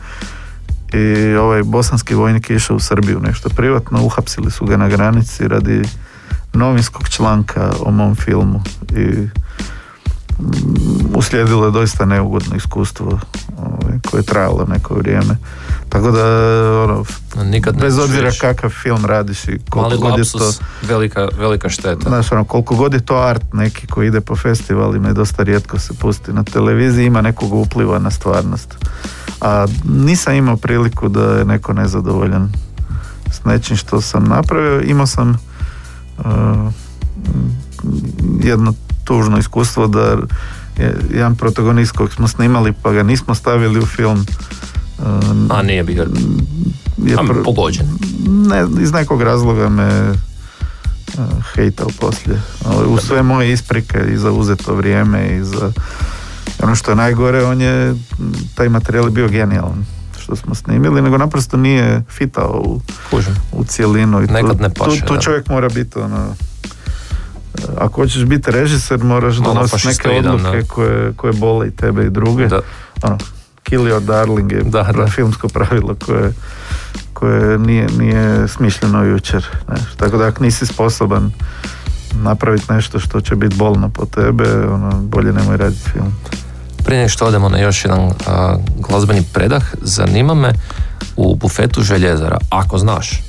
i 0.92 1.34
ovaj 1.34 1.62
bosanski 1.62 2.14
vojnik 2.14 2.50
je 2.50 2.56
išao 2.56 2.76
u 2.76 2.80
Srbiju 2.80 3.20
nešto 3.20 3.48
privatno, 3.48 4.02
uhapsili 4.02 4.50
su 4.50 4.64
ga 4.64 4.76
na 4.76 4.88
granici 4.88 5.48
radi 5.48 5.82
novinskog 6.52 7.08
članka 7.08 7.72
o 7.80 7.90
mom 7.90 8.14
filmu 8.14 8.62
i 8.96 9.28
uslijedilo 11.14 11.64
je 11.64 11.70
doista 11.70 12.04
neugodno 12.04 12.56
iskustvo 12.56 13.20
ovaj, 13.58 13.98
koje 14.10 14.18
je 14.18 14.24
trajalo 14.24 14.66
neko 14.68 14.94
vrijeme. 14.94 15.36
Tako 15.88 16.10
da, 16.10 16.24
ono, 16.84 17.04
Nikad 17.44 17.80
bez 17.80 17.98
obzira 17.98 18.30
kakav 18.40 18.70
film 18.70 19.04
radiš 19.04 19.44
i 19.48 19.58
koliko 19.70 19.96
god 19.96 20.18
je 20.18 20.24
to... 20.24 20.52
Velika, 20.82 21.28
velika 21.38 21.68
šteta. 21.68 22.08
Znaš, 22.08 22.32
ono, 22.32 22.44
koliko 22.44 22.74
god 22.74 22.94
je 22.94 23.00
to 23.00 23.16
art 23.16 23.52
neki 23.52 23.86
koji 23.86 24.08
ide 24.08 24.20
po 24.20 24.36
festivalima 24.36 25.10
i 25.10 25.14
dosta 25.14 25.42
rijetko 25.42 25.78
se 25.78 25.94
pusti 25.94 26.32
na 26.32 26.44
televiziji, 26.44 27.06
ima 27.06 27.22
nekog 27.22 27.52
upliva 27.52 27.98
na 27.98 28.10
stvarnost. 28.10 28.74
A 29.40 29.66
nisam 29.84 30.34
imao 30.34 30.56
priliku 30.56 31.08
da 31.08 31.22
je 31.22 31.44
neko 31.44 31.72
nezadovoljan 31.72 32.52
s 33.32 33.44
nečim 33.44 33.76
što 33.76 34.00
sam 34.00 34.24
napravio. 34.24 34.80
Imao 34.80 35.06
sam 35.06 35.38
uh, 36.18 36.24
jedno 38.42 38.74
tužno 39.10 39.38
iskustvo 39.38 39.86
da 39.86 40.18
je 40.78 40.96
jedan 41.14 41.34
protagonist 41.34 41.92
kojeg 41.92 42.12
smo 42.12 42.28
snimali 42.28 42.72
pa 42.72 42.92
ga 42.92 43.02
nismo 43.02 43.34
stavili 43.34 43.78
u 43.78 43.86
film 43.86 44.26
a 45.50 45.62
nije 45.62 45.84
bio 45.84 46.06
je 46.96 47.16
pr- 47.16 47.44
pogođen? 47.44 47.86
Ne, 48.28 48.82
iz 48.82 48.92
nekog 48.92 49.22
razloga 49.22 49.68
me 49.68 50.10
uh, 50.10 51.24
hejtao 51.54 51.88
poslije. 52.00 52.42
U 52.86 52.98
sve 52.98 53.22
moje 53.22 53.52
isprike 53.52 53.98
i 54.14 54.16
za 54.16 54.30
uzeto 54.32 54.74
vrijeme 54.74 55.28
i 55.28 55.44
za 55.44 55.72
ono 56.62 56.74
što 56.74 56.90
je 56.90 56.96
najgore 56.96 57.44
on 57.44 57.60
je 57.60 57.94
taj 58.54 58.68
materijal 58.68 59.06
je 59.06 59.10
bio 59.10 59.28
genijalan 59.28 59.84
što 60.22 60.36
smo 60.36 60.54
snimili, 60.54 61.02
nego 61.02 61.18
naprosto 61.18 61.56
nije 61.56 62.02
fitao 62.08 62.62
u, 62.64 62.80
u 63.52 63.64
cijelinu. 63.64 64.22
I 64.22 64.26
Nekad 64.26 64.60
ne 64.60 64.70
paše, 64.74 65.00
tu, 65.00 65.06
tu 65.06 65.20
čovjek 65.20 65.48
mora 65.48 65.68
biti 65.68 65.98
ono, 65.98 66.34
ako 67.78 68.00
hoćeš 68.00 68.24
biti 68.24 68.50
režiser 68.50 69.04
moraš 69.04 69.36
donositi 69.36 69.88
neke 69.88 70.08
odluke 70.08 70.62
koje, 70.68 71.12
koje 71.16 71.32
bole 71.32 71.68
i 71.68 71.70
tebe 71.70 72.06
i 72.06 72.10
druge. 72.10 72.46
Da. 72.46 72.60
Ono, 73.02 73.18
kill 73.62 73.82
your 73.82 74.00
darling 74.00 74.52
je 74.52 74.62
da, 74.62 74.82
da. 74.82 75.06
filmsko 75.06 75.48
pravilo 75.48 75.96
koje, 76.06 76.32
koje 77.12 77.58
nije, 77.58 77.86
nije 77.98 78.48
smišljeno 78.48 79.04
jučer. 79.04 79.46
Ne? 79.68 79.76
Tako 79.96 80.16
da 80.16 80.26
ako 80.26 80.44
nisi 80.44 80.66
sposoban 80.66 81.32
napraviti 82.22 82.72
nešto 82.72 83.00
što 83.00 83.20
će 83.20 83.36
biti 83.36 83.56
bolno 83.56 83.88
po 83.88 84.06
tebe, 84.06 84.66
ono, 84.66 85.00
bolje 85.02 85.32
nemoj 85.32 85.56
raditi 85.56 85.90
film. 85.92 86.12
Prije 86.84 86.98
nego 86.98 87.08
što 87.08 87.26
odemo 87.26 87.48
na 87.48 87.58
još 87.58 87.84
jedan 87.84 88.10
glazbeni 88.76 89.22
predah, 89.32 89.62
zanima 89.82 90.34
me 90.34 90.52
u 91.16 91.36
bufetu 91.36 91.82
željezara, 91.82 92.38
ako 92.50 92.78
znaš, 92.78 93.22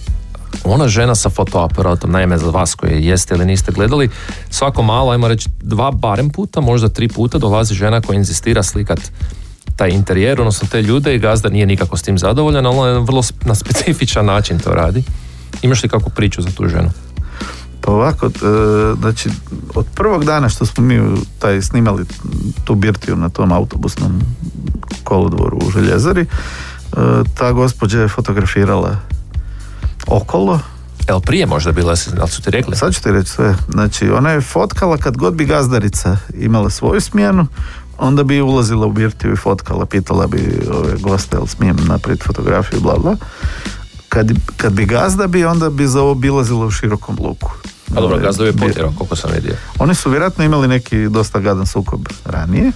ona 0.63 0.87
žena 0.87 1.15
sa 1.15 1.29
fotoaparatom, 1.29 2.11
naime 2.11 2.37
za 2.37 2.49
vas 2.49 2.75
koji 2.75 3.05
jeste 3.05 3.35
ili 3.35 3.45
niste 3.45 3.71
gledali, 3.71 4.09
svako 4.49 4.83
malo, 4.83 5.11
ajmo 5.11 5.27
reći 5.27 5.49
dva 5.61 5.91
barem 5.91 6.29
puta, 6.29 6.61
možda 6.61 6.89
tri 6.89 7.07
puta 7.07 7.37
dolazi 7.37 7.73
žena 7.73 8.01
koja 8.01 8.17
inzistira 8.17 8.63
slikat 8.63 8.99
taj 9.75 9.89
interijer, 9.89 10.41
odnosno 10.41 10.67
te 10.71 10.81
ljude 10.81 11.15
i 11.15 11.19
gazda 11.19 11.49
nije 11.49 11.65
nikako 11.65 11.97
s 11.97 12.01
tim 12.01 12.17
zadovoljan, 12.17 12.65
ali 12.65 12.77
on 12.77 13.03
vrlo 13.05 13.23
na 13.45 13.55
specifičan 13.55 14.25
način 14.25 14.59
to 14.59 14.73
radi. 14.73 15.03
Imaš 15.61 15.83
li 15.83 15.89
kakvu 15.89 16.11
priču 16.15 16.41
za 16.41 16.49
tu 16.51 16.67
ženu? 16.67 16.89
Pa 17.81 17.91
ovako, 17.91 18.25
e, 18.25 18.29
znači, 18.99 19.29
od 19.75 19.85
prvog 19.95 20.25
dana 20.25 20.49
što 20.49 20.65
smo 20.65 20.83
mi 20.83 21.01
taj 21.39 21.61
snimali 21.61 22.05
tu 22.63 22.75
birtiju 22.75 23.15
na 23.15 23.29
tom 23.29 23.51
autobusnom 23.51 24.21
kolodvoru 25.03 25.57
u 25.57 25.71
Željezari, 25.71 26.21
e, 26.21 26.27
ta 27.37 27.51
gospođa 27.51 28.01
je 28.01 28.07
fotografirala 28.07 28.97
okolo. 30.07 30.59
Jel 31.07 31.19
prije 31.19 31.45
možda 31.45 31.71
bila, 31.71 31.95
ali 32.19 32.29
su 32.29 32.41
ti 32.41 32.51
rekli? 32.51 32.75
Sad 32.75 32.93
ću 32.93 33.01
ti 33.01 33.11
reći 33.11 33.29
sve. 33.29 33.55
Znači, 33.69 34.09
ona 34.09 34.29
je 34.29 34.41
fotkala 34.41 34.97
kad 34.97 35.17
god 35.17 35.33
bi 35.33 35.45
gazdarica 35.45 36.17
imala 36.33 36.69
svoju 36.69 37.01
smjenu, 37.01 37.47
onda 37.97 38.23
bi 38.23 38.41
ulazila 38.41 38.85
u 38.85 38.91
birtiju 38.91 39.33
i 39.33 39.37
fotkala, 39.37 39.85
pitala 39.85 40.27
bi 40.27 40.67
ove 40.73 40.95
goste, 40.99 41.37
jel 41.37 41.47
smijem 41.47 41.77
napraviti 41.87 42.23
fotografiju, 42.23 42.79
bla 42.79 42.97
bla. 42.97 43.15
Kad, 44.09 44.31
kad 44.57 44.73
bi 44.73 44.85
gazda 44.85 45.27
bi, 45.27 45.45
onda 45.45 45.69
bi 45.69 45.87
za 45.87 46.01
ovo 46.01 46.15
bilazila 46.15 46.65
u 46.65 46.71
širokom 46.71 47.17
luku. 47.19 47.51
A 47.95 48.01
dobro, 48.01 48.19
gazda 48.19 48.45
je 48.45 48.53
potjerao, 48.53 48.93
koliko 48.97 49.15
sam 49.15 49.31
vidio. 49.31 49.55
Oni 49.79 49.95
su 49.95 50.09
vjerojatno 50.09 50.43
imali 50.43 50.67
neki 50.67 51.09
dosta 51.09 51.39
gadan 51.39 51.65
sukob 51.65 52.07
ranije. 52.25 52.71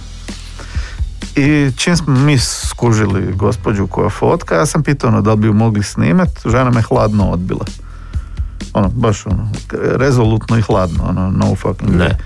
I 1.36 1.70
čim 1.76 1.96
smo 1.96 2.14
mi 2.14 2.38
skužili 2.38 3.32
gospođu 3.34 3.86
koja 3.86 4.10
fotka, 4.10 4.54
ja 4.54 4.66
sam 4.66 4.82
pitao 4.82 5.08
ono 5.08 5.22
da 5.22 5.30
li 5.30 5.36
bi 5.36 5.46
ju 5.46 5.52
mogli 5.52 5.82
snimat, 5.82 6.28
žena 6.44 6.70
me 6.70 6.82
hladno 6.82 7.30
odbila. 7.30 7.64
Ono, 8.72 8.88
baš 8.88 9.26
ono, 9.26 9.50
rezolutno 9.96 10.58
i 10.58 10.62
hladno, 10.62 11.04
ono, 11.04 11.30
no 11.30 11.54
fucking 11.54 11.96
ne. 11.96 12.18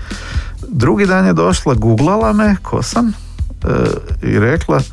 Drugi 0.67 1.05
dan 1.05 1.25
je 1.25 1.33
došla, 1.33 1.73
googlala 1.73 2.33
me, 2.33 2.55
ko 2.61 2.83
sam, 2.83 3.07
e, 3.07 3.13
i 4.21 4.39
rekla 4.39 4.77
e, 4.77 4.83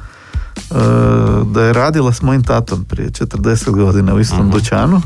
da 1.44 1.62
je 1.62 1.72
radila 1.72 2.12
s 2.12 2.22
mojim 2.22 2.42
tatom 2.42 2.84
prije 2.84 3.10
40 3.10 3.70
godina 3.70 4.14
u 4.14 4.20
istom 4.20 4.46
uh 4.46 4.52
dućanu 4.52 5.00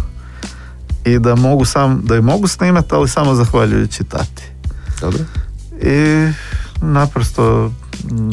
i 1.05 1.19
da 1.19 1.35
mogu 1.35 1.65
sam, 1.65 2.01
da 2.05 2.15
je 2.15 2.21
mogu 2.21 2.49
snimati, 2.49 2.95
ali 2.95 3.09
samo 3.09 3.35
zahvaljujući 3.35 4.05
tati. 4.05 4.43
Dobro. 5.01 5.19
I 5.83 6.29
naprosto 6.81 7.73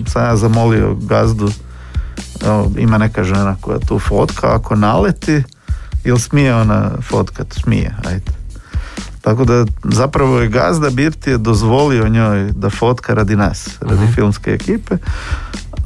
sam 0.08 0.24
ja 0.26 0.36
zamolio 0.36 0.96
gazdu 0.96 1.52
evo, 2.46 2.72
ima 2.78 2.98
neka 2.98 3.24
žena 3.24 3.56
koja 3.62 3.80
tu 3.80 4.00
fotka 4.00 4.56
ako 4.56 4.76
naleti 4.76 5.44
ili 6.04 6.20
smije 6.20 6.56
ona 6.56 6.92
fotkat? 7.02 7.54
Smije 7.54 7.96
ajde 8.06 8.39
tako 9.22 9.46
da 9.46 9.66
zapravo 9.84 10.40
je 10.40 10.48
gazda 10.48 10.90
Birti 10.90 11.30
je 11.30 11.38
dozvolio 11.38 12.10
njoj 12.10 12.52
da 12.52 12.70
fotka 12.70 13.14
radi 13.14 13.36
nas, 13.36 13.70
radi 13.82 14.04
uh 14.04 14.14
filmske 14.16 14.52
ekipe, 14.52 14.96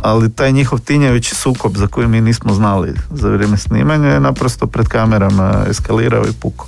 ali 0.01 0.33
taj 0.33 0.51
njihov 0.51 0.79
tinjević 0.79 1.33
sukob 1.33 1.77
za 1.77 1.87
koji 1.87 2.07
mi 2.07 2.21
nismo 2.21 2.53
znali 2.53 2.93
za 3.11 3.29
vrijeme 3.29 3.57
snimanja 3.57 4.07
je 4.07 4.19
naprosto 4.19 4.67
pred 4.67 4.87
kamerama 4.87 5.65
eskalirao 5.69 6.23
i 6.25 6.33
puko. 6.39 6.67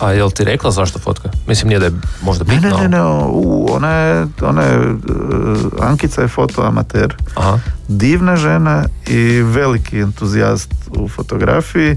A 0.00 0.12
jel 0.12 0.30
ti 0.30 0.44
rekla 0.44 0.70
zašto 0.70 0.98
fotka? 0.98 1.28
Mislim 1.46 1.68
nije 1.68 1.78
da 1.78 1.86
je 1.86 1.92
možda 2.22 2.44
bitno. 2.44 2.68
Ne, 2.68 2.76
ne, 2.82 2.88
ne, 2.88 3.02
u, 3.26 3.66
ona 3.70 3.90
je, 3.92 4.26
ona 4.42 4.62
je, 4.62 4.90
uh, 4.90 4.98
Ankica 5.80 6.22
je 6.22 6.28
fotoamater, 6.28 7.16
Aha. 7.34 7.58
divna 7.88 8.36
žena 8.36 8.84
i 9.06 9.42
veliki 9.42 9.98
entuzijast 9.98 10.74
u 10.90 11.08
fotografiji 11.08 11.96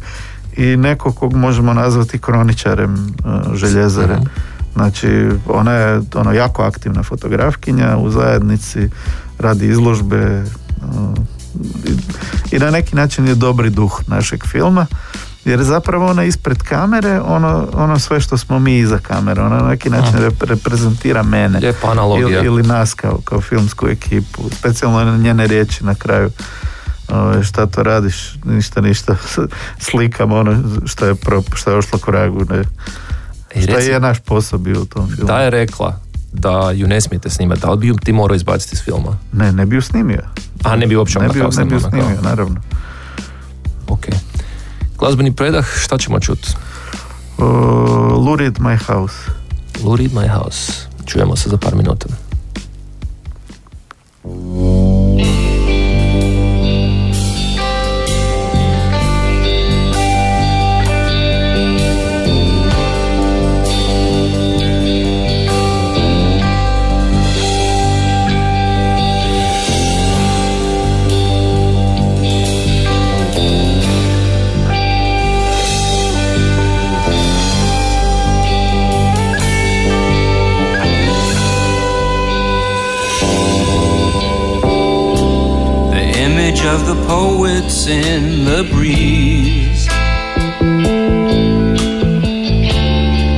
i 0.58 0.78
neko 0.78 1.12
kog 1.12 1.34
možemo 1.34 1.74
nazvati 1.74 2.20
kroničarem 2.20 2.94
uh, 2.94 3.56
željezare. 3.56 4.18
Znači, 4.74 5.30
ona 5.48 5.72
je 5.72 6.02
ono, 6.16 6.32
jako 6.32 6.64
aktivna 6.64 7.04
fotografkinja 7.04 7.98
u 7.98 8.10
zajednici, 8.10 8.90
radi 9.40 9.68
izložbe 9.68 10.44
uh, 10.44 11.16
i, 11.86 12.56
i 12.56 12.60
na 12.60 12.72
neki 12.72 12.96
način 12.96 13.28
je 13.28 13.36
dobri 13.36 13.70
duh 13.70 14.02
našeg 14.08 14.46
filma 14.46 14.86
jer 15.46 15.64
zapravo 15.64 16.08
ona 16.08 16.24
ispred 16.24 16.58
kamere 16.58 17.22
ono, 17.22 17.68
ono 17.74 18.00
sve 18.00 18.22
što 18.22 18.38
smo 18.38 18.60
mi 18.60 18.78
iza 18.78 18.98
kamere 18.98 19.42
ona 19.42 19.58
na 19.58 19.68
neki 19.68 19.90
način 19.90 20.14
reprezentira 20.42 21.24
mene. 21.24 21.60
Ili, 22.20 22.46
ili 22.46 22.64
nas 22.64 22.94
kao, 22.94 23.20
kao 23.26 23.42
filmsku 23.42 23.88
ekipu 23.88 24.44
specijalno 24.60 25.18
njene 25.18 25.48
riječi 25.48 25.86
na 25.86 25.96
kraju 25.96 26.30
Ove, 27.12 27.44
šta 27.44 27.66
to 27.66 27.84
radiš, 27.84 28.36
ništa, 28.46 28.82
ništa, 28.82 29.16
slikam 29.90 30.32
ono 30.32 30.64
što 30.86 31.06
je, 31.06 31.16
pro, 31.16 31.44
što 31.54 31.72
je 31.72 31.78
ošlo 31.78 32.00
koragu, 32.00 32.46
ne. 32.50 32.64
I 33.56 33.62
šta 33.62 33.78
je 33.78 34.00
naš 34.00 34.20
posao 34.20 34.60
bio 34.60 34.82
u 34.82 34.86
tom 34.86 35.08
filmu. 35.08 35.28
Da 35.28 35.40
je 35.40 35.50
rekla 35.50 36.00
da 36.34 36.72
ju 36.72 36.88
ne 36.88 37.02
smijete 37.02 37.30
snimati, 37.30 37.62
da 37.62 37.72
li 37.72 37.78
bi 37.78 37.88
ju 37.88 37.96
ti 37.96 38.14
morao 38.14 38.36
izbaciti 38.36 38.76
iz 38.76 38.82
filma? 38.82 39.18
Ne, 39.34 39.52
ne 39.52 39.66
bi 39.66 39.76
ju 39.76 39.82
snimio. 39.82 40.22
A 40.64 40.76
ne 40.76 40.88
bi 40.88 40.96
uopće 40.96 41.20
ne 41.20 41.28
bi, 41.28 41.40
ne 41.58 41.66
bi 41.66 41.76
ju 41.76 41.80
snimio, 41.80 42.22
naravno. 42.22 42.62
Ok. 43.88 44.06
Glazbeni 45.00 45.36
predah, 45.36 45.66
šta 45.84 45.98
ćemo 45.98 46.20
čuti? 46.20 46.50
Uh, 47.38 47.46
Lurid 48.28 48.60
My 48.60 48.78
House. 48.86 49.16
Lurid 49.84 50.12
My 50.12 50.30
House. 50.34 50.72
Čujemo 51.06 51.36
se 51.36 51.50
za 51.50 51.58
par 51.58 51.76
minuta. 51.76 52.08
Of 86.66 86.86
the 86.86 86.96
poets 87.08 87.88
in 87.88 88.46
the 88.46 88.64
breeze. 88.72 89.88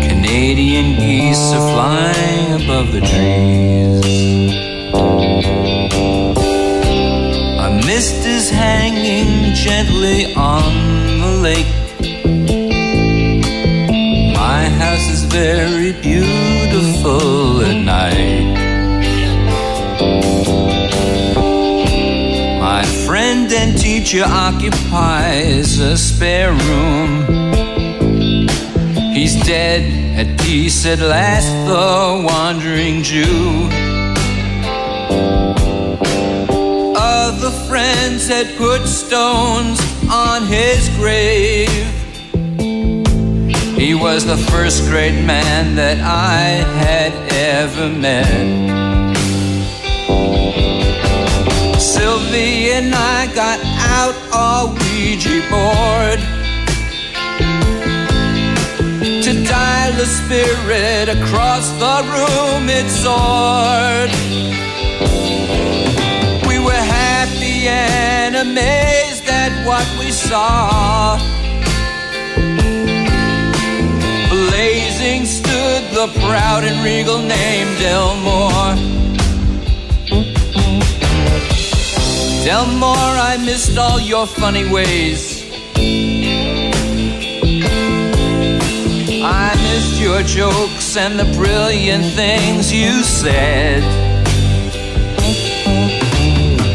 Canadian 0.07 0.99
geese 0.99 1.53
are 1.53 1.67
flying 1.73 2.63
above 2.63 2.91
the 2.91 2.99
trees. 2.99 4.03
A 7.65 7.69
mist 7.85 8.25
is 8.25 8.49
hanging 8.49 9.53
gently 9.53 10.33
on 10.35 10.73
the 11.21 11.31
lake. 11.47 11.73
My 14.35 14.67
house 14.81 15.09
is 15.09 15.23
very 15.23 15.93
beautiful 15.93 17.61
at 17.61 17.77
night. 17.83 18.52
Friend 23.33 23.51
and 23.53 23.79
teacher 23.79 24.23
occupies 24.23 25.79
a 25.79 25.97
spare 25.97 26.51
room. 26.51 27.25
He's 29.11 29.35
dead 29.43 29.81
at 30.19 30.39
peace 30.41 30.85
at 30.85 30.99
last, 30.99 31.49
the 31.65 32.27
wandering 32.29 33.01
Jew. 33.01 33.69
Other 36.95 37.49
friends 37.67 38.27
had 38.27 38.55
put 38.55 38.85
stones 38.87 39.79
on 40.11 40.45
his 40.45 40.89
grave. 40.89 41.69
He 43.75 43.95
was 43.95 44.27
the 44.27 44.37
first 44.51 44.87
great 44.91 45.25
man 45.25 45.75
that 45.75 45.97
I 46.01 46.63
had 46.85 47.13
ever 47.33 47.89
met. 47.89 48.92
Sylvie 51.83 52.71
and 52.71 52.95
I 52.95 53.27
got 53.35 53.59
out 53.97 54.15
a 54.31 54.71
Ouija 54.71 55.43
board 55.51 56.19
to 59.21 59.43
dial 59.43 59.91
the 59.91 60.05
spirit 60.05 61.09
across 61.09 61.69
the 61.83 61.97
room 62.13 62.69
it 62.69 62.87
soared. 62.89 64.11
We 66.47 66.57
were 66.57 66.71
happy 66.71 67.67
and 67.67 68.37
amazed 68.37 69.27
at 69.27 69.51
what 69.67 69.85
we 69.99 70.09
saw. 70.11 71.17
Blazing 74.29 75.25
stood 75.25 75.83
the 75.91 76.07
proud 76.21 76.63
and 76.63 76.81
regal 76.81 77.17
name 77.17 77.67
Delmore. 77.77 79.02
Delmore, 82.43 82.97
I 82.97 83.37
missed 83.37 83.77
all 83.77 84.01
your 84.01 84.27
funny 84.27 84.69
ways. 84.69 85.49
I 89.25 89.55
missed 89.71 90.01
your 90.01 90.21
jokes 90.23 90.97
and 90.97 91.17
the 91.17 91.23
brilliant 91.37 92.03
things 92.03 92.69
you 92.73 93.01
said. 93.03 93.81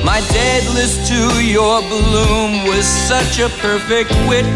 My 0.07 0.21
deadlist 0.33 1.07
to 1.09 1.45
your 1.45 1.83
bloom 1.83 2.65
was 2.67 2.87
such 2.87 3.39
a 3.39 3.51
perfect 3.61 4.11
wit. 4.27 4.47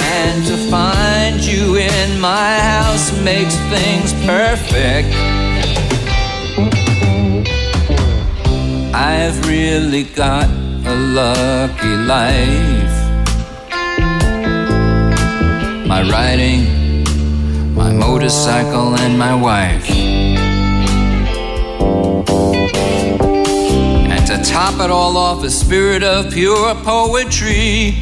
And 0.00 0.46
to 0.46 0.56
find 0.70 1.44
you 1.44 1.76
in 1.76 2.18
my 2.18 2.58
house 2.58 3.12
makes 3.20 3.54
things 3.68 4.14
perfect. 4.24 5.41
I've 9.04 9.48
really 9.48 10.04
got 10.04 10.48
a 10.48 10.94
lucky 10.94 11.96
life. 12.14 12.96
My 15.88 16.08
riding, 16.08 17.02
my 17.74 17.90
motorcycle, 17.90 18.94
and 18.94 19.18
my 19.18 19.34
wife. 19.34 19.90
And 24.12 24.24
to 24.28 24.38
top 24.48 24.74
it 24.80 24.90
all 24.92 25.16
off, 25.16 25.42
a 25.42 25.50
spirit 25.50 26.04
of 26.04 26.32
pure 26.32 26.72
poetry 26.76 27.96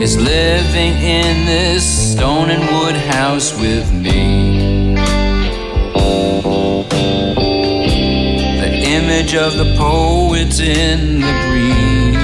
is 0.00 0.16
living 0.16 0.94
in 0.94 1.44
this 1.44 2.12
stone 2.14 2.48
and 2.48 2.62
wood 2.62 2.96
house 2.96 3.52
with 3.60 3.92
me. 3.92 4.79
Image 9.20 9.34
of 9.34 9.56
the 9.58 9.76
poets 9.76 10.60
in 10.60 11.20
the 11.20 11.32
breeze. 11.46 12.16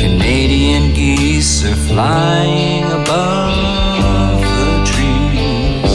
Canadian 0.00 0.94
geese 0.94 1.64
are 1.64 1.76
flying 1.88 2.84
above 2.84 4.40
the 4.40 4.84
trees. 4.92 5.94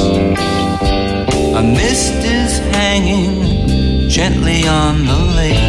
A 1.56 1.64
mist 1.64 2.24
is 2.24 2.60
hanging 2.76 4.08
gently 4.08 4.68
on 4.68 5.06
the 5.06 5.20
lake. 5.36 5.67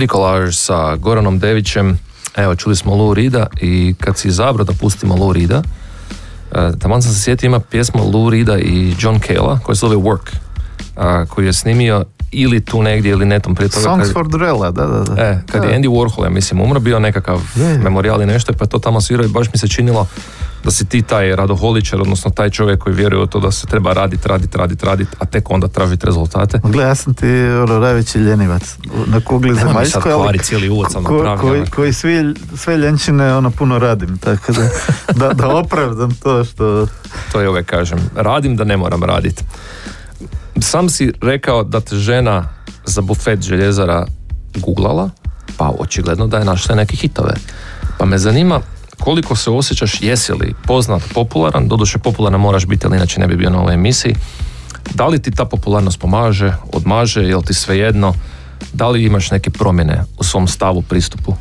Trikolaž 0.00 0.56
sa 0.56 0.96
Goranom 0.96 1.38
Devićem. 1.38 1.98
Evo, 2.36 2.56
čuli 2.56 2.76
smo 2.76 2.94
Lou 2.94 3.14
Rida 3.14 3.46
i 3.60 3.94
kad 4.00 4.18
si 4.18 4.28
izabrao 4.28 4.64
da 4.64 4.72
pustimo 4.72 5.16
Lou 5.16 5.32
Rida, 5.32 5.62
e, 6.52 6.72
tamo 6.78 7.00
sam 7.00 7.12
se 7.12 7.22
sjetio 7.22 7.46
ima 7.46 7.60
pjesma 7.60 8.02
Lou 8.02 8.30
Rida 8.30 8.58
i 8.58 8.94
John 8.98 9.20
Cale 9.26 9.58
koja 9.62 9.74
se 9.74 9.80
zove 9.80 9.96
Work, 9.96 10.30
koji 11.28 11.46
je 11.46 11.52
snimio 11.52 12.04
ili 12.32 12.64
tu 12.64 12.82
negdje 12.82 13.10
ili 13.10 13.26
netom 13.26 13.54
prije 13.54 13.68
toga. 13.68 13.82
Songs 13.82 14.12
for 14.12 14.28
Drella, 14.28 14.70
da, 14.70 14.86
da, 14.86 15.00
da. 15.00 15.22
E, 15.22 15.42
kad 15.46 15.64
je 15.64 15.78
Andy 15.78 15.88
Warhol, 15.88 16.24
ja 16.24 16.30
mislim, 16.30 16.60
umro, 16.60 16.80
bio 16.80 16.98
nekakav 16.98 17.40
je, 17.54 17.78
memorial 17.78 18.22
i 18.22 18.26
nešto, 18.26 18.52
pa 18.52 18.66
to 18.66 18.78
tamo 18.78 19.00
svirao 19.00 19.24
i 19.24 19.28
baš 19.28 19.52
mi 19.52 19.58
se 19.58 19.68
činilo 19.68 20.06
da 20.64 20.70
si 20.70 20.84
ti 20.84 21.02
taj 21.02 21.36
radoholičar, 21.36 22.00
odnosno 22.00 22.30
taj 22.30 22.50
čovjek 22.50 22.78
koji 22.78 22.94
vjeruje 22.94 23.22
u 23.22 23.26
to 23.26 23.40
da 23.40 23.50
se 23.50 23.66
treba 23.66 23.92
raditi, 23.92 24.28
raditi, 24.28 24.58
raditi, 24.58 24.86
raditi, 24.86 25.10
a 25.18 25.24
tek 25.24 25.50
onda 25.50 25.68
tražiti 25.68 26.06
rezultate. 26.06 26.60
Gle, 26.64 26.84
ja 26.84 26.94
sam 26.94 27.14
ti 27.14 27.26
ono, 27.62 27.78
najveći 27.78 28.18
ljenivac 28.18 28.76
na 29.06 29.20
kugli 29.20 29.54
zemaljskoj, 29.54 30.12
ali 30.12 30.38
cijeli 30.38 30.68
uvod 30.68 30.92
sam 30.92 31.04
ko, 31.04 31.36
koji, 31.40 31.66
koji 31.66 31.92
svi, 31.92 32.34
sve 32.56 32.76
ljenčine 32.76 33.34
ono 33.34 33.50
puno 33.50 33.78
radim, 33.78 34.18
tako 34.18 34.52
da, 34.52 34.68
da, 35.14 35.32
da 35.32 35.48
opravdam 35.48 36.14
to 36.14 36.44
što... 36.44 36.86
To 37.32 37.40
je 37.40 37.48
uvijek 37.48 37.66
kažem, 37.66 37.98
radim 38.14 38.56
da 38.56 38.64
ne 38.64 38.76
moram 38.76 39.04
raditi. 39.04 39.44
Sam 40.60 40.88
si 40.88 41.12
rekao 41.22 41.64
da 41.64 41.80
te 41.80 41.96
žena 41.96 42.48
za 42.84 43.00
bufet 43.00 43.42
željezara 43.42 44.06
googlala, 44.56 45.10
pa 45.56 45.72
očigledno 45.78 46.26
da 46.26 46.38
je 46.38 46.44
našla 46.44 46.74
neke 46.74 46.96
hitove. 46.96 47.34
Pa 47.98 48.04
me 48.04 48.18
zanima 48.18 48.60
koliko 49.00 49.36
se 49.36 49.50
osjećaš, 49.50 50.02
jesi 50.02 50.32
li 50.32 50.54
poznat, 50.66 51.02
popularan, 51.14 51.68
doduše 51.68 51.98
popularan 51.98 52.40
moraš 52.40 52.66
biti, 52.66 52.86
ali 52.86 52.96
inače 52.96 53.20
ne 53.20 53.26
bi 53.26 53.36
bio 53.36 53.50
na 53.50 53.60
ovoj 53.60 53.74
emisiji. 53.74 54.14
Da 54.94 55.06
li 55.06 55.22
ti 55.22 55.30
ta 55.30 55.44
popularnost 55.44 56.00
pomaže, 56.00 56.54
odmaže, 56.72 57.22
jel 57.22 57.42
ti 57.42 57.54
svejedno, 57.54 58.14
da 58.72 58.88
li 58.88 59.04
imaš 59.04 59.30
neke 59.30 59.50
promjene 59.50 60.04
u 60.18 60.24
svom 60.24 60.48
stavu, 60.48 60.82
pristupu? 60.82 61.34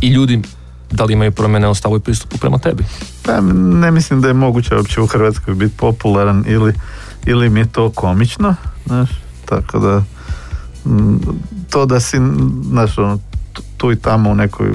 I 0.00 0.08
ljudi, 0.08 0.42
da 0.90 1.04
li 1.04 1.12
imaju 1.12 1.32
promjene 1.32 1.68
u 1.68 1.74
stavu 1.74 1.96
i 1.96 2.00
pristupu 2.00 2.38
prema 2.38 2.58
tebi? 2.58 2.84
Pa 3.22 3.40
ne 3.80 3.90
mislim 3.90 4.20
da 4.20 4.28
je 4.28 4.34
moguće 4.34 4.76
uopće 4.76 5.00
u 5.00 5.06
Hrvatskoj 5.06 5.54
biti 5.54 5.76
popularan 5.76 6.44
ili, 6.46 6.74
ili 7.26 7.50
mi 7.50 7.60
je 7.60 7.72
to 7.72 7.90
komično, 7.90 8.54
znaš, 8.86 9.10
tako 9.44 9.78
da 9.78 10.02
to 11.70 11.86
da 11.86 12.00
si 12.00 12.16
znaš, 12.70 12.98
ono, 12.98 13.18
tu 13.76 13.92
i 13.92 13.96
tamo 13.96 14.30
u 14.30 14.34
nekoj 14.34 14.72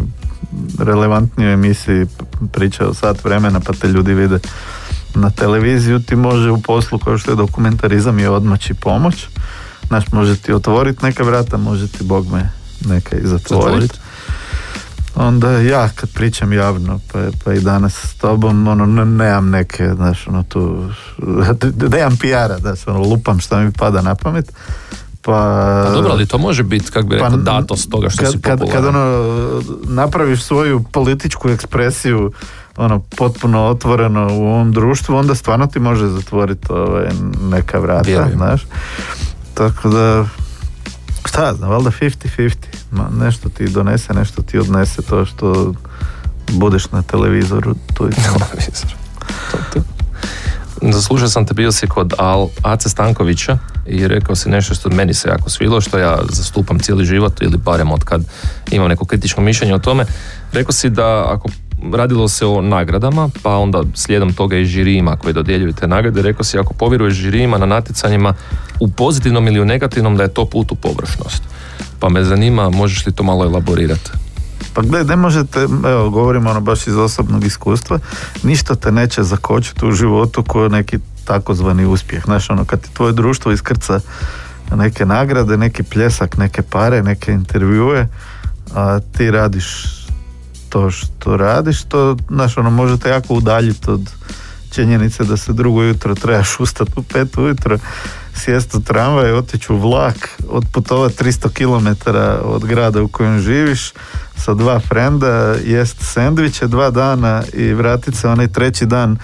relevantnijoj 0.79 1.53
emisiji 1.53 2.05
pričao 2.51 2.93
sat 2.93 3.23
vremena 3.23 3.59
pa 3.59 3.73
te 3.73 3.87
ljudi 3.87 4.13
vide 4.13 4.39
na 5.15 5.29
televiziju 5.29 5.99
ti 5.99 6.15
može 6.15 6.51
u 6.51 6.61
poslu 6.61 6.99
kao 6.99 7.17
što 7.17 7.31
je 7.31 7.35
dokumentarizam 7.35 8.19
i 8.19 8.25
odmaći 8.25 8.73
pomoć. 8.73 9.27
Znaš 9.87 10.11
može 10.11 10.37
ti 10.37 10.53
otvoriti 10.53 11.05
neka 11.05 11.23
vrata 11.23 11.57
može 11.57 11.87
ti 11.87 12.03
Bog 12.03 12.31
me 12.31 12.49
neka 12.85 13.17
i 13.17 13.27
zatvoriti 13.27 13.97
onda 15.15 15.51
ja 15.51 15.89
kad 15.89 16.09
pričam 16.09 16.53
javno 16.53 16.99
pa, 17.11 17.19
pa 17.43 17.53
i 17.53 17.59
danas 17.59 17.93
s 17.93 18.13
tobom 18.13 18.67
ono 18.67 18.85
nemam 18.85 19.49
neke 19.49 19.89
znaš 19.95 20.27
ono 20.27 20.43
tu 20.43 20.89
nemam 21.91 22.17
PR-a 22.17 22.57
da 22.59 22.75
se 22.75 22.89
ono 22.89 22.99
lupam 22.99 23.39
što 23.39 23.59
mi 23.59 23.71
pada 23.71 24.01
na 24.01 24.15
pamet 24.15 24.51
pa, 25.23 25.83
pa 25.85 25.91
dobro, 25.93 26.11
ali 26.11 26.25
to 26.25 26.37
može 26.37 26.63
biti, 26.63 26.91
kako 26.91 27.07
bi 27.07 27.17
pa, 27.17 27.25
rekao, 27.25 27.39
datost 27.39 27.89
toga 27.89 28.09
što 28.09 28.23
kad, 28.23 28.31
si 28.31 28.37
popularan. 28.37 28.67
Kad, 28.67 28.71
kad 28.71 28.85
ono, 28.85 29.61
napraviš 29.83 30.43
svoju 30.43 30.83
političku 30.91 31.49
ekspresiju 31.49 32.31
ono, 32.77 32.99
potpuno 33.17 33.65
otvoreno 33.65 34.27
u 34.31 34.45
ovom 34.45 34.71
društvu, 34.71 35.15
onda 35.15 35.35
stvarno 35.35 35.67
ti 35.67 35.79
može 35.79 36.07
zatvoriti 36.07 36.67
ovaj, 36.69 37.09
neka 37.41 37.79
vrata, 37.79 38.09
Vjerujem. 38.09 38.37
znaš. 38.37 38.65
Tako 39.53 39.89
da, 39.89 40.25
šta 41.25 41.53
znam, 41.53 41.69
valjda 41.69 41.91
50-50. 41.91 42.53
nešto 43.19 43.49
ti 43.49 43.69
donese, 43.69 44.13
nešto 44.13 44.41
ti 44.41 44.57
odnese 44.57 45.01
to 45.01 45.25
što 45.25 45.73
budeš 46.51 46.91
na 46.91 47.01
televizoru. 47.01 47.75
To 47.93 48.05
je 48.05 48.11
televizoru. 48.11 48.95
Zaslušao 50.91 51.27
sam 51.27 51.45
te 51.45 51.53
bio 51.53 51.71
si 51.71 51.87
kod 51.87 52.13
Al, 52.17 52.47
Ace 52.63 52.89
Stankovića 52.89 53.57
i 53.85 54.07
rekao 54.07 54.35
si 54.35 54.49
nešto 54.49 54.75
što 54.75 54.89
meni 54.89 55.13
se 55.13 55.29
jako 55.29 55.49
svilo, 55.49 55.81
što 55.81 55.97
ja 55.97 56.19
zastupam 56.29 56.79
cijeli 56.79 57.05
život 57.05 57.41
ili 57.41 57.57
barem 57.57 57.91
od 57.91 58.03
kad 58.03 58.21
imam 58.71 58.87
neko 58.87 59.05
kritično 59.05 59.43
mišljenje 59.43 59.75
o 59.75 59.79
tome. 59.79 60.05
Rekao 60.51 60.71
si 60.71 60.89
da 60.89 61.25
ako 61.29 61.49
radilo 61.93 62.27
se 62.27 62.45
o 62.45 62.61
nagradama, 62.61 63.29
pa 63.43 63.57
onda 63.57 63.83
slijedom 63.93 64.33
toga 64.33 64.57
i 64.57 64.65
žirijima 64.65 65.15
koji 65.15 65.33
dodjeljuju 65.33 65.73
te 65.73 65.87
nagrade, 65.87 66.21
rekao 66.21 66.43
si 66.43 66.59
ako 66.59 66.73
povjeruješ 66.73 67.13
žirijima 67.13 67.57
na 67.57 67.65
natjecanjima 67.65 68.33
u 68.79 68.91
pozitivnom 68.91 69.47
ili 69.47 69.61
u 69.61 69.65
negativnom 69.65 70.17
da 70.17 70.23
je 70.23 70.33
to 70.33 70.45
put 70.45 70.71
u 70.71 70.75
površnost. 70.75 71.43
Pa 71.99 72.09
me 72.09 72.23
zanima, 72.23 72.69
možeš 72.69 73.05
li 73.05 73.11
to 73.11 73.23
malo 73.23 73.45
elaborirati? 73.45 74.11
Pa 74.73 74.81
gledaj, 74.81 75.15
ne 75.15 75.21
možete, 75.21 75.59
evo, 75.87 76.09
govorimo 76.09 76.49
ono 76.49 76.61
baš 76.61 76.87
iz 76.87 76.97
osobnog 76.97 77.45
iskustva, 77.45 77.99
ništa 78.43 78.75
te 78.75 78.91
neće 78.91 79.23
zakočiti 79.23 79.85
u 79.85 79.91
životu 79.91 80.43
kao 80.43 80.69
neki 80.69 80.99
takozvani 81.25 81.85
uspjeh. 81.85 82.23
Znaš, 82.23 82.49
ono, 82.49 82.65
kad 82.65 82.81
ti 82.81 82.93
tvoje 82.93 83.13
društvo 83.13 83.51
iskrca 83.51 83.99
neke 84.75 85.05
nagrade, 85.05 85.57
neki 85.57 85.83
pljesak, 85.83 86.37
neke 86.37 86.61
pare, 86.61 87.03
neke 87.03 87.31
intervjue, 87.31 88.07
a 88.75 88.99
ti 88.99 89.31
radiš 89.31 90.02
to 90.73 90.91
što 90.91 91.37
radiš, 91.37 91.83
to, 91.83 92.17
znaš, 92.29 92.57
ono, 92.57 92.69
možete 92.69 93.09
jako 93.09 93.33
udaljiti 93.33 93.91
od 93.91 94.09
činjenice 94.71 95.23
da 95.23 95.37
se 95.37 95.53
drugo 95.53 95.83
jutro 95.83 96.15
trebaš 96.15 96.59
ustati 96.59 96.91
u 96.95 97.03
pet 97.03 97.37
ujutro, 97.37 97.77
sjest 98.35 98.75
u 98.75 98.81
tramvaj, 98.81 99.31
otići 99.31 99.73
u 99.73 99.77
vlak, 99.77 100.29
otputovati 100.49 101.23
300 101.23 101.49
km 101.49 102.09
od 102.43 102.65
grada 102.65 103.01
u 103.01 103.07
kojem 103.07 103.39
živiš, 103.39 103.93
sa 104.35 104.53
dva 104.53 104.79
frenda, 104.79 105.55
jest 105.65 105.97
sendviče 105.99 106.67
dva 106.67 106.89
dana 106.89 107.43
i 107.53 107.73
vratiti 107.73 108.17
se 108.17 108.27
onaj 108.27 108.47
treći 108.47 108.85
dan 108.85 109.17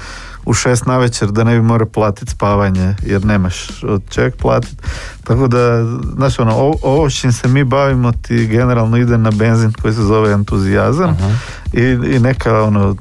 u 0.49 0.53
šest 0.53 0.85
na 0.85 0.97
večer 0.97 1.31
da 1.31 1.43
ne 1.43 1.55
bi 1.55 1.61
morao 1.61 1.87
platiti 1.87 2.31
spavanje 2.31 2.95
jer 3.05 3.25
nemaš 3.25 3.83
od 3.83 4.01
čeg 4.09 4.35
platiti. 4.35 4.75
Tako 5.23 5.47
da, 5.47 5.85
znaš, 6.15 6.39
ono, 6.39 6.55
ovo, 6.83 7.09
čim 7.09 7.31
se 7.31 7.47
mi 7.47 7.63
bavimo 7.63 8.11
ti 8.11 8.47
generalno 8.47 8.97
ide 8.97 9.17
na 9.17 9.31
benzin 9.31 9.73
koji 9.81 9.93
se 9.93 10.01
zove 10.01 10.31
entuzijazam 10.31 11.17
i, 11.73 11.81
i 11.83 12.19
neka, 12.19 12.63
ono, 12.63 12.95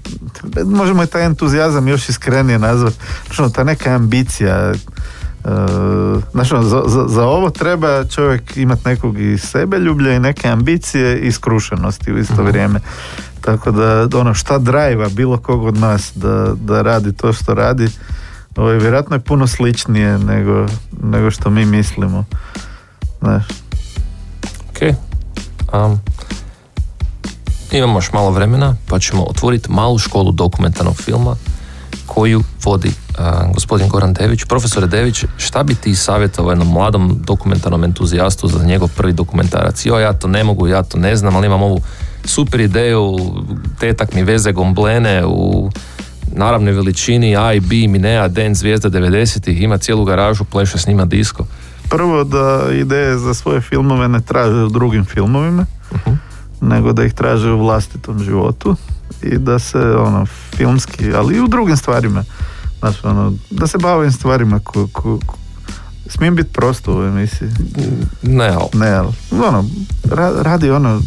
možemo 0.64 1.02
i 1.02 1.06
taj 1.06 1.26
entuzijazam 1.26 1.88
još 1.88 2.08
iskrenije 2.08 2.58
nazvati, 2.58 2.96
znači, 3.26 3.42
ono, 3.42 3.50
ta 3.50 3.64
neka 3.64 3.90
ambicija, 3.90 4.72
Uh, 5.44 6.22
znači, 6.32 6.54
za, 6.62 6.82
za, 6.86 7.04
za, 7.08 7.24
ovo 7.24 7.50
treba 7.50 8.04
čovjek 8.04 8.56
imati 8.56 8.88
nekog 8.88 9.20
i 9.20 9.38
sebe 9.38 9.78
ljublja 9.78 10.14
i 10.14 10.20
neke 10.20 10.48
ambicije 10.48 11.18
i 11.18 11.32
skrušenosti 11.32 12.12
u 12.12 12.18
isto 12.18 12.42
uh 12.42 12.48
vrijeme. 12.48 12.80
Tako 13.40 13.70
da 13.70 14.08
ono 14.14 14.34
šta 14.34 14.58
drajva 14.58 15.08
bilo 15.08 15.38
kog 15.38 15.64
od 15.64 15.76
nas 15.76 16.12
da, 16.14 16.54
da 16.54 16.82
radi 16.82 17.12
to 17.12 17.32
što 17.32 17.54
radi, 17.54 17.88
ovo 18.56 18.70
je 18.70 18.78
vjerojatno 18.78 19.16
je 19.16 19.20
puno 19.20 19.46
sličnije 19.46 20.18
nego, 20.18 20.66
nego 21.02 21.30
što 21.30 21.50
mi 21.50 21.64
mislimo. 21.64 22.24
Znaš. 23.20 23.44
Ok. 24.70 24.96
Um, 25.74 26.00
imamo 27.72 27.98
još 27.98 28.12
malo 28.12 28.30
vremena 28.30 28.76
pa 28.88 28.98
ćemo 28.98 29.22
otvoriti 29.22 29.72
malu 29.72 29.98
školu 29.98 30.32
dokumentarnog 30.32 30.96
filma 30.96 31.36
koju 32.06 32.42
vodi 32.64 32.88
uh, 32.88 33.54
gospodin 33.54 33.88
Goran 33.88 34.12
Dević. 34.12 34.44
Profesore 34.44 34.86
Dević, 34.86 35.24
šta 35.36 35.62
bi 35.62 35.74
ti 35.74 35.94
savjetovao 35.94 36.50
jednom 36.50 36.68
mladom 36.68 37.20
dokumentarnom 37.24 37.84
entuzijastu 37.84 38.48
za 38.48 38.64
njegov 38.64 38.88
prvi 38.96 39.12
dokumentarac? 39.12 39.86
Jo, 39.86 39.98
ja 39.98 40.12
to 40.12 40.28
ne 40.28 40.44
mogu, 40.44 40.66
ja 40.66 40.82
to 40.82 40.98
ne 40.98 41.16
znam, 41.16 41.36
ali 41.36 41.46
imam 41.46 41.62
ovu 41.62 41.80
super 42.24 42.60
ideju, 42.60 43.16
tetak 43.78 44.14
mi 44.14 44.22
veze 44.22 44.52
gomblene 44.52 45.26
u 45.26 45.70
naravnoj 46.32 46.72
veličini 46.72 47.36
A 47.36 47.52
i 47.52 47.60
B, 47.60 47.88
Minea, 47.88 48.28
Den, 48.28 48.54
Zvijezda 48.54 48.90
90-ih, 48.90 49.62
ima 49.62 49.78
cijelu 49.78 50.04
garažu, 50.04 50.44
pleše 50.44 50.78
s 50.78 50.86
njima 50.86 51.04
disko. 51.04 51.46
Prvo 51.90 52.24
da 52.24 52.66
ideje 52.72 53.18
za 53.18 53.34
svoje 53.34 53.60
filmove 53.60 54.08
ne 54.08 54.20
traže 54.20 54.62
u 54.62 54.68
drugim 54.68 55.04
filmovima, 55.04 55.66
uh 55.90 56.12
nego 56.60 56.92
da 56.92 57.04
ih 57.04 57.12
traže 57.12 57.50
u 57.50 57.58
vlastitom 57.58 58.18
životu 58.18 58.76
i 59.22 59.38
da 59.38 59.58
se 59.58 59.78
ono 59.78 60.26
filmski, 60.56 61.12
ali 61.14 61.36
i 61.36 61.40
u 61.40 61.48
drugim 61.48 61.76
stvarima 61.76 62.24
znači, 62.78 62.98
ono, 63.02 63.32
da 63.50 63.66
se 63.66 63.78
bavim 63.78 64.12
stvarima 64.12 64.60
ko, 64.64 64.88
ko, 64.92 65.18
smijem 66.06 66.34
biti 66.34 66.52
prosto 66.52 66.98
u 66.98 67.02
emisiji 67.02 67.48
ne 68.22 68.48
ali 68.48 68.68
ne 68.74 68.90
ali 68.90 69.12
ono, 69.42 69.64
radi 70.42 70.70
ono 70.70 71.00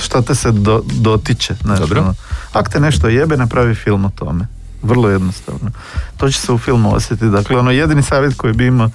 što 0.00 0.22
te 0.22 0.34
se 0.34 0.52
do, 0.52 0.82
dotiče. 1.00 1.54
Znači, 1.62 1.80
Dobro. 1.80 2.00
Ono, 2.00 2.14
ako 2.52 2.70
te 2.70 2.80
nešto 2.80 3.08
jebe, 3.08 3.36
napravi 3.36 3.74
film 3.74 4.04
o 4.04 4.10
tome. 4.14 4.46
Vrlo 4.82 5.08
jednostavno. 5.08 5.70
To 6.16 6.30
će 6.30 6.40
se 6.40 6.52
u 6.52 6.58
filmu 6.58 6.94
osjetiti. 6.94 7.30
Dakle, 7.30 7.58
ono, 7.58 7.70
jedini 7.70 8.02
savjet 8.02 8.34
koji 8.36 8.52
bi 8.52 8.66
imao 8.66 8.90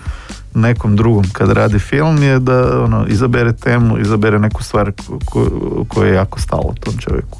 nekom 0.53 0.95
drugom 0.95 1.25
kad 1.33 1.49
radi 1.49 1.79
film 1.79 2.23
je 2.23 2.39
da 2.39 2.83
ono, 2.83 3.05
izabere 3.07 3.53
temu, 3.53 3.99
izabere 3.99 4.39
neku 4.39 4.63
stvar 4.63 4.91
koja 5.87 6.07
je 6.07 6.15
jako 6.15 6.39
stalo 6.39 6.73
tom 6.79 6.97
čovjeku. 6.97 7.39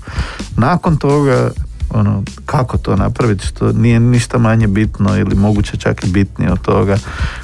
Nakon 0.58 0.98
toga 0.98 1.52
ono, 1.94 2.24
kako 2.46 2.78
to 2.78 2.96
napraviti, 2.96 3.46
što 3.46 3.72
nije 3.72 4.00
ništa 4.00 4.38
manje 4.38 4.68
bitno 4.68 5.18
ili 5.18 5.36
moguće 5.36 5.78
čak 5.78 6.04
i 6.04 6.08
bitnije 6.08 6.52
od 6.52 6.62
toga, 6.62 6.98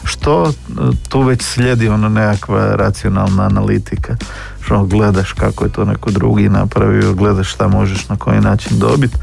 što 0.03 0.53
tu 1.09 1.21
već 1.21 1.41
slijedi 1.41 1.89
ono 1.89 2.09
nekakva 2.09 2.75
racionalna 2.75 3.43
analitika, 3.43 4.15
što 4.67 4.83
gledaš 4.83 5.31
kako 5.31 5.63
je 5.65 5.71
to 5.71 5.85
neko 5.85 6.11
drugi 6.11 6.49
napravio, 6.49 7.13
gledaš 7.13 7.53
šta 7.53 7.67
možeš 7.67 8.09
na 8.09 8.15
koji 8.15 8.41
način 8.41 8.79
dobiti 8.79 9.15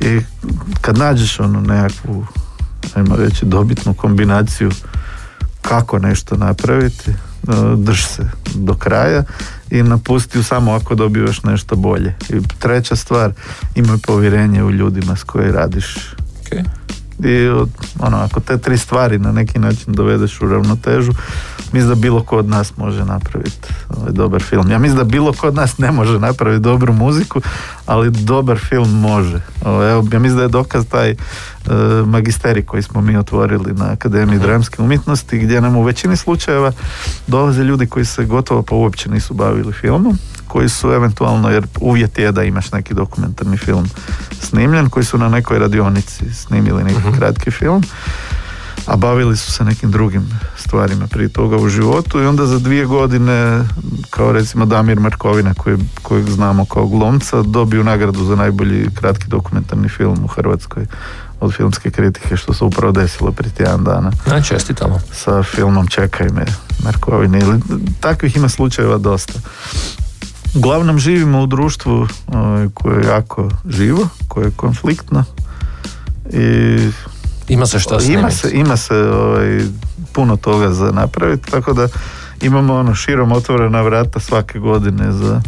i 0.00 0.20
kad 0.80 0.98
nađeš 0.98 1.40
ono 1.40 1.60
nekakvu 1.60 2.26
ajmo 2.94 3.16
reći 3.16 3.46
dobitnu 3.46 3.94
kombinaciju 3.94 4.70
kako 5.62 5.98
nešto 5.98 6.36
napraviti 6.36 7.10
drž 7.76 8.04
se 8.04 8.28
do 8.54 8.74
kraja 8.74 9.22
i 9.70 9.82
napusti 9.82 10.42
samo 10.42 10.72
ako 10.72 10.94
dobivaš 10.94 11.42
nešto 11.42 11.76
bolje. 11.76 12.14
I 12.28 12.40
treća 12.58 12.96
stvar, 12.96 13.32
imaj 13.74 13.98
povjerenje 14.06 14.62
u 14.62 14.70
ljudima 14.70 15.16
s 15.16 15.22
koji 15.22 15.52
radiš. 15.52 16.14
Okay. 16.44 16.64
I 17.18 17.48
ono, 17.98 18.16
ako 18.16 18.40
te 18.40 18.58
tri 18.58 18.78
stvari 18.78 19.18
na 19.18 19.32
neki 19.32 19.58
način 19.58 19.92
dovedeš 19.92 20.40
u 20.40 20.48
ravnotežu, 20.48 21.12
mislim 21.72 21.88
da 21.88 21.94
bilo 21.94 22.22
ko 22.22 22.36
od 22.36 22.48
nas 22.48 22.76
može 22.76 23.04
napraviti 23.04 23.68
ovaj 23.96 24.12
dobar 24.12 24.42
film. 24.42 24.70
Ja 24.70 24.78
mislim 24.78 24.98
da 24.98 25.04
bilo 25.04 25.32
ko 25.32 25.46
od 25.46 25.54
nas 25.54 25.78
ne 25.78 25.92
može 25.92 26.18
napraviti 26.18 26.62
dobru 26.62 26.92
muziku, 26.92 27.40
ali 27.86 28.10
dobar 28.10 28.58
film 28.58 29.00
može. 29.00 29.40
Evo, 29.64 29.82
ja 30.12 30.18
mislim 30.18 30.36
da 30.36 30.42
je 30.42 30.48
dokaz 30.48 30.86
taj 30.86 31.10
uh, 31.10 31.16
magisterij 32.06 32.62
koji 32.62 32.82
smo 32.82 33.00
mi 33.00 33.16
otvorili 33.16 33.72
na 33.72 33.92
Akademiji 33.92 34.38
dramske 34.38 34.82
umjetnosti, 34.82 35.38
gdje 35.38 35.60
nam 35.60 35.76
u 35.76 35.82
većini 35.82 36.16
slučajeva 36.16 36.72
dolaze 37.26 37.64
ljudi 37.64 37.86
koji 37.86 38.04
se 38.04 38.24
gotovo 38.24 38.62
pa 38.62 38.74
uopće 38.74 39.10
nisu 39.10 39.34
bavili 39.34 39.72
filmom, 39.72 40.18
koji 40.56 40.68
su 40.68 40.92
eventualno, 40.92 41.50
jer 41.50 41.66
uvjet 41.80 42.18
je 42.18 42.32
da 42.32 42.42
imaš 42.42 42.72
neki 42.72 42.94
dokumentarni 42.94 43.56
film 43.56 43.88
snimljen, 44.40 44.88
koji 44.88 45.04
su 45.04 45.18
na 45.18 45.28
nekoj 45.28 45.58
radionici 45.58 46.34
snimili 46.34 46.84
neki 46.84 47.08
uh 47.08 47.18
kratki 47.18 47.50
film 47.50 47.82
a 48.86 48.96
bavili 48.96 49.36
su 49.36 49.52
se 49.52 49.64
nekim 49.64 49.90
drugim 49.90 50.40
stvarima 50.56 51.06
prije 51.06 51.28
toga 51.28 51.56
u 51.56 51.68
životu 51.68 52.20
i 52.20 52.26
onda 52.26 52.46
za 52.46 52.58
dvije 52.58 52.86
godine 52.86 53.64
kao 54.10 54.32
recimo 54.32 54.66
Damir 54.66 55.00
Markovina 55.00 55.54
koji, 55.54 55.76
kojeg 56.02 56.30
znamo 56.30 56.64
kao 56.64 56.86
glomca 56.86 57.42
dobiju 57.42 57.84
nagradu 57.84 58.24
za 58.24 58.36
najbolji 58.36 58.90
kratki 58.94 59.28
dokumentarni 59.28 59.88
film 59.88 60.24
u 60.24 60.26
Hrvatskoj 60.26 60.86
od 61.40 61.54
filmske 61.54 61.90
kritike 61.90 62.36
što 62.36 62.54
se 62.54 62.64
upravo 62.64 62.92
desilo 62.92 63.32
prije 63.32 63.52
tjedan 63.52 63.84
dana. 63.84 64.12
Na, 64.26 64.42
čestitamo. 64.42 65.00
Sa 65.12 65.42
filmom 65.42 65.86
Čekaj 65.86 66.28
me 66.28 66.44
Markovine 66.84 67.38
ili 67.38 67.60
takvih 68.00 68.36
ima 68.36 68.48
slučajeva 68.48 68.98
dosta. 68.98 69.32
Uglavnom 70.54 70.98
živimo 70.98 71.42
u 71.42 71.46
društvu 71.46 72.06
ovaj, 72.26 72.68
koje 72.74 73.00
je 73.00 73.06
jako 73.06 73.48
živo, 73.68 74.08
koje 74.28 74.44
je 74.44 74.50
konfliktno 74.56 75.24
i 76.32 76.78
ima 77.48 77.66
se 77.66 77.78
što 77.78 78.00
Ima 78.00 78.30
se, 78.30 78.50
ima 78.52 78.76
se 78.76 78.94
ovaj, 78.94 79.60
puno 80.12 80.36
toga 80.36 80.72
za 80.72 80.90
napraviti, 80.90 81.50
tako 81.50 81.72
da 81.72 81.88
imamo 82.42 82.74
ono 82.74 82.94
širom 82.94 83.32
otvorena 83.32 83.82
vrata 83.82 84.20
svake 84.20 84.58
godine 84.58 85.12
za, 85.12 85.40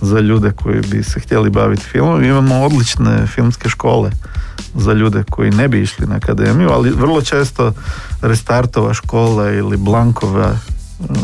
za 0.00 0.20
ljude 0.20 0.50
koji 0.50 0.80
bi 0.80 1.02
se 1.02 1.20
htjeli 1.20 1.50
baviti 1.50 1.82
filmom. 1.82 2.24
Imamo 2.24 2.64
odlične 2.64 3.26
filmske 3.26 3.68
škole 3.68 4.10
za 4.74 4.92
ljude 4.92 5.24
koji 5.30 5.50
ne 5.50 5.68
bi 5.68 5.82
išli 5.82 6.06
na 6.06 6.16
akademiju, 6.16 6.70
ali 6.70 6.90
vrlo 6.90 7.22
često 7.22 7.72
restartova 8.22 8.94
škola 8.94 9.50
ili 9.50 9.76
blankova 9.76 10.54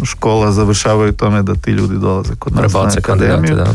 škola 0.04 0.52
završavaju 0.52 1.12
tome 1.12 1.42
da 1.42 1.54
ti 1.54 1.70
ljudi 1.70 1.98
dolaze 1.98 2.34
kod 2.38 2.54
nas 2.54 2.72
na 2.72 2.90
akademiju. 2.98 3.56
Da. 3.56 3.74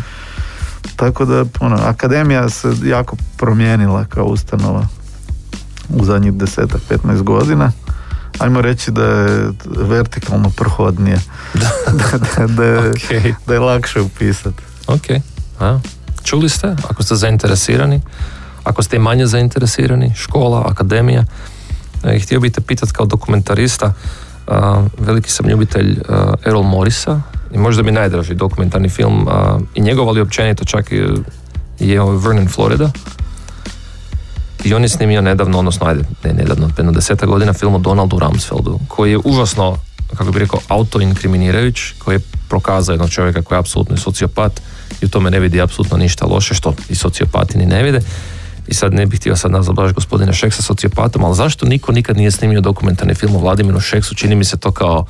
Tako 0.96 1.26
da, 1.26 1.46
ono, 1.60 1.76
akademija 1.76 2.50
se 2.50 2.74
jako 2.84 3.16
promijenila 3.38 4.06
kao 4.06 4.26
ustanova 4.26 4.88
u 5.90 6.06
zadnjih 6.06 6.34
desetak, 6.34 6.82
15 6.90 7.22
godina. 7.22 7.72
Ajmo 8.40 8.62
reći 8.62 8.92
da 8.92 9.04
je 9.04 9.52
vertikalno 9.78 10.50
prohodnije. 10.50 11.20
da, 11.54 11.70
da, 12.38 12.48
da, 12.48 12.64
je, 12.64 12.80
okay. 12.94 13.34
da 13.48 13.54
je 13.54 13.60
lakše 13.60 14.02
upisati. 14.02 14.64
Ok. 14.88 15.22
A, 15.60 15.80
čuli 16.24 16.50
ste? 16.50 16.76
Ako 16.90 17.04
ste 17.04 17.16
zainteresirani, 17.16 18.02
ako 18.64 18.84
ste 18.84 19.00
manje 19.00 19.28
zainteresirani, 19.28 20.14
škola, 20.16 20.66
akademija, 20.68 21.24
e, 22.04 22.20
htio 22.20 22.40
bih 22.40 22.52
te 22.52 22.62
pitati 22.62 22.94
kao 22.94 23.06
dokumentarista, 23.06 23.94
veliki 24.98 25.32
sam 25.32 25.50
ljubitelj 25.50 26.00
Errol 26.46 26.64
Morisa 26.64 27.22
i 27.54 27.58
možda 27.58 27.84
mi 27.84 27.92
najdraži 27.92 28.34
dokumentarni 28.34 28.90
film 28.90 29.28
i 29.76 29.82
njegov, 29.82 30.10
ali 30.10 30.22
općenito 30.22 30.66
čak 30.66 30.92
i 30.92 31.90
je 31.90 32.00
Vernon 32.00 32.48
Florida 32.48 32.92
i 34.64 34.74
on 34.74 34.82
je 34.82 34.90
snimio 34.90 35.22
nedavno, 35.22 35.60
odnosno 35.60 35.88
ajde, 35.88 36.04
ne 36.24 36.34
nedavno, 36.34 36.70
jedno 36.78 36.92
deseta 36.92 37.26
godina 37.26 37.54
film 37.54 37.76
o 37.76 37.80
Donaldu 37.80 38.20
Rumsfeldu, 38.20 38.80
koji 38.88 39.12
je 39.12 39.20
užasno, 39.24 39.78
kako 40.18 40.32
bi 40.32 40.40
rekao, 40.40 40.60
autoinkriminirajuć, 40.68 41.94
koji 42.00 42.16
je 42.16 42.20
prokazao 42.50 42.94
jednog 42.94 43.10
čovjeka 43.10 43.42
koji 43.42 43.56
je 43.56 43.60
apsolutno 43.60 43.98
sociopat 43.98 44.62
i 45.02 45.06
u 45.06 45.10
tome 45.10 45.32
ne 45.32 45.40
vidi 45.40 45.62
apsolutno 45.62 45.98
ništa 45.98 46.26
loše, 46.26 46.54
što 46.54 46.74
i 46.90 46.96
sociopati 46.96 47.58
ni 47.58 47.66
ne 47.66 47.84
vide. 47.84 48.02
I 48.68 48.74
sad 48.74 48.94
ne 48.94 49.06
bih 49.06 49.20
htio 49.20 49.36
sad 49.36 49.52
nazvati 49.52 49.76
baš 49.76 49.94
gospodina 49.94 50.34
Šeksa 50.34 50.62
sociopatom, 50.62 51.24
ali 51.24 51.36
zašto 51.36 51.66
niko 51.66 51.92
nikad 51.92 52.18
nije 52.18 52.32
snimio 52.32 52.62
dokumentarni 52.62 53.16
film 53.16 53.36
o 53.36 53.40
Vladimiru 53.40 53.80
Šeksu? 53.80 54.16
Čini 54.16 54.36
mi 54.36 54.46
se 54.46 54.58
to 54.58 54.72
kao 54.72 55.06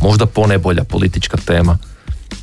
možda 0.00 0.26
ponebolja 0.26 0.84
politička 0.84 1.36
tema. 1.36 1.78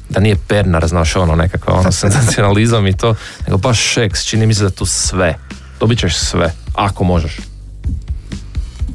Da 0.10 0.20
nije 0.20 0.36
Pernar, 0.48 0.88
znaš, 0.88 1.16
ono 1.16 1.36
nekakav 1.36 1.80
ono 1.80 1.92
senzacionalizam 1.92 2.88
i 2.88 2.98
to, 2.98 3.16
nego 3.48 3.58
baš 3.58 3.80
Šeks, 3.80 4.24
čini 4.24 4.48
mi 4.48 4.54
se 4.54 4.64
da 4.64 4.70
tu 4.70 4.86
sve 4.86 5.36
dobit 5.84 6.00
ćeš 6.00 6.18
sve, 6.18 6.54
ako 6.76 7.04
možeš. 7.04 7.38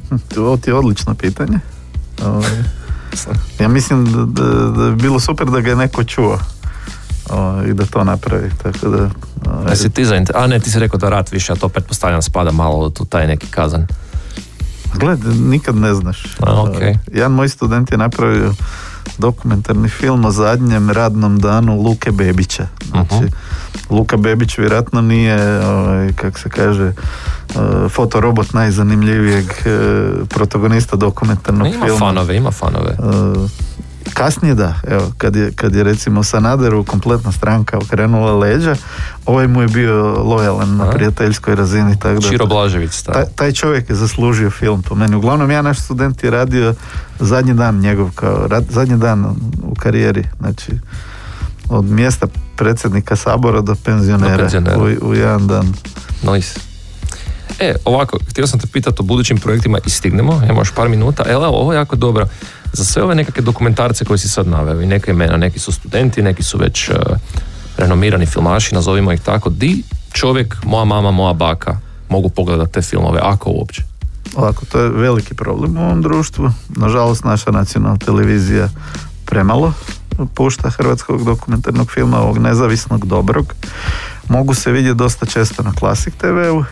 Hm, 0.09 0.17
to 0.35 0.57
ti 0.57 0.71
je 0.71 0.75
odlično 0.75 1.15
pitanje. 1.15 1.59
Ovaj, 2.25 2.51
ja 3.61 3.69
mislim 3.69 4.05
da, 4.05 4.43
da, 4.43 4.91
bi 4.91 5.03
bilo 5.03 5.21
super 5.21 5.47
da 5.47 5.61
ga 5.61 5.71
je 5.71 5.77
neko 5.77 6.05
čuo 6.05 6.39
i 7.71 7.75
da 7.75 7.87
to 7.87 8.05
napravi. 8.05 8.51
Tako 8.63 8.89
da, 8.89 9.11
ovaj. 9.53 9.73
Jesi 9.73 9.91
ti 9.91 10.07
A 10.35 10.47
ne, 10.47 10.61
ti 10.61 10.71
si 10.71 10.79
rekao 10.79 10.99
da 10.99 11.09
rat 11.09 11.33
više, 11.33 11.53
a 11.53 11.57
to 11.57 11.69
pretpostavljam 11.69 12.23
spada 12.23 12.53
malo 12.53 12.93
u 13.01 13.05
taj 13.05 13.27
neki 13.27 13.47
kazan. 13.47 13.87
Gled, 14.95 15.19
nikad 15.41 15.77
ne 15.77 15.95
znaš. 15.95 16.25
A, 16.41 16.53
okay. 16.53 16.97
Jedan 17.13 17.33
moj 17.33 17.49
student 17.49 17.93
je 17.93 17.99
napravio 17.99 18.55
dokumentarni 19.19 19.89
film 19.89 20.25
o 20.25 20.31
zadnjem 20.31 20.91
radnom 20.91 21.39
danu 21.39 21.83
Luke 21.83 22.13
Bebića. 22.13 22.67
Znači, 22.91 23.25
uh 23.25 23.31
Luka 23.91 24.17
Bebić 24.17 24.59
vjerojatno 24.59 25.01
nije, 25.01 25.67
ovaj, 25.67 26.13
kak 26.13 26.39
se 26.39 26.49
kaže, 26.49 26.93
uh, 27.55 27.91
fotorobot 27.91 28.53
najzanimljivijeg 28.53 29.45
uh, 29.45 30.29
protagonista 30.29 30.97
dokumentarnog 30.97 31.67
ima 31.67 31.87
filma. 31.87 31.89
Ima 31.89 31.99
fanove, 31.99 32.37
ima 32.37 32.51
fanove. 32.51 32.97
Kasnije 34.19 34.55
da, 34.55 34.75
evo, 34.87 35.13
kad 35.19 35.37
je, 35.37 35.53
kad 35.53 35.75
je 35.75 35.85
recimo 35.85 36.23
Sanaderu 36.23 36.85
kompletna 36.85 37.33
stranka 37.33 37.79
okrenula 37.79 38.33
leđa, 38.39 38.77
ovaj 39.27 39.47
mu 39.49 39.63
je 39.63 39.69
bio 39.69 40.23
lojalan 40.23 40.77
na 40.77 40.91
prijateljskoj 40.91 41.55
razini. 41.55 41.99
Tako 41.99 42.21
da, 42.21 42.29
Čiro 42.29 42.47
Blažević, 42.47 43.03
taj, 43.03 43.25
taj 43.35 43.53
čovjek 43.53 43.91
je 43.91 43.97
zaslužio 43.97 44.51
film 44.51 44.83
po 44.83 44.95
meni. 44.95 45.17
Uglavnom, 45.17 45.51
ja 45.51 45.63
naš 45.63 45.79
student 45.79 46.25
je 46.25 46.31
radio 46.31 46.75
zadnji 47.21 47.55
dan 47.55 47.79
njegov, 47.79 48.11
kao 48.15 48.47
rad, 48.47 48.65
zadnji 48.71 48.97
dan 48.97 49.25
u 49.63 49.75
karijeri, 49.75 50.25
znači 50.41 50.73
od 51.69 51.85
mjesta 51.85 52.27
predsjednika 52.57 53.17
sabora 53.17 53.61
do 53.61 53.75
penzionera, 53.85 54.49
U, 54.77 55.09
u, 55.09 55.15
jedan 55.15 55.47
dan. 55.47 55.75
Nice. 56.33 56.61
E, 57.59 57.75
ovako, 57.85 58.19
htio 58.31 58.47
sam 58.47 58.61
te 58.61 58.67
pitati 58.67 58.97
o 58.99 59.03
budućim 59.03 59.39
projektima 59.39 59.79
i 59.87 59.91
stignemo, 59.91 60.41
imamo 60.45 60.61
još 60.61 60.71
par 60.71 60.89
minuta. 60.89 61.25
E, 61.27 61.37
ovo 61.37 61.73
je 61.73 61.77
jako 61.77 61.97
dobro. 61.97 62.27
Za 62.73 62.85
sve 62.85 63.03
ove 63.03 63.15
nekakve 63.15 63.43
dokumentarce 63.43 64.05
koje 64.05 64.19
si 64.19 64.29
sad 64.29 64.49
naveo 64.49 64.81
i 64.81 64.87
neke 64.87 65.11
imena, 65.11 65.37
neki 65.37 65.59
su 65.59 65.73
studenti, 65.73 66.23
neki 66.23 66.43
su 66.43 66.59
već 66.59 66.89
uh, 66.89 66.97
renomirani 67.77 68.27
filmaši, 68.27 68.75
nazovimo 68.75 69.13
ih 69.13 69.21
tako, 69.21 69.51
di 69.51 69.83
čovjek, 70.13 70.57
moja 70.65 70.85
mama, 70.85 71.11
moja 71.11 71.33
baka 71.33 71.79
mogu 72.09 72.29
pogledati 72.29 72.73
te 72.73 72.83
filmove, 72.83 73.21
ako 73.23 73.51
uopće? 73.51 73.83
Ovako, 74.37 74.67
to 74.67 74.81
je 74.81 74.89
veliki 74.89 75.35
problem 75.35 75.77
u 75.77 75.81
ovom 75.81 76.03
društvu. 76.03 76.51
Nažalost, 76.69 77.25
naša 77.25 77.51
nacionalna 77.51 77.99
televizija 77.99 78.69
premalo 79.25 79.73
pušta 80.35 80.71
hrvatskog 80.71 81.25
dokumentarnog 81.25 81.91
filma, 81.91 82.21
ovog 82.21 82.39
nezavisnog 82.39 83.07
dobrog. 83.07 83.55
Mogu 84.29 84.55
se 84.55 84.73
vidjeti 84.73 84.99
dosta 84.99 85.27
često 85.27 85.63
na 85.63 85.73
Classic 85.79 86.15
TV-u, 86.15 86.59
uh 86.59 86.65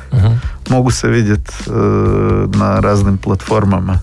mogu 0.71 0.91
se 0.91 1.09
vidjeti 1.09 1.53
e, 1.67 1.71
na 2.59 2.81
raznim 2.81 3.19
platformama 3.19 3.99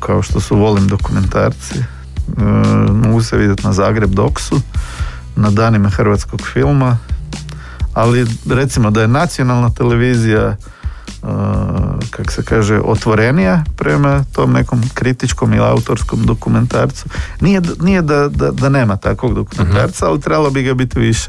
kao 0.00 0.22
što 0.22 0.40
su 0.40 0.56
Volim 0.56 0.88
dokumentarci, 0.88 1.78
uh, 1.78 2.42
mogu 2.90 3.22
se 3.22 3.36
vidjeti 3.36 3.66
na 3.66 3.72
Zagreb 3.72 4.10
Doksu, 4.10 4.60
na 5.36 5.50
danima 5.50 5.88
hrvatskog 5.88 6.40
filma, 6.52 6.98
ali 7.94 8.26
recimo 8.50 8.90
da 8.90 9.00
je 9.00 9.08
nacionalna 9.08 9.70
televizija 9.70 10.56
kak 12.10 12.32
se 12.32 12.42
kaže, 12.42 12.80
otvorenija 12.84 13.64
prema 13.76 14.24
tom 14.32 14.52
nekom 14.52 14.82
kritičkom 14.94 15.52
ili 15.52 15.66
autorskom 15.66 16.22
dokumentarcu. 16.26 17.04
Nije, 17.40 17.60
nije 17.80 18.02
da, 18.02 18.28
da, 18.28 18.50
da 18.50 18.68
nema 18.68 18.96
takvog 18.96 19.34
dokumentarca, 19.34 20.06
ali 20.06 20.20
trebalo 20.20 20.50
bi 20.50 20.62
ga 20.62 20.74
biti 20.74 20.98
više. 20.98 21.28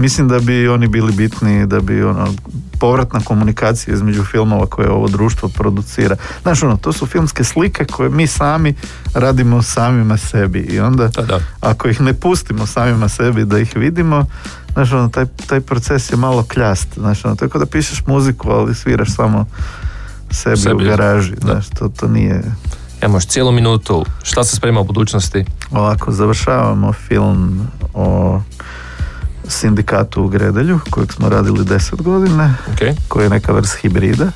Mislim 0.00 0.28
da 0.28 0.38
bi 0.38 0.68
oni 0.68 0.88
bili 0.88 1.12
bitni, 1.12 1.66
da 1.66 1.80
bi 1.80 2.02
ono, 2.02 2.34
povratna 2.78 3.20
komunikacija 3.24 3.94
između 3.94 4.24
filmova 4.24 4.66
koje 4.66 4.90
ovo 4.90 5.08
društvo 5.08 5.48
producira. 5.48 6.16
Znaš, 6.42 6.62
ono, 6.62 6.76
to 6.76 6.92
su 6.92 7.06
filmske 7.06 7.44
slike 7.44 7.84
koje 7.84 8.10
mi 8.10 8.26
sami 8.26 8.74
radimo 9.14 9.62
samima 9.62 10.16
sebi 10.16 10.58
i 10.60 10.80
onda 10.80 11.08
da. 11.08 11.40
ako 11.60 11.88
ih 11.88 12.00
ne 12.00 12.14
pustimo 12.14 12.66
samima 12.66 13.08
sebi 13.08 13.44
da 13.44 13.58
ih 13.58 13.76
vidimo, 13.76 14.26
Znaš, 14.72 14.92
ono, 14.92 15.08
taj, 15.08 15.26
taj 15.46 15.60
proces 15.60 16.12
je 16.12 16.16
malo 16.16 16.42
kljast. 16.42 16.88
Znaš, 16.94 17.24
ono, 17.24 17.36
tako 17.36 17.58
da 17.58 17.66
pišeš 17.66 18.06
muziku, 18.06 18.50
ali 18.50 18.74
sviraš 18.74 19.14
samo 19.14 19.46
sebi, 20.30 20.56
sebi. 20.56 20.84
u 20.84 20.88
garaži. 20.88 21.34
Znaš, 21.40 21.68
to, 21.68 21.88
to 21.88 22.08
nije... 22.08 22.42
Emoš 23.00 23.26
cijelu 23.26 23.52
minutu. 23.52 24.04
Šta 24.22 24.44
se 24.44 24.56
sprema 24.56 24.80
u 24.80 24.84
budućnosti? 24.84 25.44
Ovako, 25.70 26.12
završavamo 26.12 26.92
film 26.92 27.68
o 27.94 28.40
sindikatu 29.50 30.22
u 30.22 30.28
Gredelju, 30.28 30.80
kojeg 30.90 31.12
smo 31.12 31.28
radili 31.28 31.64
deset 31.64 32.02
godine, 32.02 32.54
okay. 32.74 32.94
koji 33.08 33.24
je 33.24 33.30
neka 33.30 33.52
vrst 33.52 33.76
hibrida, 33.76 34.26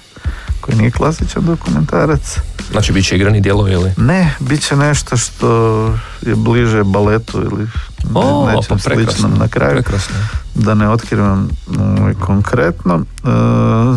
koji 0.61 0.77
nije 0.77 0.91
klasičan 0.91 1.45
dokumentarac. 1.45 2.39
Znači, 2.71 2.93
bit 2.93 3.07
će 3.07 3.17
igrani 3.17 3.41
dijelovi 3.41 3.73
ili? 3.73 3.93
Ne, 3.97 4.35
bit 4.41 4.63
će 4.63 4.77
nešto 4.77 5.17
što 5.17 5.87
je 6.23 6.35
bliže 6.35 6.85
baletu 6.85 7.43
ili 7.43 7.69
o, 8.15 8.47
nečem 8.47 8.79
pa 8.79 8.79
sličnom 8.79 9.33
na 9.39 9.49
kraju. 9.49 9.73
Prekrasno. 9.73 10.15
Da 10.55 10.75
ne 10.75 10.89
otkrivam 10.91 11.49
ovaj, 11.79 12.15
konkretno. 12.15 12.95
E, 12.95 13.29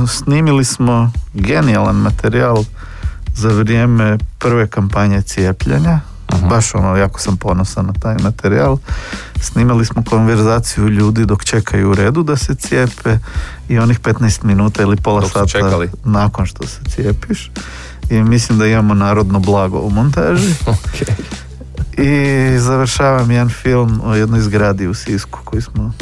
snimili 0.07 0.65
smo 0.65 1.11
genijalan 1.33 1.95
materijal 1.95 2.63
za 3.35 3.49
vrijeme 3.49 4.17
prve 4.39 4.67
kampanje 4.67 5.21
cijepljenja. 5.21 5.99
Baš 6.49 6.75
ono, 6.75 6.95
jako 6.95 7.19
sam 7.19 7.37
ponosan 7.37 7.85
na 7.85 7.93
taj 7.93 8.15
materijal. 8.23 8.77
Snimali 9.41 9.85
smo 9.85 10.03
konverzaciju 10.03 10.89
ljudi 10.89 11.25
dok 11.25 11.43
čekaju 11.43 11.89
u 11.89 11.95
redu 11.95 12.23
da 12.23 12.35
se 12.35 12.55
cijepe 12.55 13.17
i 13.69 13.79
onih 13.79 13.99
15 13.99 14.43
minuta 14.43 14.83
ili 14.83 14.95
pola 14.95 15.29
sata 15.29 15.87
nakon 16.03 16.45
što 16.45 16.67
se 16.67 16.79
cijepiš 16.95 17.51
i 18.09 18.23
mislim 18.23 18.59
da 18.59 18.67
imamo 18.67 18.93
narodno 18.93 19.39
blago 19.39 19.79
u 19.79 19.89
montaži. 19.89 20.53
I 21.97 22.59
završavam 22.59 23.31
jedan 23.31 23.49
film 23.49 24.01
o 24.03 24.15
jednoj 24.15 24.39
zgradi 24.39 24.87
u 24.87 24.93
Sisku 24.93 25.39
koji 25.43 25.61
smo 25.61 25.93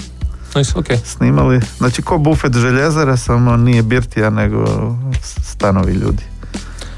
okay. 0.53 0.97
snimali. 1.05 1.61
Znači 1.77 2.01
ko 2.01 2.17
bufet 2.17 2.53
željezara, 2.53 3.17
samo 3.17 3.57
nije 3.57 3.83
birtija 3.83 4.29
nego 4.29 4.65
stanovi 5.43 5.93
ljudi. 5.93 6.23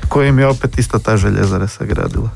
Kojim 0.10 0.40
je 0.40 0.48
opet 0.48 0.80
isto 0.80 1.00
ta 1.00 1.18
željezara 1.18 1.68
sagradila. 1.68 2.30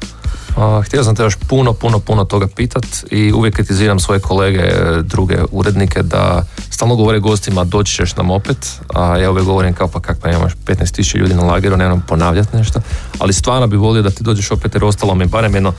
A, 0.58 0.82
htio 0.86 1.04
sam 1.04 1.16
te 1.16 1.24
još 1.24 1.36
puno, 1.36 1.74
puno, 1.74 2.00
puno 2.00 2.26
toga 2.26 2.48
pitat 2.56 2.86
i 3.12 3.34
uvijek 3.34 3.56
kritiziram 3.56 4.00
svoje 4.00 4.20
kolege, 4.20 4.60
e, 4.60 5.02
druge 5.04 5.38
urednike 5.52 6.04
da 6.04 6.44
stalno 6.70 6.96
govore 6.96 7.20
gostima 7.20 7.64
doći 7.64 7.96
ćeš 7.96 8.16
nam 8.16 8.32
opet, 8.32 8.80
a 8.94 9.18
ja 9.18 9.32
uvijek 9.32 9.46
govorim 9.46 9.74
kao 9.74 9.88
pa 9.88 10.00
kak 10.00 10.18
pa 10.22 10.30
imaš 10.30 10.54
15.000 10.66 11.18
ljudi 11.18 11.34
na 11.34 11.44
lageru, 11.44 11.78
nemam 11.78 12.04
ponavljati 12.08 12.58
nešto, 12.58 12.80
ali 13.20 13.34
stvarno 13.34 13.68
bi 13.68 13.76
volio 13.76 14.02
da 14.02 14.10
ti 14.10 14.24
dođeš 14.24 14.52
opet 14.52 14.74
jer 14.74 14.84
ostalo 14.84 15.16
mi 15.16 15.26
barem 15.26 15.54
jedno 15.54 15.74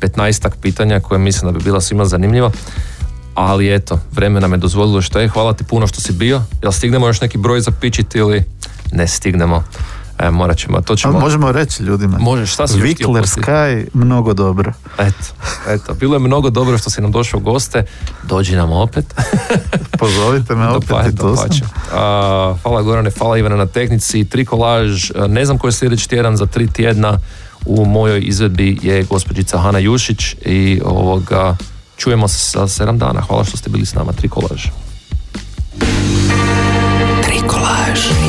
15 0.00 0.50
pitanja 0.62 1.00
koje 1.00 1.18
mislim 1.18 1.52
da 1.52 1.58
bi 1.58 1.64
bila 1.64 1.80
svima 1.80 2.04
zanimljiva. 2.04 2.50
Ali 3.34 3.74
eto, 3.74 3.98
vremena 4.12 4.48
me 4.48 4.56
dozvolilo 4.56 5.02
što 5.02 5.20
je. 5.20 5.28
Hvala 5.28 5.52
ti 5.52 5.64
puno 5.64 5.86
što 5.86 6.00
si 6.00 6.12
bio. 6.12 6.42
Jel 6.62 6.72
stignemo 6.72 7.06
još 7.06 7.20
neki 7.20 7.38
broj 7.38 7.60
zapičiti 7.60 8.18
ili 8.18 8.44
ne 8.92 9.06
stignemo? 9.06 9.64
E, 10.18 10.30
morat 10.30 10.58
ćemo, 10.58 10.80
to 10.80 10.96
ćemo... 10.96 11.20
možemo 11.20 11.52
reći 11.52 11.82
ljudima. 11.82 12.18
Možeš, 12.18 12.52
šta 12.52 12.68
si 12.68 12.80
Vikler 12.80 13.24
Sky, 13.24 13.86
mnogo 13.94 14.34
dobro. 14.34 14.72
Eto, 14.98 15.24
eto, 15.68 15.94
bilo 15.94 16.14
je 16.14 16.18
mnogo 16.18 16.50
dobro 16.50 16.78
što 16.78 16.90
si 16.90 17.00
nam 17.00 17.12
došao 17.12 17.38
u 17.38 17.42
goste. 17.42 17.84
Dođi 18.22 18.56
nam 18.56 18.72
opet. 18.72 19.14
Pozovite 19.98 20.54
me 20.54 20.68
opet 20.68 20.88
pa, 20.88 21.06
i 21.08 21.16
to 21.16 21.36
Hvala 22.62 22.82
Gorane, 22.82 23.10
hvala 23.18 23.38
Ivana 23.38 23.56
na 23.56 23.66
tehnici. 23.66 24.24
Trikolaž, 24.24 25.10
ne 25.28 25.44
znam 25.44 25.58
koji 25.58 25.68
je 25.68 25.72
sljedeći 25.72 26.08
tjedan 26.08 26.36
za 26.36 26.46
tri 26.46 26.66
tjedna. 26.66 27.18
U 27.66 27.84
mojoj 27.84 28.20
izvedbi 28.24 28.78
je 28.82 29.04
gospođica 29.04 29.58
Hana 29.58 29.78
Jušić 29.78 30.34
i 30.44 30.80
ovoga 30.84 31.56
čujemo 31.96 32.28
se 32.28 32.58
za 32.58 32.68
sedam 32.68 32.98
dana. 32.98 33.20
Hvala 33.20 33.44
što 33.44 33.56
ste 33.56 33.70
bili 33.70 33.86
s 33.86 33.94
nama. 33.94 34.12
Trikolaž. 34.12 34.66
Trikolaž. 37.22 38.27